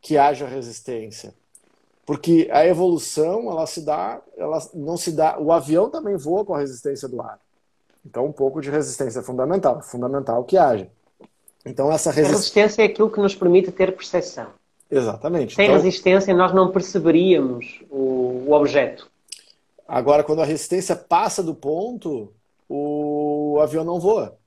que 0.00 0.16
haja 0.16 0.46
resistência. 0.46 1.34
Porque 2.04 2.48
a 2.50 2.66
evolução, 2.66 3.50
ela 3.50 3.66
se 3.66 3.82
dá, 3.82 4.20
ela 4.36 4.58
não 4.72 4.96
se 4.96 5.12
dá. 5.12 5.38
O 5.38 5.52
avião 5.52 5.90
também 5.90 6.16
voa 6.16 6.44
com 6.44 6.54
a 6.54 6.58
resistência 6.58 7.06
do 7.06 7.20
ar. 7.20 7.38
Então, 8.04 8.26
um 8.26 8.32
pouco 8.32 8.60
de 8.60 8.70
resistência 8.70 9.20
é 9.20 9.22
fundamental, 9.22 9.82
fundamental 9.82 10.44
que 10.44 10.56
haja. 10.56 10.88
Então, 11.64 11.92
essa 11.92 12.10
resist... 12.10 12.32
Resistência 12.32 12.82
é 12.82 12.86
aquilo 12.86 13.10
que 13.10 13.20
nos 13.20 13.34
permite 13.34 13.70
ter 13.70 13.94
percepção. 13.94 14.46
Exatamente. 14.90 15.54
Sem 15.54 15.66
então... 15.66 15.76
resistência, 15.76 16.34
nós 16.34 16.54
não 16.54 16.70
perceberíamos 16.70 17.82
o, 17.90 18.44
o 18.46 18.52
objeto. 18.52 19.10
Agora, 19.86 20.24
quando 20.24 20.42
a 20.42 20.44
resistência 20.44 20.96
passa 20.96 21.42
do 21.42 21.54
ponto, 21.54 22.32
o 22.68 23.58
avião 23.60 23.84
não 23.84 24.00
voa. 24.00 24.38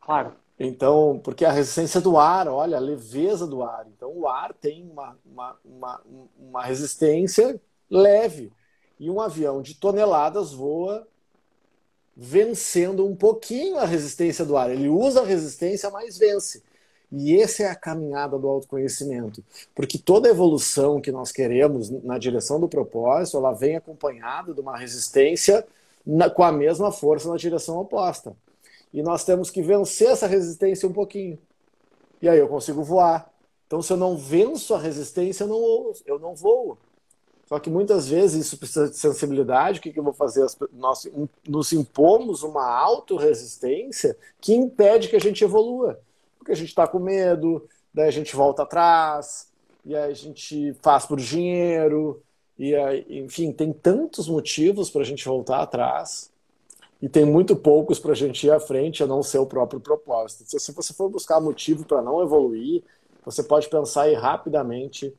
Claro. 0.00 0.32
Então, 0.58 1.20
porque 1.22 1.44
a 1.44 1.50
resistência 1.50 2.00
do 2.00 2.16
ar, 2.16 2.46
olha, 2.46 2.76
a 2.76 2.80
leveza 2.80 3.46
do 3.46 3.62
ar. 3.62 3.86
Então, 3.96 4.10
o 4.14 4.28
ar 4.28 4.52
tem 4.52 4.88
uma, 4.88 5.16
uma, 5.24 5.56
uma, 5.64 6.00
uma 6.38 6.64
resistência 6.64 7.60
leve. 7.90 8.52
E 8.98 9.10
um 9.10 9.20
avião 9.20 9.60
de 9.60 9.74
toneladas 9.74 10.52
voa 10.52 11.06
vencendo 12.16 13.06
um 13.06 13.16
pouquinho 13.16 13.78
a 13.78 13.84
resistência 13.84 14.44
do 14.44 14.56
ar. 14.56 14.70
Ele 14.70 14.88
usa 14.88 15.22
a 15.22 15.24
resistência, 15.24 15.90
mas 15.90 16.16
vence. 16.16 16.62
E 17.10 17.40
essa 17.40 17.62
é 17.62 17.68
a 17.68 17.74
caminhada 17.74 18.38
do 18.38 18.48
autoconhecimento. 18.48 19.42
Porque 19.74 19.98
toda 19.98 20.28
evolução 20.28 21.00
que 21.00 21.12
nós 21.12 21.30
queremos 21.30 21.90
na 22.02 22.18
direção 22.18 22.58
do 22.58 22.68
propósito, 22.68 23.36
ela 23.36 23.52
vem 23.52 23.76
acompanhada 23.76 24.52
de 24.52 24.60
uma 24.60 24.76
resistência 24.76 25.64
na, 26.04 26.28
com 26.28 26.42
a 26.42 26.52
mesma 26.52 26.90
força 26.90 27.28
na 27.28 27.36
direção 27.36 27.78
oposta. 27.78 28.36
E 28.92 29.02
nós 29.02 29.24
temos 29.24 29.50
que 29.50 29.62
vencer 29.62 30.08
essa 30.08 30.26
resistência 30.26 30.88
um 30.88 30.92
pouquinho. 30.92 31.38
E 32.20 32.28
aí 32.28 32.38
eu 32.38 32.48
consigo 32.48 32.82
voar. 32.82 33.30
Então, 33.66 33.82
se 33.82 33.92
eu 33.92 33.96
não 33.96 34.16
venço 34.16 34.74
a 34.74 34.78
resistência, 34.78 35.44
eu 35.44 35.48
não, 35.48 35.92
eu 36.06 36.18
não 36.18 36.34
voo. 36.34 36.78
Só 37.46 37.58
que 37.58 37.68
muitas 37.68 38.08
vezes 38.08 38.46
isso 38.46 38.56
precisa 38.56 38.88
de 38.88 38.96
sensibilidade. 38.96 39.78
O 39.78 39.82
que, 39.82 39.92
que 39.92 39.98
eu 39.98 40.04
vou 40.04 40.14
fazer? 40.14 40.46
Nós 40.72 41.08
nos 41.46 41.72
impomos 41.72 42.42
uma 42.42 42.66
autorresistência 42.66 44.16
que 44.40 44.54
impede 44.54 45.08
que 45.08 45.16
a 45.16 45.20
gente 45.20 45.44
evolua. 45.44 46.00
Porque 46.38 46.52
a 46.52 46.56
gente 46.56 46.68
está 46.68 46.86
com 46.86 46.98
medo, 46.98 47.68
daí 47.92 48.08
a 48.08 48.12
gente 48.12 48.34
volta 48.34 48.62
atrás, 48.62 49.48
e 49.84 49.94
aí 49.94 50.10
a 50.10 50.14
gente 50.14 50.74
faz 50.82 51.04
por 51.06 51.18
dinheiro, 51.18 52.22
e 52.58 52.74
aí, 52.74 53.04
enfim, 53.10 53.52
tem 53.52 53.72
tantos 53.72 54.28
motivos 54.28 54.88
para 54.90 55.02
a 55.02 55.04
gente 55.04 55.24
voltar 55.24 55.60
atrás 55.60 56.30
e 57.02 57.08
tem 57.08 57.24
muito 57.24 57.54
poucos 57.54 57.98
para 57.98 58.12
a 58.12 58.14
gente 58.14 58.46
ir 58.46 58.50
à 58.50 58.60
frente 58.60 59.02
a 59.02 59.06
não 59.06 59.22
ser 59.22 59.38
o 59.38 59.46
próprio 59.46 59.80
propósito. 59.80 60.44
Se 60.58 60.72
você 60.72 60.94
for 60.94 61.10
buscar 61.10 61.40
motivo 61.40 61.84
para 61.84 62.00
não 62.00 62.22
evoluir, 62.22 62.82
você 63.24 63.42
pode 63.42 63.68
pensar 63.68 64.02
aí 64.02 64.14
rapidamente 64.14 65.12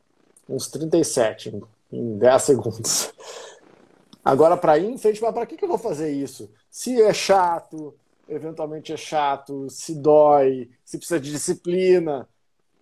uns 0.49 0.67
37 0.67 1.61
em 1.91 2.17
10 2.17 2.41
segundos. 2.41 3.13
Agora, 4.23 4.57
para 4.57 4.77
ir 4.77 4.89
em 4.89 4.97
frente, 4.97 5.21
mas 5.21 5.33
para 5.33 5.45
que, 5.45 5.55
que 5.55 5.63
eu 5.63 5.69
vou 5.69 5.77
fazer 5.77 6.11
isso? 6.11 6.51
Se 6.69 7.01
é 7.01 7.13
chato, 7.13 7.93
eventualmente 8.27 8.91
é 8.91 8.97
chato, 8.97 9.69
se 9.69 9.93
dói, 9.95 10.69
se 10.83 10.97
precisa 10.97 11.19
de 11.19 11.31
disciplina. 11.31 12.27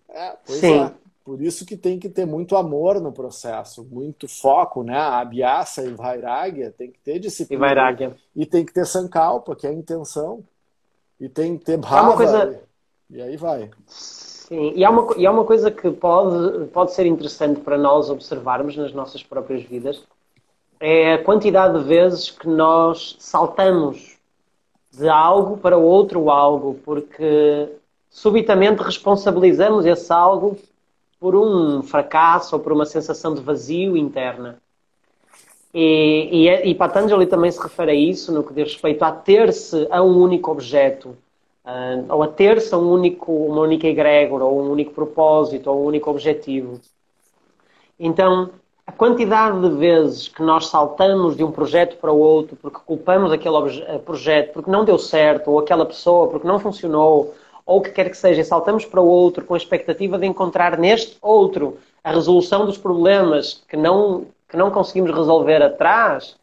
É, 0.08 0.36
pois 0.44 0.60
Sim. 0.60 0.80
é. 0.80 0.92
Por 1.24 1.40
isso 1.40 1.64
que 1.64 1.74
tem 1.74 1.98
que 1.98 2.10
ter 2.10 2.26
muito 2.26 2.54
amor 2.54 3.00
no 3.00 3.10
processo, 3.10 3.82
muito 3.84 4.28
foco, 4.28 4.82
né? 4.82 4.96
A 4.96 5.20
Abhyasa 5.20 5.82
e 5.82 5.94
Vairagya 5.94 6.70
tem 6.70 6.90
que 6.90 6.98
ter 6.98 7.18
disciplina. 7.18 7.64
E 7.64 7.66
Vairagya. 7.66 8.16
E 8.36 8.44
tem 8.44 8.64
que 8.64 8.74
ter 8.74 8.86
Sankalpa, 8.86 9.56
que 9.56 9.66
é 9.66 9.70
a 9.70 9.72
intenção. 9.72 10.44
E 11.18 11.26
tem 11.26 11.56
que 11.56 11.64
ter 11.64 11.78
Bhava. 11.78 12.12
É 12.12 12.16
coisa... 12.16 12.62
E 13.08 13.22
aí 13.22 13.36
vai. 13.38 13.70
Sim, 14.54 14.72
e 14.76 14.84
há 14.84 14.90
uma, 14.90 15.16
e 15.16 15.26
há 15.26 15.32
uma 15.32 15.44
coisa 15.44 15.68
que 15.68 15.90
pode, 15.90 16.66
pode 16.66 16.92
ser 16.92 17.06
interessante 17.06 17.60
para 17.60 17.76
nós 17.76 18.08
observarmos 18.08 18.76
nas 18.76 18.92
nossas 18.92 19.20
próprias 19.20 19.64
vidas, 19.64 20.04
é 20.78 21.14
a 21.14 21.24
quantidade 21.24 21.76
de 21.76 21.84
vezes 21.84 22.30
que 22.30 22.46
nós 22.46 23.16
saltamos 23.18 24.16
de 24.92 25.08
algo 25.08 25.56
para 25.56 25.76
outro 25.76 26.30
algo, 26.30 26.78
porque 26.84 27.68
subitamente 28.08 28.80
responsabilizamos 28.80 29.86
esse 29.86 30.12
algo 30.12 30.56
por 31.18 31.34
um 31.34 31.82
fracasso 31.82 32.54
ou 32.54 32.62
por 32.62 32.72
uma 32.72 32.86
sensação 32.86 33.34
de 33.34 33.40
vazio 33.40 33.96
interna. 33.96 34.58
E, 35.74 36.46
e, 36.46 36.70
e 36.70 36.74
Patanjali 36.76 37.26
também 37.26 37.50
se 37.50 37.60
refere 37.60 37.90
a 37.90 37.94
isso 37.94 38.30
no 38.30 38.44
que 38.44 38.54
diz 38.54 38.74
respeito 38.74 39.02
a 39.02 39.10
ter-se 39.10 39.88
a 39.90 40.00
um 40.00 40.16
único 40.16 40.52
objeto, 40.52 41.16
uh, 41.64 42.12
ou 42.12 42.22
a 42.22 42.28
ter-se 42.28 42.74
um 42.74 42.92
único, 42.92 43.32
uma 43.32 43.62
única 43.62 43.86
egrégora, 43.86 44.44
ou 44.44 44.62
um 44.62 44.70
único 44.70 44.92
propósito, 44.92 45.70
ou 45.70 45.82
um 45.82 45.86
único 45.86 46.10
objetivo. 46.10 46.80
Então, 47.98 48.50
a 48.86 48.92
quantidade 48.92 49.60
de 49.60 49.76
vezes 49.76 50.28
que 50.28 50.42
nós 50.42 50.66
saltamos 50.66 51.36
de 51.36 51.42
um 51.44 51.50
projeto 51.50 51.96
para 51.96 52.12
o 52.12 52.18
outro 52.18 52.56
porque 52.56 52.78
culpamos 52.84 53.32
aquele 53.32 53.56
eh, 53.82 53.98
projeto 53.98 54.52
porque 54.52 54.70
não 54.70 54.84
deu 54.84 54.98
certo, 54.98 55.50
ou 55.50 55.58
aquela 55.58 55.86
pessoa 55.86 56.28
porque 56.28 56.46
não 56.46 56.58
funcionou, 56.58 57.34
ou 57.64 57.78
o 57.78 57.80
que 57.80 57.90
quer 57.90 58.10
que 58.10 58.16
seja, 58.16 58.42
e 58.42 58.44
saltamos 58.44 58.84
para 58.84 59.00
o 59.00 59.06
outro 59.06 59.44
com 59.44 59.54
a 59.54 59.56
expectativa 59.56 60.18
de 60.18 60.26
encontrar 60.26 60.78
neste 60.78 61.16
outro 61.22 61.78
a 62.02 62.12
resolução 62.12 62.66
dos 62.66 62.76
problemas 62.76 63.64
que 63.66 63.76
não, 63.76 64.26
que 64.48 64.56
não 64.56 64.70
conseguimos 64.70 65.10
resolver 65.10 65.62
atrás, 65.62 66.36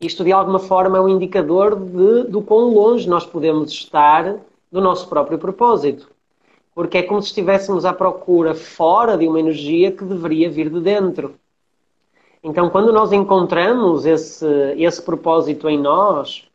isto 0.00 0.22
de 0.24 0.32
alguma 0.32 0.58
forma 0.58 0.98
é 0.98 1.00
um 1.00 1.08
indicador 1.08 1.74
de, 1.74 2.24
do 2.24 2.42
quão 2.42 2.68
longe 2.72 3.08
nós 3.08 3.24
podemos 3.24 3.70
estar 3.70 4.36
do 4.70 4.80
nosso 4.80 5.08
próprio 5.08 5.38
propósito. 5.38 6.10
Porque 6.74 6.98
é 6.98 7.02
como 7.02 7.22
se 7.22 7.28
estivéssemos 7.28 7.86
à 7.86 7.92
procura 7.92 8.54
fora 8.54 9.16
de 9.16 9.26
uma 9.26 9.40
energia 9.40 9.90
que 9.90 10.04
deveria 10.04 10.50
vir 10.50 10.68
de 10.68 10.80
dentro. 10.80 11.34
Então, 12.42 12.68
quando 12.68 12.92
nós 12.92 13.12
encontramos 13.12 14.04
esse, 14.04 14.46
esse 14.76 15.00
propósito 15.02 15.68
em 15.68 15.78
nós, 15.78 16.46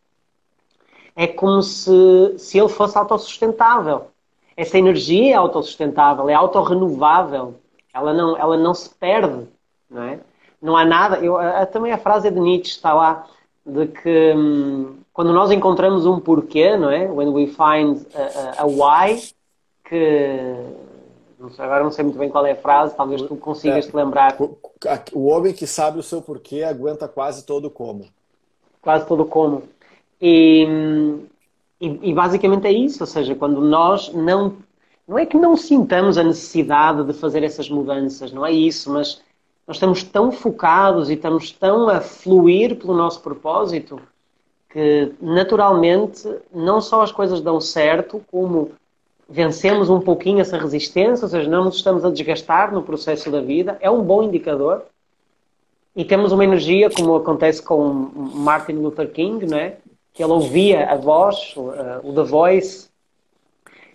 é 1.16 1.26
como 1.28 1.62
se, 1.62 2.38
se 2.38 2.60
ele 2.60 2.70
fosse 2.70 2.98
autossustentável. 2.98 4.08
Essa 4.56 4.78
energia 4.78 5.34
é 5.34 5.36
autossustentável, 5.36 6.30
é 6.30 6.34
autorrenovável. 6.34 7.56
Ela 7.94 8.14
não, 8.14 8.38
ela 8.38 8.58
não 8.58 8.74
se 8.74 8.89
perde, 8.89 9.48
não 9.89 10.04
é? 10.04 10.20
Não 10.62 10.78
há 10.78 10.86
nada... 10.86 11.18
Eu, 11.18 11.38
a, 11.38 11.66
também 11.66 11.91
a 11.91 11.97
frase 11.97 12.30
de 12.30 12.39
Nietzsche 12.39 12.76
está 12.76 12.93
lá, 12.93 13.28
de 13.66 13.88
que 13.88 14.34
hum, 14.36 14.97
quando 15.14 15.34
nós 15.34 15.51
encontramos 15.51 16.05
um 16.05 16.20
porquê, 16.20 16.78
não 16.78 16.89
é? 16.89 17.09
When 17.09 17.30
we 17.30 17.47
find 17.47 18.05
a, 18.14 18.62
a, 18.62 18.64
a 18.64 18.66
why, 18.66 19.22
que... 19.84 20.55
Não 21.39 21.49
sei, 21.49 21.66
agora 21.66 21.84
não 21.84 21.91
sei 21.91 22.03
muito 22.03 22.20
bem 22.20 22.30
qual 22.30 22.45
é 22.45 22.51
a 22.51 22.55
frase, 22.55 22.95
talvez 22.95 23.22
tu 23.24 23.36
consigas 23.36 23.88
é, 23.88 23.89
te 23.89 23.95
lembrar. 23.95 24.36
O, 24.39 24.55
o 25.14 25.26
homem 25.26 25.53
que 25.53 25.66
sabe 25.66 25.97
o 25.97 26.03
seu 26.03 26.22
porquê 26.22 26.62
aguenta 26.62 27.07
quase 27.07 27.43
todo 27.43 27.66
o 27.66 27.72
como. 27.72 28.05
Quase 28.80 29.07
todo 29.07 29.24
o 29.24 29.26
como. 29.26 29.64
E, 30.22 30.68
e, 31.80 32.09
e, 32.09 32.14
basicamente 32.14 32.68
é 32.68 32.72
isso, 32.72 33.01
ou 33.01 33.07
seja, 33.07 33.34
quando 33.34 33.59
nós 33.59 34.14
não. 34.14 34.53
Não 35.07 35.18
é 35.18 35.26
que 35.26 35.36
não 35.36 35.57
sintamos 35.57 36.18
a 36.18 36.24
necessidade 36.24 37.03
de 37.03 37.12
fazer 37.12 37.43
essas 37.43 37.68
mudanças, 37.70 38.32
não 38.32 38.45
é 38.45 38.51
isso, 38.51 38.93
mas 38.93 39.20
nós 39.68 39.78
estamos 39.78 40.03
tão 40.03 40.32
focados 40.32 41.09
e 41.09 41.14
estamos 41.14 41.51
tão 41.51 41.88
a 41.88 42.01
fluir 42.01 42.76
pelo 42.76 42.95
nosso 42.95 43.22
propósito 43.22 44.01
que 44.70 45.14
naturalmente 45.22 46.28
não 46.53 46.80
só 46.80 47.01
as 47.01 47.12
coisas 47.12 47.41
dão 47.41 47.59
certo, 47.59 48.24
como 48.32 48.72
vencemos 49.30 49.89
um 49.89 49.99
pouquinho 49.99 50.39
essa 50.39 50.57
resistência, 50.57 51.26
ou 51.26 51.30
seja, 51.30 51.49
não 51.49 51.66
nos 51.66 51.76
estamos 51.76 52.03
a 52.05 52.09
desgastar 52.09 52.74
no 52.74 52.82
processo 52.82 53.30
da 53.30 53.41
vida, 53.41 53.78
é 53.82 53.89
um 53.89 54.01
bom 54.01 54.24
indicador. 54.24 54.84
E 55.93 56.05
temos 56.05 56.32
uma 56.32 56.43
energia, 56.43 56.89
como 56.89 57.16
acontece 57.16 57.62
com 57.62 57.91
Martin 58.34 58.74
Luther 58.74 59.12
King, 59.12 59.45
não 59.45 59.57
é? 59.57 59.78
que 60.14 60.24
ele 60.24 60.32
ouvia 60.32 60.89
a 60.89 60.95
voz, 60.95 61.53
o, 61.55 61.70
o 62.03 62.14
The 62.14 62.24
Voice. 62.24 62.91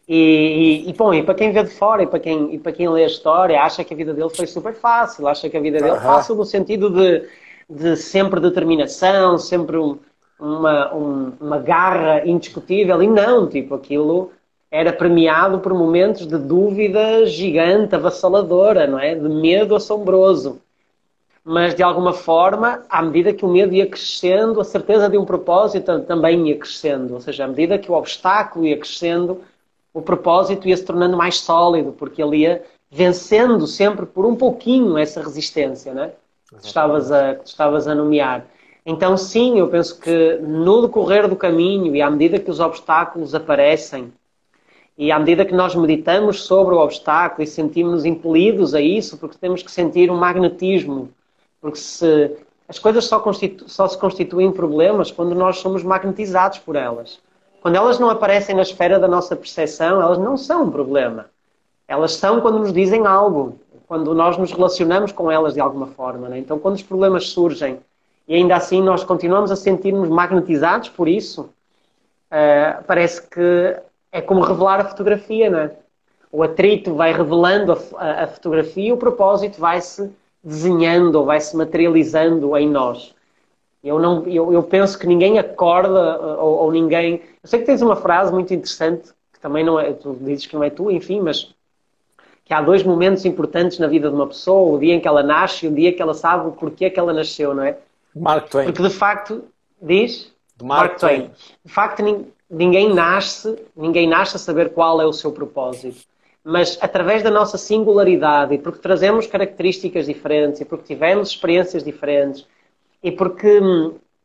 E, 0.08 0.84
e, 0.86 0.90
e, 0.90 0.92
bom, 0.92 1.12
e 1.12 1.22
para 1.22 1.34
quem 1.34 1.52
vê 1.52 1.62
de 1.64 1.70
fora 1.70 2.02
e 2.02 2.06
para, 2.06 2.20
quem, 2.20 2.54
e 2.54 2.58
para 2.58 2.72
quem 2.72 2.88
lê 2.88 3.04
a 3.04 3.08
história, 3.08 3.60
acha 3.60 3.82
que 3.82 3.92
a 3.92 3.96
vida 3.96 4.14
dele 4.14 4.30
foi 4.30 4.46
super 4.46 4.74
fácil, 4.74 5.26
acha 5.26 5.48
que 5.50 5.56
a 5.56 5.60
vida 5.60 5.78
dele 5.78 5.92
uhum. 5.92 6.00
fácil 6.00 6.36
no 6.36 6.44
sentido 6.44 6.90
de, 6.90 7.28
de 7.68 7.96
sempre 7.96 8.38
determinação, 8.38 9.36
sempre 9.36 9.76
um, 9.76 9.98
uma, 10.38 10.94
um, 10.94 11.32
uma 11.40 11.58
garra 11.58 12.24
indiscutível. 12.24 13.02
E 13.02 13.08
não, 13.08 13.48
tipo, 13.48 13.74
aquilo 13.74 14.30
era 14.70 14.92
premiado 14.92 15.58
por 15.58 15.74
momentos 15.74 16.26
de 16.26 16.38
dúvida 16.38 17.26
gigante, 17.26 17.94
avassaladora, 17.94 18.86
não 18.86 18.98
é? 18.98 19.14
De 19.14 19.28
medo 19.28 19.74
assombroso 19.74 20.60
mas 21.48 21.76
de 21.76 21.82
alguma 21.84 22.12
forma, 22.12 22.82
à 22.88 23.00
medida 23.00 23.32
que 23.32 23.44
o 23.44 23.48
medo 23.48 23.72
ia 23.72 23.86
crescendo, 23.86 24.60
a 24.60 24.64
certeza 24.64 25.08
de 25.08 25.16
um 25.16 25.24
propósito 25.24 26.00
também 26.00 26.48
ia 26.48 26.58
crescendo. 26.58 27.14
Ou 27.14 27.20
seja, 27.20 27.44
à 27.44 27.46
medida 27.46 27.78
que 27.78 27.88
o 27.88 27.94
obstáculo 27.94 28.66
ia 28.66 28.76
crescendo, 28.76 29.40
o 29.96 30.02
propósito 30.02 30.68
ia 30.68 30.76
se 30.76 30.84
tornando 30.84 31.16
mais 31.16 31.38
sólido, 31.38 31.92
porque 31.92 32.22
ele 32.22 32.38
ia 32.38 32.62
vencendo 32.90 33.66
sempre 33.66 34.04
por 34.04 34.26
um 34.26 34.36
pouquinho 34.36 34.98
essa 34.98 35.22
resistência, 35.22 35.94
né? 35.94 36.12
Que 36.48 36.66
estavas 36.66 37.10
a, 37.10 37.34
que 37.34 37.48
estavas 37.48 37.88
a 37.88 37.94
nomear. 37.94 38.46
Então, 38.84 39.16
sim, 39.16 39.58
eu 39.58 39.68
penso 39.68 39.98
que 39.98 40.38
no 40.42 40.82
decorrer 40.82 41.26
do 41.26 41.34
caminho 41.34 41.96
e 41.96 42.02
à 42.02 42.10
medida 42.10 42.38
que 42.38 42.50
os 42.50 42.60
obstáculos 42.60 43.34
aparecem, 43.34 44.12
e 44.98 45.10
à 45.10 45.18
medida 45.18 45.44
que 45.44 45.54
nós 45.54 45.74
meditamos 45.74 46.42
sobre 46.42 46.74
o 46.74 46.78
obstáculo 46.78 47.42
e 47.42 47.46
sentimos-nos 47.46 48.04
impelidos 48.04 48.74
a 48.74 48.80
isso, 48.80 49.18
porque 49.18 49.36
temos 49.38 49.62
que 49.62 49.70
sentir 49.70 50.10
um 50.10 50.16
magnetismo 50.16 51.10
porque 51.60 51.78
se 51.78 52.36
as 52.68 52.78
coisas 52.78 53.04
só, 53.06 53.22
só 53.66 53.88
se 53.88 53.98
constituem 53.98 54.52
problemas 54.52 55.10
quando 55.10 55.34
nós 55.34 55.58
somos 55.58 55.82
magnetizados 55.82 56.58
por 56.58 56.76
elas. 56.76 57.18
Quando 57.66 57.74
elas 57.74 57.98
não 57.98 58.08
aparecem 58.08 58.54
na 58.54 58.62
esfera 58.62 58.96
da 58.96 59.08
nossa 59.08 59.34
percepção, 59.34 60.00
elas 60.00 60.18
não 60.18 60.36
são 60.36 60.62
um 60.62 60.70
problema. 60.70 61.26
Elas 61.88 62.12
são 62.12 62.40
quando 62.40 62.60
nos 62.60 62.72
dizem 62.72 63.04
algo, 63.04 63.58
quando 63.88 64.14
nós 64.14 64.38
nos 64.38 64.52
relacionamos 64.52 65.10
com 65.10 65.28
elas 65.28 65.54
de 65.54 65.60
alguma 65.60 65.88
forma. 65.88 66.28
Né? 66.28 66.38
Então, 66.38 66.60
quando 66.60 66.76
os 66.76 66.82
problemas 66.84 67.30
surgem 67.30 67.80
e 68.28 68.36
ainda 68.36 68.54
assim 68.54 68.80
nós 68.80 69.02
continuamos 69.02 69.50
a 69.50 69.56
sentir-nos 69.56 70.08
magnetizados 70.08 70.90
por 70.90 71.08
isso, 71.08 71.50
uh, 72.30 72.84
parece 72.86 73.28
que 73.28 73.76
é 74.12 74.20
como 74.20 74.42
revelar 74.42 74.82
a 74.82 74.84
fotografia, 74.84 75.50
né? 75.50 75.72
O 76.30 76.44
atrito 76.44 76.94
vai 76.94 77.12
revelando 77.12 77.72
a, 77.72 77.78
a, 77.96 78.22
a 78.22 78.26
fotografia 78.28 78.90
e 78.90 78.92
o 78.92 78.96
propósito 78.96 79.58
vai-se 79.58 80.08
desenhando 80.40 81.16
ou 81.16 81.24
vai 81.24 81.40
se 81.40 81.56
materializando 81.56 82.56
em 82.56 82.70
nós. 82.70 83.12
Eu, 83.86 83.98
não, 83.98 84.26
eu, 84.26 84.52
eu 84.52 84.62
penso 84.62 84.98
que 84.98 85.06
ninguém 85.06 85.38
acorda 85.38 86.18
ou, 86.38 86.64
ou, 86.64 86.72
ninguém. 86.72 87.22
Eu 87.42 87.48
sei 87.48 87.60
que 87.60 87.66
tens 87.66 87.82
uma 87.82 87.96
frase 87.96 88.32
muito 88.32 88.52
interessante, 88.52 89.10
que 89.32 89.38
também 89.38 89.64
não 89.64 89.78
é. 89.78 89.92
Tu 89.92 90.12
dizes 90.20 90.46
que 90.46 90.54
não 90.54 90.64
é 90.64 90.70
tu, 90.70 90.90
enfim, 90.90 91.20
mas 91.20 91.54
que 92.44 92.52
há 92.52 92.60
dois 92.60 92.82
momentos 92.82 93.24
importantes 93.24 93.78
na 93.78 93.86
vida 93.86 94.08
de 94.08 94.14
uma 94.14 94.26
pessoa: 94.26 94.74
o 94.74 94.78
dia 94.78 94.94
em 94.94 95.00
que 95.00 95.06
ela 95.06 95.22
nasce 95.22 95.66
e 95.66 95.68
o 95.68 95.72
dia 95.72 95.92
que 95.92 96.02
ela 96.02 96.14
sabe 96.14 96.48
o 96.48 96.52
porquê 96.52 96.90
que 96.90 96.98
ela 96.98 97.12
nasceu, 97.12 97.54
não 97.54 97.62
é? 97.62 97.78
Mark 98.14 98.48
Twain. 98.48 98.66
Porque 98.66 98.82
de 98.82 98.90
facto, 98.90 99.44
diz? 99.80 100.32
Mark, 100.60 100.90
Mark 100.90 100.98
Twain. 100.98 101.20
Twain. 101.20 101.30
De 101.64 101.72
facto, 101.72 102.26
ninguém 102.50 102.92
nasce, 102.92 103.56
ninguém 103.76 104.08
nasce 104.08 104.36
a 104.36 104.38
saber 104.38 104.70
qual 104.70 105.00
é 105.00 105.06
o 105.06 105.12
seu 105.12 105.30
propósito 105.30 106.06
mas 106.48 106.78
através 106.80 107.24
da 107.24 107.30
nossa 107.30 107.58
singularidade 107.58 108.54
e 108.54 108.58
porque 108.58 108.78
trazemos 108.78 109.26
características 109.26 110.06
diferentes 110.06 110.60
e 110.60 110.64
porque 110.64 110.84
tivemos 110.84 111.30
experiências 111.30 111.82
diferentes 111.82 112.46
e 113.06 113.12
porque, 113.12 113.60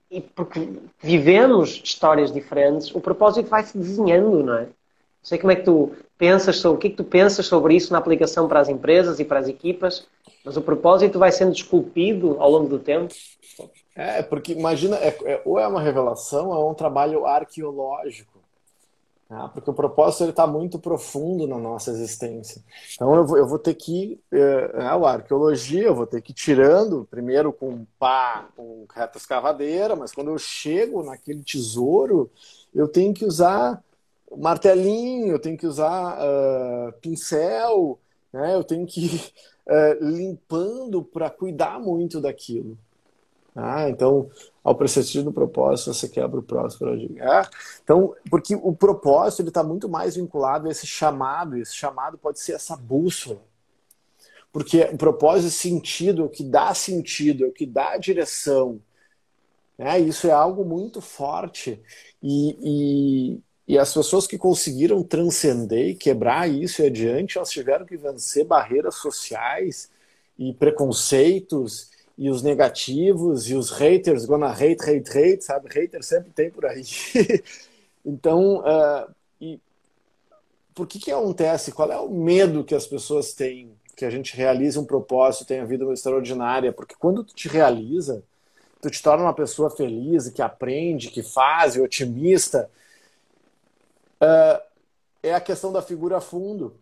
e 0.10 0.22
porque 0.22 0.68
vivemos 1.00 1.80
histórias 1.84 2.34
diferentes, 2.34 2.94
o 2.96 3.00
propósito 3.00 3.48
vai 3.48 3.62
se 3.64 3.78
desenhando, 3.78 4.44
não 4.44 4.56
é? 4.56 4.62
Não 4.62 4.72
sei 5.22 5.38
como 5.38 5.52
é 5.52 5.56
que 5.56 5.62
tu 5.62 5.92
pensas 6.18 6.58
sobre 6.58 6.78
o 6.78 6.80
que 6.80 6.88
é 6.88 6.90
que 6.90 6.96
tu 6.96 7.04
pensas 7.04 7.46
sobre 7.46 7.76
isso 7.76 7.94
na 7.94 8.00
aplicação 8.00 8.48
para 8.48 8.60
as 8.60 8.70
empresas 8.70 9.20
e 9.20 9.24
para 9.24 9.38
as 9.38 9.48
equipas, 9.48 10.08
mas 10.44 10.58
o 10.58 10.64
propósito 10.64 11.20
vai 11.20 11.32
sendo 11.32 11.54
esculpido 11.54 12.38
ao 12.40 12.50
longo 12.50 12.68
do 12.68 12.80
tempo. 12.80 13.14
É, 13.96 14.24
porque 14.24 14.54
imagina, 14.54 14.96
é, 14.96 15.16
é, 15.26 15.42
ou 15.46 15.60
é 15.60 15.68
uma 15.68 15.80
revelação 15.80 16.50
ou 16.50 16.68
é 16.68 16.72
um 16.72 16.74
trabalho 16.74 17.28
arqueológico 17.28 18.31
Ah, 19.34 19.48
porque 19.48 19.70
o 19.70 19.74
propósito 19.74 20.26
está 20.26 20.46
muito 20.46 20.78
profundo 20.78 21.48
na 21.48 21.58
nossa 21.58 21.90
existência. 21.90 22.62
Então 22.94 23.16
eu 23.16 23.26
vou, 23.26 23.38
eu 23.38 23.48
vou 23.48 23.58
ter 23.58 23.76
que, 23.76 24.20
é, 24.30 24.72
a 24.76 24.94
arqueologia, 25.10 25.86
eu 25.86 25.96
vou 25.96 26.06
ter 26.06 26.22
que 26.22 26.34
ir 26.34 26.36
tirando, 26.36 27.08
primeiro 27.10 27.54
com 27.54 27.86
pá, 27.98 28.50
com 28.58 28.86
reta 28.94 29.18
escavadeira, 29.18 29.96
mas 29.96 30.12
quando 30.12 30.32
eu 30.32 30.38
chego 30.38 31.02
naquele 31.02 31.42
tesouro, 31.44 32.30
eu 32.76 32.90
tenho 32.90 33.14
que 33.14 33.24
usar 33.24 33.82
martelinho, 34.38 35.28
eu 35.32 35.40
tenho 35.40 35.58
que 35.58 35.68
usar 35.68 36.18
uh, 36.20 36.92
pincel, 37.00 37.98
né? 38.34 38.54
eu 38.54 38.66
tenho 38.66 38.86
que 38.86 39.06
ir 39.06 39.32
uh, 39.66 40.06
limpando 40.06 41.04
para 41.04 41.30
cuidar 41.30 41.80
muito 41.80 42.20
daquilo. 42.20 42.78
Ah, 43.56 43.90
então, 43.90 44.30
ao 44.64 44.76
persistir 44.76 45.24
no 45.24 45.34
propósito, 45.34 45.94
você 45.94 46.08
quebra 46.08 46.40
o 46.40 46.44
próximo. 46.44 46.90
Ah, 47.22 47.50
então, 47.84 48.16
porque 48.30 48.56
o 48.56 48.74
propósito 48.74 49.48
está 49.48 49.64
muito 49.64 49.90
mais 49.90 50.16
vinculado 50.16 50.68
a 50.68 50.72
esse 50.72 50.88
chamado, 50.88 51.58
e 51.58 51.62
esse 51.62 51.76
chamado 51.76 52.18
pode 52.18 52.40
ser 52.40 52.54
essa 52.54 52.76
bússola. 52.76 53.42
Porque 54.52 54.82
o 54.84 54.98
propósito 54.98 55.48
é 55.48 55.52
sentido, 55.52 56.24
é 56.24 56.26
o 56.26 56.30
que 56.30 56.44
dá 56.44 56.74
sentido, 56.74 57.46
é 57.46 57.48
o 57.48 57.52
que 57.52 57.66
dá 57.66 57.98
direção. 57.98 58.82
É, 59.78 60.00
isso 60.00 60.28
é 60.28 60.32
algo 60.32 60.64
muito 60.64 61.02
forte. 61.02 61.82
E, 62.22 62.58
e, 62.62 63.74
e 63.74 63.78
as 63.78 63.94
pessoas 63.94 64.28
que 64.28 64.38
conseguiram 64.38 65.04
transcender 65.04 65.90
e 65.90 65.96
quebrar 65.96 66.50
isso 66.50 66.82
e 66.82 66.86
adiante, 66.86 67.38
elas 67.38 67.50
tiveram 67.50 67.86
que 67.86 67.98
vencer 67.98 68.46
barreiras 68.46 68.96
sociais 68.96 69.90
e 70.38 70.54
preconceitos 70.54 71.91
e 72.22 72.30
os 72.30 72.44
negativos 72.44 73.50
e 73.50 73.56
os 73.56 73.72
haters, 73.72 74.26
gonna 74.26 74.52
hate, 74.52 74.84
hate, 74.84 75.10
hate, 75.10 75.44
sabe? 75.44 75.68
Hater 75.74 76.04
sempre 76.04 76.32
tem 76.32 76.52
por 76.52 76.68
aí. 76.68 76.84
então, 78.06 78.60
uh, 78.60 79.12
e 79.42 79.60
por 80.76 80.86
que 80.86 81.00
que 81.00 81.12
acontece? 81.12 81.72
Qual 81.72 81.92
é 81.92 82.00
o 82.00 82.12
medo 82.12 82.64
que 82.64 82.76
as 82.76 82.86
pessoas 82.86 83.34
têm 83.34 83.76
que 83.96 84.06
a 84.06 84.12
gente 84.12 84.38
realize 84.38 84.78
um 84.78 84.86
propósito, 84.86 85.48
tenha 85.48 85.66
vida 85.66 85.84
extraordinária? 85.92 86.72
Porque 86.72 86.94
quando 86.94 87.24
tu 87.24 87.34
te 87.34 87.48
realiza, 87.48 88.24
tu 88.80 88.92
te 88.92 89.02
torna 89.02 89.24
uma 89.24 89.34
pessoa 89.34 89.72
feliz, 89.72 90.30
que 90.30 90.44
aprende, 90.44 91.10
que 91.10 91.24
faz, 91.24 91.76
otimista, 91.76 92.70
uh, 94.22 94.62
é 95.24 95.34
a 95.34 95.42
questão 95.42 95.74
da 95.74 95.82
figura 95.82 96.22
fundo. 96.22 96.80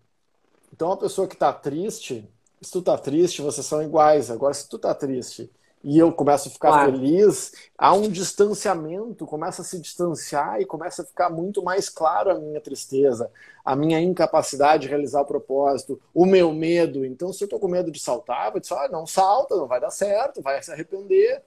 Então, 0.73 0.91
a 0.91 0.97
pessoa 0.97 1.29
que 1.29 1.35
está 1.35 1.53
triste, 1.53 2.27
se 2.61 2.71
tu 2.71 2.81
tá 2.81 2.97
triste, 2.97 3.41
vocês 3.41 3.65
são 3.65 3.81
iguais. 3.81 4.29
Agora, 4.29 4.53
se 4.53 4.67
tu 4.67 4.77
tá 4.77 4.93
triste 4.93 5.49
e 5.83 5.97
eu 5.97 6.11
começo 6.11 6.49
a 6.49 6.51
ficar 6.51 6.69
claro. 6.69 6.91
feliz, 6.91 7.53
há 7.77 7.93
um 7.93 8.09
distanciamento, 8.09 9.25
começa 9.25 9.61
a 9.61 9.65
se 9.65 9.79
distanciar 9.79 10.59
e 10.59 10.65
começa 10.65 11.03
a 11.03 11.05
ficar 11.05 11.29
muito 11.29 11.63
mais 11.63 11.87
claro 11.87 12.31
a 12.31 12.35
minha 12.35 12.59
tristeza, 12.59 13.31
a 13.63 13.75
minha 13.77 13.99
incapacidade 14.01 14.83
de 14.83 14.89
realizar 14.89 15.21
o 15.21 15.25
propósito, 15.25 15.99
o 16.13 16.25
meu 16.25 16.51
medo. 16.51 17.05
Então, 17.05 17.31
se 17.31 17.43
eu 17.43 17.47
tô 17.47 17.57
com 17.59 17.69
medo 17.69 17.91
de 17.91 17.99
saltar, 17.99 18.51
vou 18.51 18.59
dizer, 18.59 18.73
ah, 18.73 18.89
não 18.89 19.07
salta, 19.07 19.55
não 19.55 19.67
vai 19.67 19.79
dar 19.79 19.91
certo, 19.91 20.41
vai 20.41 20.61
se 20.61 20.71
arrepender. 20.71 21.41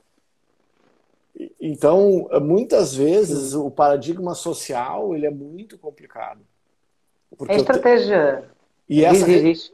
Então, 1.60 2.28
muitas 2.40 2.94
vezes, 2.94 3.52
o 3.54 3.70
paradigma 3.70 4.34
social 4.34 5.14
ele 5.14 5.26
é 5.26 5.30
muito 5.30 5.76
complicado. 5.76 6.40
Porque 7.36 7.52
é 7.52 7.56
estratégia 7.56 8.50
e 8.88 9.04
essa, 9.04 9.26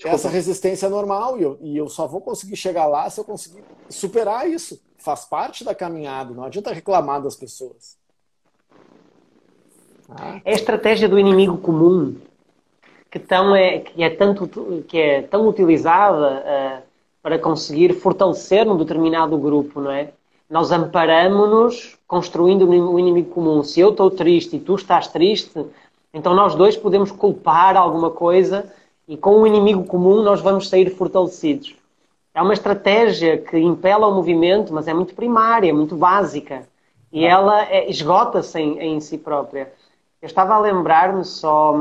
essa 0.05 0.29
resistência 0.29 0.87
é 0.87 0.89
normal, 0.89 1.39
e 1.39 1.43
eu, 1.43 1.59
e 1.61 1.77
eu 1.77 1.89
só 1.89 2.07
vou 2.07 2.21
conseguir 2.21 2.57
chegar 2.57 2.87
lá 2.87 3.09
se 3.09 3.21
eu 3.21 3.25
conseguir 3.25 3.65
superar 3.89 4.49
isso. 4.49 4.81
Faz 4.97 5.25
parte 5.25 5.65
da 5.65 5.75
caminhada, 5.75 6.35
não 6.35 6.45
adianta 6.45 6.73
reclamar 6.73 7.23
das 7.23 7.37
pessoas. 7.37 7.97
Ah. 10.09 10.41
É 10.45 10.53
a 10.53 10.55
estratégia 10.55 11.09
do 11.09 11.19
inimigo 11.19 11.59
comum 11.59 12.17
que, 13.11 13.19
tão 13.19 13.55
é, 13.55 13.79
que, 13.79 14.03
é, 14.03 14.11
tanto, 14.11 14.49
que 14.87 14.99
é 14.99 15.23
tão 15.23 15.49
utilizada 15.49 16.83
uh, 16.83 16.83
para 17.23 17.39
conseguir 17.39 17.95
fortalecer 17.95 18.69
um 18.69 18.77
determinado 18.77 19.37
grupo, 19.39 19.81
não 19.81 19.91
é? 19.91 20.13
Nós 20.49 20.73
amparamos-nos 20.73 21.99
construindo 22.07 22.67
um 22.67 22.99
inimigo 22.99 23.31
comum. 23.31 23.63
Se 23.63 23.81
eu 23.81 23.91
estou 23.91 24.11
triste 24.11 24.57
e 24.57 24.61
tu 24.61 24.77
estás 24.77 25.09
triste, 25.09 25.67
então 26.13 26.35
nós 26.35 26.55
dois 26.55 26.75
podemos 26.75 27.11
culpar 27.11 27.77
alguma 27.77 28.11
coisa 28.11 28.73
e 29.09 29.17
com 29.17 29.41
um 29.41 29.47
inimigo 29.47 29.85
comum 29.85 30.23
nós 30.23 30.41
vamos 30.41 30.69
sair 30.69 30.91
fortalecidos. 30.91 31.75
É 32.35 32.43
uma 32.43 32.53
estratégia 32.53 33.39
que 33.39 33.59
impela 33.59 34.07
o 34.07 34.15
movimento, 34.15 34.73
mas 34.73 34.87
é 34.87 34.95
muito 34.95 35.15
primária, 35.15 35.75
muito 35.75 35.97
básica. 35.97 36.69
E 37.11 37.25
ela 37.25 37.65
é, 37.65 37.91
esgota-se 37.91 38.61
em, 38.61 38.79
em, 38.79 39.01
si 39.01 39.17
própria. 39.17 39.73
Eu 40.21 40.27
estava 40.27 40.55
a 40.55 40.59
lembrar-me 40.59 41.25
só, 41.25 41.75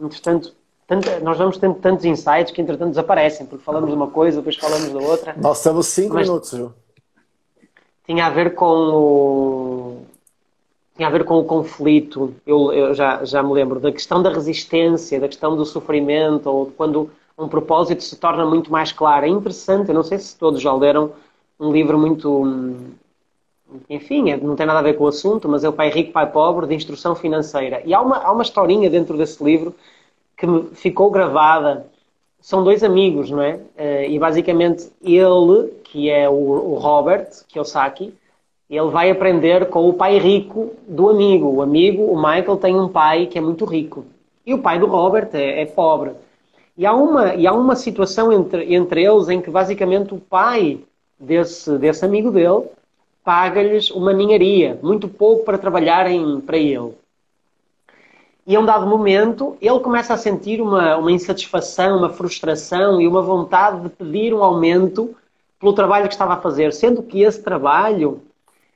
entretanto, 0.00 0.54
tanto, 0.86 1.08
nós 1.22 1.36
vamos 1.36 1.58
tendo 1.58 1.74
tantos 1.74 2.04
insights 2.04 2.50
que 2.52 2.62
entretanto 2.62 2.90
desaparecem, 2.90 3.46
porque 3.46 3.62
falamos 3.62 3.90
de 3.90 3.94
uma 3.94 4.08
coisa, 4.08 4.38
depois 4.38 4.56
falamos 4.56 4.90
da 4.90 4.98
outra. 4.98 5.34
Nós 5.36 5.62
temos 5.62 5.86
cinco 5.86 6.16
minutos, 6.16 6.52
viu? 6.52 6.72
Tinha 8.06 8.26
a 8.26 8.30
ver 8.30 8.54
com 8.54 8.66
o, 8.66 10.02
tinha 11.00 11.08
a 11.08 11.10
ver 11.10 11.24
com 11.24 11.38
o 11.38 11.44
conflito. 11.44 12.34
Eu, 12.46 12.70
eu, 12.74 12.94
já, 12.94 13.24
já 13.24 13.42
me 13.42 13.54
lembro 13.54 13.80
da 13.80 13.90
questão 13.90 14.22
da 14.22 14.28
resistência, 14.28 15.18
da 15.18 15.28
questão 15.28 15.56
do 15.56 15.64
sofrimento, 15.64 16.46
ou 16.50 16.66
quando 16.76 17.10
um 17.38 17.48
propósito 17.48 18.04
se 18.04 18.16
torna 18.16 18.44
muito 18.44 18.70
mais 18.70 18.92
claro. 18.92 19.24
É 19.24 19.28
interessante, 19.30 19.88
eu 19.88 19.94
não 19.94 20.02
sei 20.02 20.18
se 20.18 20.36
todos 20.36 20.60
já 20.60 20.70
leram 20.74 21.12
um 21.58 21.72
livro 21.72 21.98
muito. 21.98 22.76
Enfim, 23.88 24.30
é, 24.30 24.36
não 24.36 24.54
tem 24.54 24.66
nada 24.66 24.80
a 24.80 24.82
ver 24.82 24.94
com 24.98 25.04
o 25.04 25.08
assunto, 25.08 25.48
mas 25.48 25.64
é 25.64 25.70
o 25.70 25.72
Pai 25.72 25.88
Rico, 25.88 26.12
Pai 26.12 26.30
Pobre, 26.30 26.66
de 26.66 26.74
Instrução 26.74 27.14
Financeira. 27.14 27.80
E 27.86 27.94
há 27.94 28.00
uma, 28.02 28.18
há 28.18 28.30
uma 28.30 28.42
historinha 28.42 28.90
dentro 28.90 29.16
desse 29.16 29.42
livro 29.42 29.74
que 30.36 30.46
me 30.46 30.64
ficou 30.74 31.10
gravada. 31.10 31.86
São 32.42 32.62
dois 32.62 32.82
amigos, 32.82 33.30
não 33.30 33.40
é? 33.40 33.58
Eh, 33.74 34.10
e 34.10 34.18
basicamente 34.18 34.90
ele, 35.02 35.68
que 35.84 36.10
é 36.10 36.28
o, 36.28 36.74
Robert 36.74 37.30
Kiyosaki, 37.48 38.12
ele 38.70 38.88
vai 38.88 39.10
aprender 39.10 39.68
com 39.68 39.88
o 39.88 39.92
pai 39.92 40.16
rico 40.18 40.70
do 40.86 41.08
amigo. 41.08 41.48
O 41.48 41.60
amigo, 41.60 42.04
o 42.04 42.16
Michael, 42.16 42.56
tem 42.56 42.78
um 42.78 42.88
pai 42.88 43.26
que 43.26 43.36
é 43.36 43.40
muito 43.40 43.64
rico. 43.64 44.04
E 44.46 44.54
o 44.54 44.58
pai 44.58 44.78
do 44.78 44.86
Robert 44.86 45.30
é, 45.32 45.62
é 45.62 45.66
pobre. 45.66 46.12
E 46.78 46.86
há 46.86 46.94
uma, 46.94 47.34
e 47.34 47.46
há 47.48 47.52
uma 47.52 47.74
situação 47.74 48.32
entre, 48.32 48.72
entre 48.72 49.04
eles 49.04 49.28
em 49.28 49.40
que 49.40 49.50
basicamente 49.50 50.14
o 50.14 50.18
pai 50.18 50.78
desse, 51.18 51.76
desse 51.78 52.04
amigo 52.04 52.30
dele 52.30 52.62
paga-lhes 53.24 53.90
uma 53.90 54.12
ninharia, 54.12 54.78
muito 54.82 55.08
pouco 55.08 55.44
para 55.44 55.58
trabalharem 55.58 56.40
para 56.40 56.56
ele. 56.56 56.94
E 58.46 58.56
a 58.56 58.60
um 58.60 58.64
dado 58.64 58.86
momento, 58.86 59.56
ele 59.60 59.78
começa 59.80 60.14
a 60.14 60.16
sentir 60.16 60.60
uma, 60.60 60.96
uma 60.96 61.12
insatisfação, 61.12 61.98
uma 61.98 62.08
frustração 62.08 63.00
e 63.00 63.06
uma 63.06 63.20
vontade 63.20 63.82
de 63.82 63.88
pedir 63.90 64.32
um 64.32 64.42
aumento 64.42 65.14
pelo 65.58 65.74
trabalho 65.74 66.06
que 66.06 66.14
estava 66.14 66.34
a 66.34 66.40
fazer, 66.40 66.72
sendo 66.72 67.02
que 67.02 67.22
esse 67.22 67.42
trabalho 67.42 68.22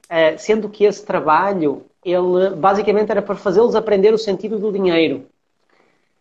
eh, 0.09 0.37
sendo 0.37 0.69
que 0.69 0.85
esse 0.85 1.05
trabalho, 1.05 1.85
ele 2.05 2.51
basicamente 2.57 3.11
era 3.11 3.23
para 3.23 3.35
fazê-los 3.35 3.75
aprender 3.75 4.13
o 4.13 4.19
sentido 4.19 4.59
do 4.59 4.73
dinheiro. 4.73 5.27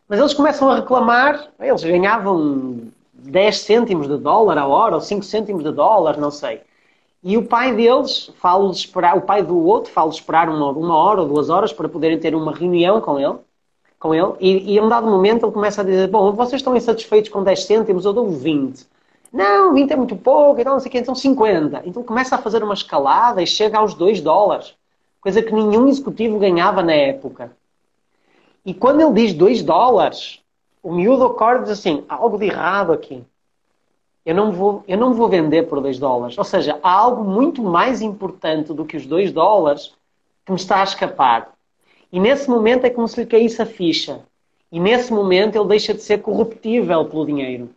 Mas 0.08 0.20
eles 0.20 0.34
começam 0.34 0.70
a 0.70 0.76
reclamar, 0.76 1.50
eles 1.60 1.84
ganhavam 1.84 2.92
10 3.14 3.60
cêntimos 3.60 4.08
de 4.08 4.18
dólar 4.18 4.58
a 4.58 4.68
hora, 4.68 4.96
ou 4.96 5.02
5 5.02 5.24
cêntimos 5.24 5.64
de 5.64 5.72
dólar, 5.72 6.18
não 6.18 6.32
sei. 6.32 6.62
E 7.24 7.38
o 7.38 7.46
pai 7.46 7.74
deles 7.74 8.32
fala-lhes 8.36 8.78
esperar, 8.78 9.18
o 9.18 9.22
pai 9.22 9.42
do 9.42 9.58
outro 9.58 9.92
fala-lhes 9.92 10.16
esperar 10.16 10.50
uma, 10.50 10.72
uma 10.72 10.96
hora 10.96 11.22
ou 11.22 11.28
duas 11.28 11.50
horas 11.50 11.72
para 11.72 11.88
poderem 11.88 12.20
ter 12.20 12.36
uma 12.36 12.54
reunião 12.54 13.00
com 13.00 13.18
ele. 13.20 13.38
Com 13.98 14.14
ele 14.14 14.34
e, 14.42 14.74
e 14.74 14.80
a 14.80 14.84
um 14.84 14.90
dado 14.90 15.08
momento 15.08 15.46
ele 15.46 15.54
começa 15.54 15.82
a 15.82 15.86
dizer: 15.86 16.10
Bom, 16.10 16.34
vocês 16.34 16.60
estão 16.60 16.76
insatisfeitos 16.76 17.32
com 17.32 17.42
10 17.42 17.64
cêntimos, 17.64 18.04
eu 18.04 18.12
dou 18.12 18.30
20. 18.30 18.86
Não, 19.34 19.74
20 19.74 19.92
é 19.92 19.96
muito 19.96 20.16
pouco, 20.16 20.62
então 20.62 20.74
não 20.74 20.80
sei 20.80 20.90
o 20.90 20.92
que, 20.92 21.00
então 21.00 21.16
50. 21.16 21.82
Então 21.86 22.04
começa 22.04 22.36
a 22.36 22.38
fazer 22.38 22.64
uma 22.64 22.76
escalada 22.76 23.42
e 23.42 23.48
chega 23.48 23.80
aos 23.80 23.96
2 23.96 24.22
dólares, 24.22 24.76
coisa 25.20 25.42
que 25.42 25.52
nenhum 25.52 25.88
executivo 25.88 26.38
ganhava 26.38 26.84
na 26.84 26.94
época. 26.94 27.52
E 28.64 28.76
quando 28.76 29.02
ele 29.02 29.14
diz 29.14 29.34
2 29.34 29.64
dólares, 29.64 30.40
o 30.84 30.94
miúdo 30.94 31.26
acorda 31.26 31.64
diz 31.64 31.72
assim: 31.72 32.06
há 32.08 32.14
algo 32.16 32.38
de 32.38 32.46
errado 32.46 32.94
aqui. 32.94 33.24
Eu 34.24 34.36
não, 34.36 34.52
vou, 34.52 34.84
eu 34.88 34.98
não 34.98 35.16
vou 35.16 35.28
vender 35.28 35.64
por 35.64 35.82
2 35.82 35.98
dólares. 35.98 36.38
Ou 36.38 36.44
seja, 36.44 36.80
há 36.84 36.92
algo 36.92 37.24
muito 37.24 37.64
mais 37.64 38.04
importante 38.04 38.72
do 38.72 38.86
que 38.86 38.96
os 38.96 39.08
2 39.08 39.32
dólares 39.32 39.94
que 40.46 40.52
me 40.52 40.58
está 40.58 40.82
a 40.82 40.84
escapar. 40.84 41.52
E 42.12 42.20
nesse 42.20 42.48
momento 42.48 42.86
é 42.86 42.90
como 42.92 43.08
se 43.08 43.20
lhe 43.20 43.26
caísse 43.26 43.60
a 43.62 43.66
ficha. 43.66 44.22
E 44.72 44.80
nesse 44.80 45.12
momento 45.12 45.58
ele 45.58 45.68
deixa 45.68 45.92
de 45.94 46.04
ser 46.04 46.22
corruptível 46.22 47.04
pelo 47.06 47.26
dinheiro. 47.26 47.70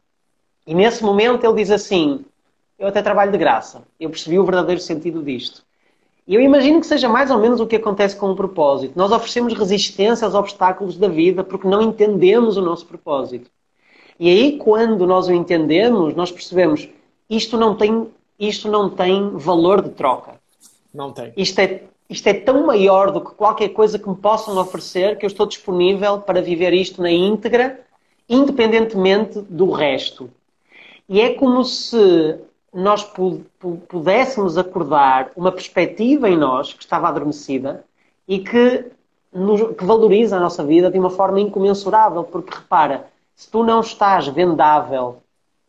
E 0.67 0.75
nesse 0.75 1.05
momento 1.05 1.45
ele 1.45 1.55
diz 1.55 1.71
assim: 1.71 2.25
Eu 2.79 2.89
até 2.89 3.01
trabalho 3.01 3.33
de 3.33 3.39
graça. 3.39 3.83
Eu 4.01 4.11
percebi 4.11 4.39
o 4.39 4.45
verdadeiro 4.45 4.81
sentido 4.81 5.23
disto. 5.23 5.65
E 6.27 6.35
eu 6.35 6.41
imagino 6.41 6.81
que 6.81 6.87
seja 6.87 7.09
mais 7.09 7.31
ou 7.31 7.39
menos 7.39 7.61
o 7.61 7.67
que 7.67 7.77
acontece 7.77 8.17
com 8.17 8.31
o 8.31 8.37
propósito. 8.37 8.95
Nós 8.97 9.13
oferecemos 9.13 9.55
resistência 9.55 10.25
aos 10.25 10.35
obstáculos 10.35 10.97
da 10.97 11.07
vida 11.07 11.45
porque 11.45 11.69
não 11.69 11.81
entendemos 11.81 12.57
o 12.57 12.63
nosso 12.63 12.85
propósito. 12.87 13.49
E 14.19 14.29
aí, 14.29 14.59
quando 14.59 15.07
nós 15.07 15.29
o 15.29 15.33
entendemos, 15.33 16.15
nós 16.15 16.33
percebemos 16.33 16.89
isto 17.31 17.57
não 17.57 17.77
tem, 17.77 18.09
isto 18.41 18.69
não 18.69 18.91
tem 18.91 19.31
valor 19.37 19.83
de 19.83 19.91
troca. 19.91 20.41
Não 20.93 21.13
tem. 21.13 21.33
Isto 21.37 21.61
é, 21.61 21.83
isto 22.09 22.27
é 22.27 22.35
tão 22.35 22.67
maior 22.67 23.13
do 23.13 23.21
que 23.21 23.35
qualquer 23.35 23.69
coisa 23.69 23.99
que 23.99 24.09
me 24.09 24.17
possam 24.17 24.57
oferecer 24.59 25.19
que 25.19 25.27
eu 25.27 25.29
estou 25.29 25.47
disponível 25.47 26.21
para 26.21 26.43
viver 26.43 26.73
isto 26.73 27.01
na 27.01 27.11
íntegra, 27.11 27.81
independentemente 28.29 29.41
do 29.43 29.71
resto. 29.71 30.29
E 31.09 31.21
é 31.21 31.35
como 31.35 31.65
se 31.65 32.39
nós 32.73 33.09
pudéssemos 33.89 34.59
acordar 34.59 35.31
uma 35.37 35.53
perspectiva 35.53 36.29
em 36.29 36.37
nós 36.37 36.73
que 36.73 36.83
estava 36.83 37.09
adormecida 37.09 37.85
e 38.29 38.41
que, 38.41 38.85
nos, 39.33 39.77
que 39.77 39.85
valoriza 39.85 40.37
a 40.37 40.41
nossa 40.41 40.65
vida 40.65 40.91
de 40.91 40.99
uma 40.99 41.11
forma 41.11 41.41
incomensurável, 41.41 42.25
porque 42.25 42.55
repara, 42.55 43.07
se 43.35 43.51
tu 43.51 43.63
não 43.63 43.81
estás 43.81 44.27
vendável 44.29 45.19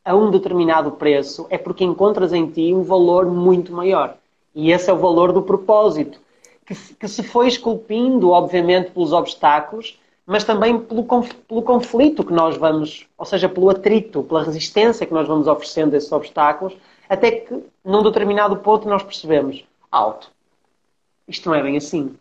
a 0.03 0.15
um 0.15 0.31
determinado 0.31 0.91
preço, 0.91 1.45
é 1.49 1.57
porque 1.57 1.83
encontras 1.83 2.33
em 2.33 2.47
ti 2.47 2.73
um 2.73 2.83
valor 2.83 3.25
muito 3.25 3.71
maior. 3.71 4.15
E 4.55 4.71
esse 4.71 4.89
é 4.89 4.93
o 4.93 4.97
valor 4.97 5.31
do 5.31 5.43
propósito, 5.43 6.19
que, 6.65 6.73
que 6.95 7.07
se 7.07 7.21
foi 7.23 7.47
esculpindo, 7.47 8.31
obviamente, 8.31 8.91
pelos 8.91 9.13
obstáculos, 9.13 9.99
mas 10.27 10.43
também 10.43 10.77
pelo, 10.77 11.05
pelo 11.47 11.61
conflito 11.61 12.21
que 12.21 12.33
nós 12.33 12.57
vamos, 12.57 13.07
ou 13.17 13.25
seja, 13.25 13.47
pelo 13.47 13.69
atrito, 13.69 14.21
pela 14.23 14.43
resistência 14.43 15.05
que 15.05 15.13
nós 15.13 15.25
vamos 15.25 15.47
oferecendo 15.47 15.93
a 15.93 15.97
esses 15.97 16.11
obstáculos, 16.11 16.75
até 17.07 17.31
que, 17.31 17.63
num 17.83 18.03
determinado 18.03 18.57
ponto, 18.57 18.89
nós 18.89 19.01
percebemos: 19.01 19.63
alto, 19.89 20.29
isto 21.25 21.47
não 21.47 21.55
é 21.55 21.63
bem 21.63 21.77
assim. 21.77 22.13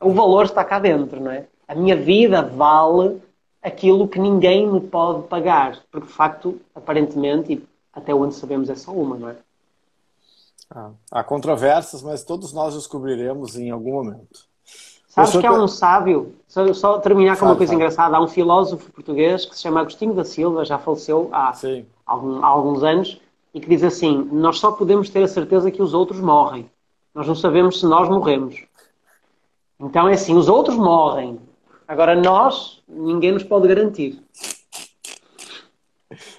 O 0.00 0.12
valor 0.12 0.44
está 0.44 0.64
cá 0.64 0.78
dentro, 0.78 1.20
não 1.20 1.32
é? 1.32 1.46
A 1.66 1.74
minha 1.74 1.96
vida 1.96 2.40
vale 2.40 3.20
aquilo 3.60 4.06
que 4.06 4.20
ninguém 4.20 4.70
me 4.70 4.80
pode 4.80 5.26
pagar. 5.26 5.80
Porque, 5.90 6.06
de 6.06 6.12
facto, 6.12 6.60
aparentemente, 6.72 7.52
e 7.52 7.68
até 7.92 8.14
onde 8.14 8.36
sabemos, 8.36 8.70
é 8.70 8.76
só 8.76 8.92
uma, 8.92 9.16
não 9.16 9.28
é? 9.28 9.36
Ah, 10.70 10.90
há 11.10 11.24
controvérsias, 11.24 12.00
mas 12.00 12.22
todos 12.22 12.52
nós 12.52 12.74
descobriremos 12.74 13.56
em 13.56 13.70
algum 13.70 13.92
momento. 13.94 14.49
Sabes 15.10 15.36
que 15.36 15.44
há 15.44 15.52
um 15.52 15.66
sábio, 15.66 16.36
só, 16.46 16.72
só 16.72 16.98
terminar 17.00 17.36
com 17.36 17.44
uma 17.44 17.56
coisa 17.56 17.74
engraçada, 17.74 18.16
há 18.16 18.22
um 18.22 18.28
filósofo 18.28 18.92
português 18.92 19.44
que 19.44 19.56
se 19.56 19.62
chama 19.62 19.80
Agostinho 19.80 20.14
da 20.14 20.24
Silva, 20.24 20.64
já 20.64 20.78
faleceu 20.78 21.28
há, 21.32 21.52
algum, 22.06 22.44
há 22.44 22.46
alguns 22.46 22.84
anos, 22.84 23.20
e 23.52 23.60
que 23.60 23.68
diz 23.68 23.82
assim: 23.82 24.28
Nós 24.30 24.60
só 24.60 24.70
podemos 24.70 25.10
ter 25.10 25.24
a 25.24 25.28
certeza 25.28 25.68
que 25.68 25.82
os 25.82 25.94
outros 25.94 26.20
morrem. 26.20 26.70
Nós 27.12 27.26
não 27.26 27.34
sabemos 27.34 27.80
se 27.80 27.86
nós 27.86 28.08
morremos. 28.08 28.62
Então 29.80 30.08
é 30.08 30.12
assim: 30.12 30.36
os 30.36 30.48
outros 30.48 30.76
morrem. 30.76 31.40
Agora 31.88 32.14
nós, 32.14 32.80
ninguém 32.88 33.32
nos 33.32 33.42
pode 33.42 33.66
garantir. 33.66 34.22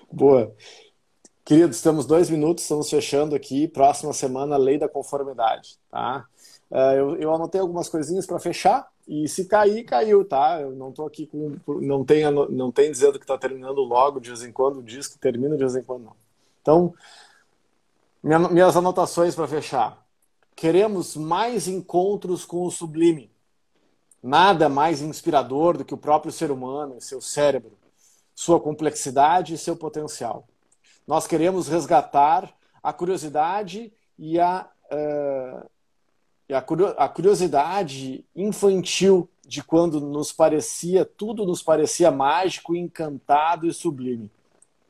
Boa. 0.09 0.49
Queridos, 1.43 1.81
temos 1.81 2.05
dois 2.05 2.29
minutos, 2.29 2.63
estamos 2.63 2.89
fechando 2.89 3.35
aqui. 3.35 3.67
Próxima 3.67 4.13
semana, 4.13 4.55
lei 4.55 4.77
da 4.77 4.87
conformidade. 4.87 5.77
Tá? 5.89 6.25
Uh, 6.71 6.95
eu, 6.95 7.15
eu 7.17 7.35
anotei 7.35 7.59
algumas 7.59 7.89
coisinhas 7.89 8.25
para 8.25 8.39
fechar. 8.39 8.89
E 9.07 9.27
se 9.27 9.45
cair, 9.45 9.83
caiu, 9.83 10.23
tá? 10.23 10.61
Eu 10.61 10.71
não 10.71 10.89
estou 10.89 11.05
aqui 11.05 11.27
com. 11.27 11.57
Não 11.81 12.05
tem, 12.05 12.23
não 12.31 12.71
tem 12.71 12.89
dizendo 12.89 13.19
que 13.19 13.25
está 13.25 13.37
terminando 13.37 13.81
logo, 13.81 14.21
de 14.21 14.29
vez 14.29 14.43
em 14.43 14.51
quando, 14.51 14.81
diz 14.81 15.07
que 15.07 15.19
termina, 15.19 15.57
de 15.57 15.63
vez 15.63 15.75
em 15.75 15.83
quando 15.83 16.05
não. 16.05 16.15
Então, 16.61 16.93
minha, 18.23 18.39
minhas 18.39 18.77
anotações 18.77 19.35
para 19.35 19.47
fechar. 19.47 20.01
Queremos 20.55 21.17
mais 21.17 21.67
encontros 21.67 22.45
com 22.45 22.65
o 22.65 22.71
sublime. 22.71 23.31
Nada 24.23 24.69
mais 24.69 25.01
inspirador 25.01 25.77
do 25.77 25.83
que 25.83 25.93
o 25.93 25.97
próprio 25.97 26.31
ser 26.31 26.51
humano 26.51 26.95
e 26.97 27.01
seu 27.01 27.19
cérebro, 27.19 27.77
sua 28.35 28.59
complexidade 28.59 29.55
e 29.55 29.57
seu 29.57 29.75
potencial. 29.75 30.47
Nós 31.07 31.25
queremos 31.25 31.67
resgatar 31.67 32.53
a 32.83 32.93
curiosidade 32.93 33.91
e 34.17 34.39
a, 34.39 34.69
uh, 34.91 35.69
a 36.53 37.09
curiosidade 37.09 38.25
infantil 38.35 39.29
de 39.45 39.63
quando 39.63 39.99
nos 39.99 40.31
parecia, 40.31 41.05
tudo 41.05 41.45
nos 41.45 41.61
parecia 41.61 42.09
mágico, 42.11 42.75
encantado 42.75 43.67
e 43.67 43.73
sublime. 43.73 44.31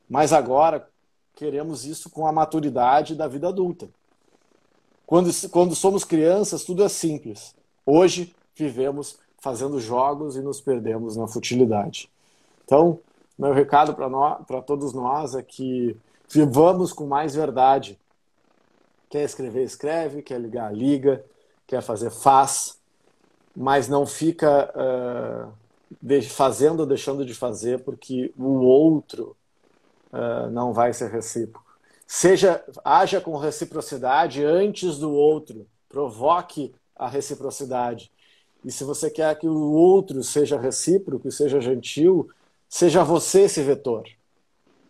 Mas 0.09 0.33
agora, 0.33 0.87
queremos 1.35 1.85
isso 1.85 2.09
com 2.09 2.27
a 2.27 2.31
maturidade 2.31 3.15
da 3.15 3.27
vida 3.27 3.47
adulta. 3.47 3.89
Quando, 5.05 5.29
quando 5.49 5.75
somos 5.75 6.03
crianças, 6.03 6.63
tudo 6.63 6.83
é 6.83 6.89
simples. 6.89 7.55
Hoje, 7.85 8.35
vivemos 8.55 9.17
fazendo 9.39 9.79
jogos 9.79 10.35
e 10.35 10.41
nos 10.41 10.61
perdemos 10.61 11.15
na 11.15 11.27
futilidade. 11.27 12.09
Então, 12.63 12.99
meu 13.37 13.53
recado 13.53 13.95
para 13.95 14.61
todos 14.61 14.93
nós 14.93 15.33
é 15.33 15.41
que 15.41 15.97
vivamos 16.29 16.93
com 16.93 17.07
mais 17.07 17.33
verdade. 17.33 17.99
Quer 19.09 19.23
escrever, 19.23 19.63
escreve. 19.63 20.21
Quer 20.21 20.39
ligar, 20.39 20.73
liga. 20.73 21.25
Quer 21.71 21.81
fazer, 21.81 22.09
faz. 22.11 22.77
Mas 23.55 23.87
não 23.87 24.05
fica 24.05 24.69
uh, 24.75 26.21
fazendo 26.23 26.81
ou 26.81 26.85
deixando 26.85 27.25
de 27.25 27.33
fazer 27.33 27.81
porque 27.81 28.33
o 28.37 28.59
outro 28.59 29.37
uh, 30.11 30.51
não 30.51 30.73
vai 30.73 30.91
ser 30.91 31.09
recíproco. 31.09 31.65
Seja, 32.05 32.61
haja 32.83 33.21
com 33.21 33.37
reciprocidade 33.37 34.43
antes 34.43 34.97
do 34.97 35.13
outro, 35.13 35.65
provoque 35.87 36.75
a 36.93 37.07
reciprocidade. 37.07 38.11
E 38.65 38.69
se 38.69 38.83
você 38.83 39.09
quer 39.09 39.33
que 39.39 39.47
o 39.47 39.71
outro 39.71 40.21
seja 40.25 40.59
recíproco 40.59 41.31
seja 41.31 41.61
gentil, 41.61 42.29
seja 42.67 43.01
você 43.01 43.43
esse 43.43 43.63
vetor. 43.63 44.03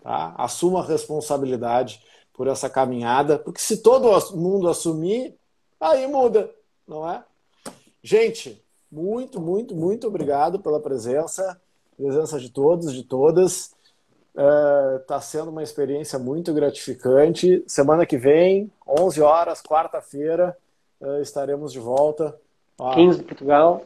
Tá? 0.01 0.33
Assuma 0.35 0.79
a 0.79 0.87
responsabilidade 0.87 2.03
por 2.33 2.47
essa 2.47 2.67
caminhada, 2.67 3.37
porque 3.37 3.61
se 3.61 3.83
todo 3.83 4.09
mundo 4.35 4.67
assumir, 4.67 5.35
aí 5.79 6.07
muda, 6.07 6.49
não 6.91 7.09
é? 7.09 7.23
Gente, 8.03 8.61
muito, 8.91 9.39
muito, 9.39 9.73
muito 9.73 10.07
obrigado 10.07 10.59
pela 10.59 10.79
presença, 10.79 11.59
presença 11.95 12.37
de 12.37 12.49
todos, 12.49 12.93
de 12.93 13.03
todas. 13.03 13.73
Está 14.99 15.17
uh, 15.17 15.21
sendo 15.21 15.49
uma 15.49 15.63
experiência 15.63 16.19
muito 16.19 16.53
gratificante. 16.53 17.63
Semana 17.65 18.05
que 18.05 18.17
vem, 18.17 18.69
11 18.87 19.21
horas, 19.21 19.61
quarta-feira, 19.61 20.57
uh, 20.99 21.21
estaremos 21.21 21.71
de 21.71 21.79
volta. 21.79 22.37
15 22.95 23.19
de 23.19 23.23
Portugal. 23.23 23.85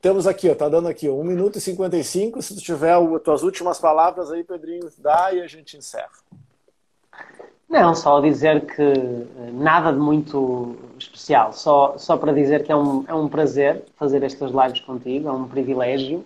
Temos 0.00 0.26
aqui, 0.26 0.48
ó, 0.48 0.54
tá 0.54 0.68
dando 0.68 0.88
aqui, 0.88 1.08
ó, 1.08 1.12
1 1.12 1.22
minuto 1.24 1.58
e 1.58 1.60
55. 1.60 2.40
Se 2.40 2.54
tu 2.54 2.60
tiver 2.62 2.94
as 2.94 3.22
tuas 3.22 3.42
últimas 3.42 3.78
palavras 3.78 4.30
aí, 4.32 4.42
Pedrinho, 4.42 4.90
dá 4.98 5.32
e 5.32 5.40
a 5.42 5.46
gente 5.46 5.76
encerra. 5.76 6.10
Não, 7.70 7.94
só 7.94 8.18
dizer 8.20 8.66
que 8.66 8.82
eh, 8.82 9.50
nada 9.52 9.92
de 9.92 9.98
muito 9.98 10.74
especial. 10.98 11.52
Só, 11.52 11.96
só 11.98 12.16
para 12.16 12.32
dizer 12.32 12.64
que 12.64 12.72
é 12.72 12.76
um, 12.76 13.04
é 13.06 13.14
um 13.14 13.28
prazer 13.28 13.84
fazer 13.94 14.24
estas 14.24 14.50
lives 14.50 14.80
contigo, 14.80 15.28
é 15.28 15.32
um 15.32 15.46
privilégio 15.46 16.24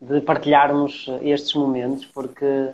de 0.00 0.22
partilharmos 0.22 1.06
eh, 1.08 1.28
estes 1.28 1.52
momentos, 1.54 2.06
porque 2.06 2.70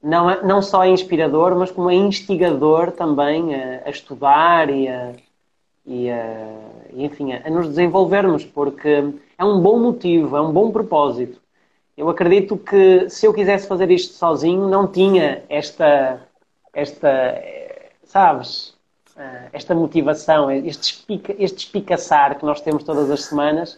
não, 0.00 0.30
é, 0.30 0.40
não 0.44 0.62
só 0.62 0.84
é 0.84 0.88
inspirador, 0.88 1.56
mas 1.56 1.72
como 1.72 1.90
é 1.90 1.94
instigador 1.94 2.92
também 2.92 3.56
a, 3.56 3.82
a 3.86 3.90
estudar 3.90 4.70
e 4.70 4.86
a, 4.86 5.12
e, 5.84 6.10
a, 6.10 6.46
enfim, 6.92 7.32
a 7.32 7.50
nos 7.50 7.66
desenvolvermos, 7.68 8.44
porque 8.44 9.12
é 9.36 9.44
um 9.44 9.60
bom 9.60 9.80
motivo, 9.80 10.36
é 10.36 10.40
um 10.40 10.52
bom 10.52 10.70
propósito. 10.70 11.40
Eu 11.96 12.08
acredito 12.08 12.56
que 12.56 13.08
se 13.10 13.26
eu 13.26 13.34
quisesse 13.34 13.66
fazer 13.66 13.90
isto 13.90 14.14
sozinho, 14.14 14.68
não 14.68 14.86
tinha 14.86 15.42
esta, 15.48 16.20
esta 16.72 17.34
sabes, 18.14 18.76
eh, 19.16 19.48
esta 19.52 19.74
motivação, 19.74 20.48
este, 20.48 20.92
espica, 20.92 21.34
este 21.36 21.66
espicaçar 21.66 22.38
que 22.38 22.44
nós 22.44 22.60
temos 22.60 22.84
todas 22.84 23.10
as 23.10 23.24
semanas 23.24 23.76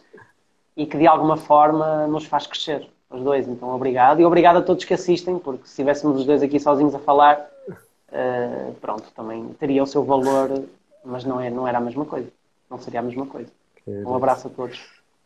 e 0.76 0.84
que 0.84 0.98
de 0.98 1.06
alguma 1.06 1.38
forma 1.38 2.06
nos 2.06 2.26
faz 2.26 2.46
crescer 2.46 2.86
os 3.08 3.22
dois. 3.22 3.48
Então, 3.48 3.74
obrigado. 3.74 4.20
E 4.20 4.26
obrigado 4.26 4.58
a 4.58 4.62
todos 4.62 4.84
que 4.84 4.92
assistem, 4.92 5.38
porque 5.38 5.64
se 5.64 5.70
estivéssemos 5.70 6.18
os 6.18 6.26
dois 6.26 6.42
aqui 6.42 6.60
sozinhos 6.60 6.94
a 6.94 6.98
falar, 6.98 7.48
uh, 7.70 8.74
pronto, 8.74 9.10
também 9.14 9.48
teria 9.58 9.82
o 9.82 9.86
seu 9.86 10.04
valor, 10.04 10.64
mas 11.02 11.24
não, 11.24 11.40
é, 11.40 11.48
não 11.48 11.66
era 11.66 11.78
a 11.78 11.80
mesma 11.80 12.04
coisa. 12.04 12.28
Não 12.68 12.78
seria 12.78 13.00
a 13.00 13.02
mesma 13.02 13.24
coisa. 13.24 13.50
Um 13.86 14.14
abraço 14.14 14.48
a 14.48 14.50
todos. 14.50 14.78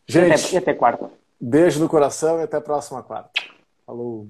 Gente, 0.07 0.29
e 0.29 0.33
até, 0.33 0.53
e 0.53 0.57
até 0.57 0.73
quarta. 0.73 1.11
Beijo 1.39 1.81
no 1.81 1.89
coração 1.89 2.39
e 2.39 2.43
até 2.43 2.55
a 2.55 2.61
próxima 2.61 3.03
quarta. 3.03 3.31
Falou. 3.85 4.27